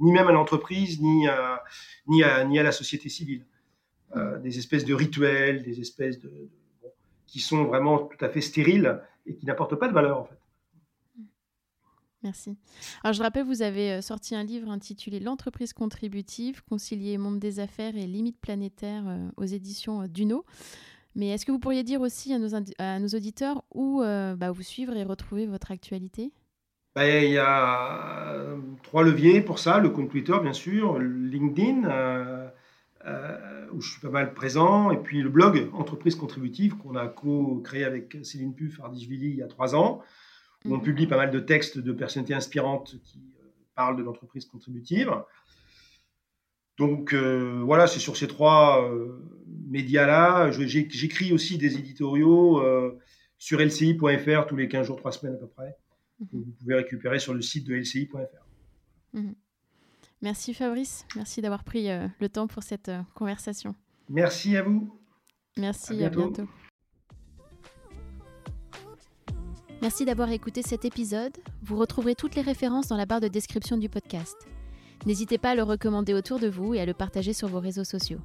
ni 0.00 0.10
même 0.10 0.26
à 0.26 0.32
l'entreprise, 0.32 1.00
ni 1.00 1.28
à, 1.28 1.62
ni, 2.08 2.24
à, 2.24 2.44
ni 2.44 2.58
à 2.58 2.64
la 2.64 2.72
société 2.72 3.08
civile. 3.08 3.46
Euh, 4.16 4.38
des 4.38 4.58
espèces 4.58 4.86
de 4.86 4.94
rituels, 4.94 5.62
des 5.62 5.80
espèces 5.80 6.18
de, 6.18 6.48
qui 7.26 7.40
sont 7.40 7.64
vraiment 7.64 7.98
tout 7.98 8.24
à 8.24 8.30
fait 8.30 8.40
stériles 8.40 9.02
et 9.26 9.34
qui 9.34 9.44
n'apportent 9.44 9.78
pas 9.78 9.88
de 9.88 9.92
valeur 9.92 10.18
en 10.18 10.24
fait. 10.24 10.37
Merci. 12.22 12.56
Alors 13.04 13.14
je 13.14 13.22
rappelle, 13.22 13.44
vous 13.44 13.62
avez 13.62 13.92
euh, 13.92 14.00
sorti 14.00 14.34
un 14.34 14.42
livre 14.42 14.70
intitulé 14.70 15.20
L'entreprise 15.20 15.72
contributive, 15.72 16.62
concilier 16.64 17.16
monde 17.16 17.38
des 17.38 17.60
affaires 17.60 17.96
et 17.96 18.06
limites 18.06 18.40
planétaires 18.40 19.04
euh, 19.06 19.28
aux 19.36 19.44
éditions 19.44 20.06
Duno. 20.08 20.44
Mais 21.14 21.28
est-ce 21.28 21.46
que 21.46 21.52
vous 21.52 21.58
pourriez 21.58 21.84
dire 21.84 22.00
aussi 22.00 22.32
à 22.32 22.38
nos, 22.38 23.08
auditeurs 23.08 23.64
où 23.74 24.00
bah, 24.02 24.52
vous 24.52 24.62
suivre 24.62 24.94
et 24.94 25.02
retrouver 25.02 25.46
votre 25.46 25.72
actualité? 25.72 26.32
Ben, 26.94 27.24
Il 27.24 27.32
y 27.32 27.38
a 27.38 28.36
trois 28.84 29.02
leviers 29.02 29.40
pour 29.40 29.58
ça, 29.58 29.78
le 29.78 29.88
compte 29.88 30.10
Twitter 30.10 30.36
bien 30.40 30.52
sûr, 30.52 31.00
LinkedIn, 31.00 31.88
euh, 33.06 33.66
où 33.72 33.80
je 33.80 33.92
suis 33.92 34.00
pas 34.00 34.10
mal 34.10 34.34
présent, 34.34 34.90
et 34.90 34.96
puis 34.96 35.22
le 35.22 35.28
blog 35.28 35.70
Entreprise 35.72 36.16
contributive 36.16 36.76
qu'on 36.76 36.96
a 36.96 37.06
co-créé 37.06 37.84
avec 37.84 38.18
Céline 38.22 38.54
Puff 38.54 38.80
Ardishvili 38.80 39.30
il 39.30 39.36
y 39.36 39.42
a 39.42 39.46
trois 39.46 39.76
ans, 39.76 40.02
où 40.64 40.74
on 40.74 40.78
mhm. 40.78 40.82
publie 40.82 41.06
pas 41.06 41.16
mal 41.16 41.30
de 41.30 41.40
textes 41.40 41.78
de 41.78 41.92
personnalités 41.92 42.34
inspirantes 42.34 42.96
qui 43.04 43.18
euh, 43.18 43.48
parlent 43.74 43.96
de 43.96 44.02
l'entreprise 44.02 44.46
contributive. 44.46 45.12
Donc 46.78 47.12
euh, 47.12 47.60
voilà, 47.64 47.86
c'est 47.86 48.00
sur 48.00 48.16
ces 48.16 48.28
trois 48.28 48.88
médias-là. 49.68 50.50
J'écris 50.50 51.32
aussi 51.32 51.58
des 51.58 51.76
éditoriaux 51.76 52.62
sur 53.36 53.58
lci.fr 53.60 54.46
tous 54.46 54.56
les 54.56 54.68
15 54.68 54.86
jours, 54.86 54.96
3 54.96 55.12
semaines 55.12 55.34
à 55.34 55.38
peu 55.38 55.48
près. 55.48 55.76
Mhm. 56.20 56.28
vous 56.32 56.52
pouvez 56.58 56.74
récupérer 56.74 57.18
sur 57.18 57.34
le 57.34 57.42
site 57.42 57.66
de 57.66 57.74
lci.fr. 57.74 58.48
Merci 60.20 60.52
Fabrice, 60.52 61.06
merci 61.14 61.40
d'avoir 61.40 61.62
pris 61.62 61.90
euh, 61.90 62.08
le 62.20 62.28
temps 62.28 62.48
pour 62.48 62.62
cette 62.62 62.88
euh, 62.88 63.02
conversation. 63.14 63.74
Merci 64.08 64.56
à 64.56 64.62
vous. 64.62 64.92
Merci, 65.56 66.04
à 66.04 66.08
bientôt. 66.08 66.48
Merci 69.80 70.04
d'avoir 70.04 70.32
écouté 70.32 70.62
cet 70.62 70.84
épisode. 70.84 71.36
Vous 71.62 71.76
retrouverez 71.76 72.16
toutes 72.16 72.34
les 72.34 72.42
références 72.42 72.88
dans 72.88 72.96
la 72.96 73.06
barre 73.06 73.20
de 73.20 73.28
description 73.28 73.76
du 73.76 73.88
podcast. 73.88 74.36
N'hésitez 75.06 75.38
pas 75.38 75.50
à 75.50 75.54
le 75.54 75.62
recommander 75.62 76.14
autour 76.14 76.40
de 76.40 76.48
vous 76.48 76.74
et 76.74 76.80
à 76.80 76.86
le 76.86 76.94
partager 76.94 77.32
sur 77.32 77.46
vos 77.46 77.60
réseaux 77.60 77.84
sociaux. 77.84 78.18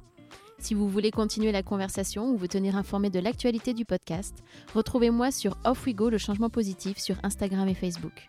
Si 0.58 0.74
vous 0.74 0.88
voulez 0.88 1.12
continuer 1.12 1.52
la 1.52 1.62
conversation 1.62 2.30
ou 2.30 2.36
vous 2.36 2.48
tenir 2.48 2.76
informé 2.76 3.08
de 3.08 3.20
l'actualité 3.20 3.72
du 3.72 3.84
podcast, 3.84 4.34
retrouvez-moi 4.74 5.30
sur 5.30 5.56
Off 5.64 5.86
We 5.86 5.94
Go 5.94 6.10
le 6.10 6.18
changement 6.18 6.50
positif 6.50 6.98
sur 6.98 7.16
Instagram 7.22 7.68
et 7.68 7.74
Facebook. 7.74 8.28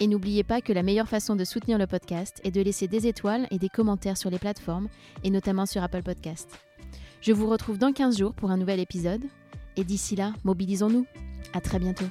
Et 0.00 0.06
n'oubliez 0.06 0.44
pas 0.44 0.62
que 0.62 0.72
la 0.72 0.82
meilleure 0.82 1.08
façon 1.08 1.36
de 1.36 1.44
soutenir 1.44 1.76
le 1.76 1.86
podcast 1.86 2.40
est 2.44 2.50
de 2.50 2.62
laisser 2.62 2.88
des 2.88 3.06
étoiles 3.06 3.46
et 3.50 3.58
des 3.58 3.68
commentaires 3.68 4.16
sur 4.16 4.30
les 4.30 4.38
plateformes, 4.38 4.88
et 5.22 5.30
notamment 5.30 5.66
sur 5.66 5.82
Apple 5.82 6.02
Podcast. 6.02 6.48
Je 7.20 7.32
vous 7.32 7.48
retrouve 7.48 7.78
dans 7.78 7.92
15 7.92 8.16
jours 8.16 8.32
pour 8.32 8.50
un 8.50 8.56
nouvel 8.56 8.80
épisode, 8.80 9.24
et 9.76 9.84
d'ici 9.84 10.16
là, 10.16 10.32
mobilisons-nous. 10.44 11.04
À 11.52 11.60
très 11.60 11.78
bientôt. 11.78 12.06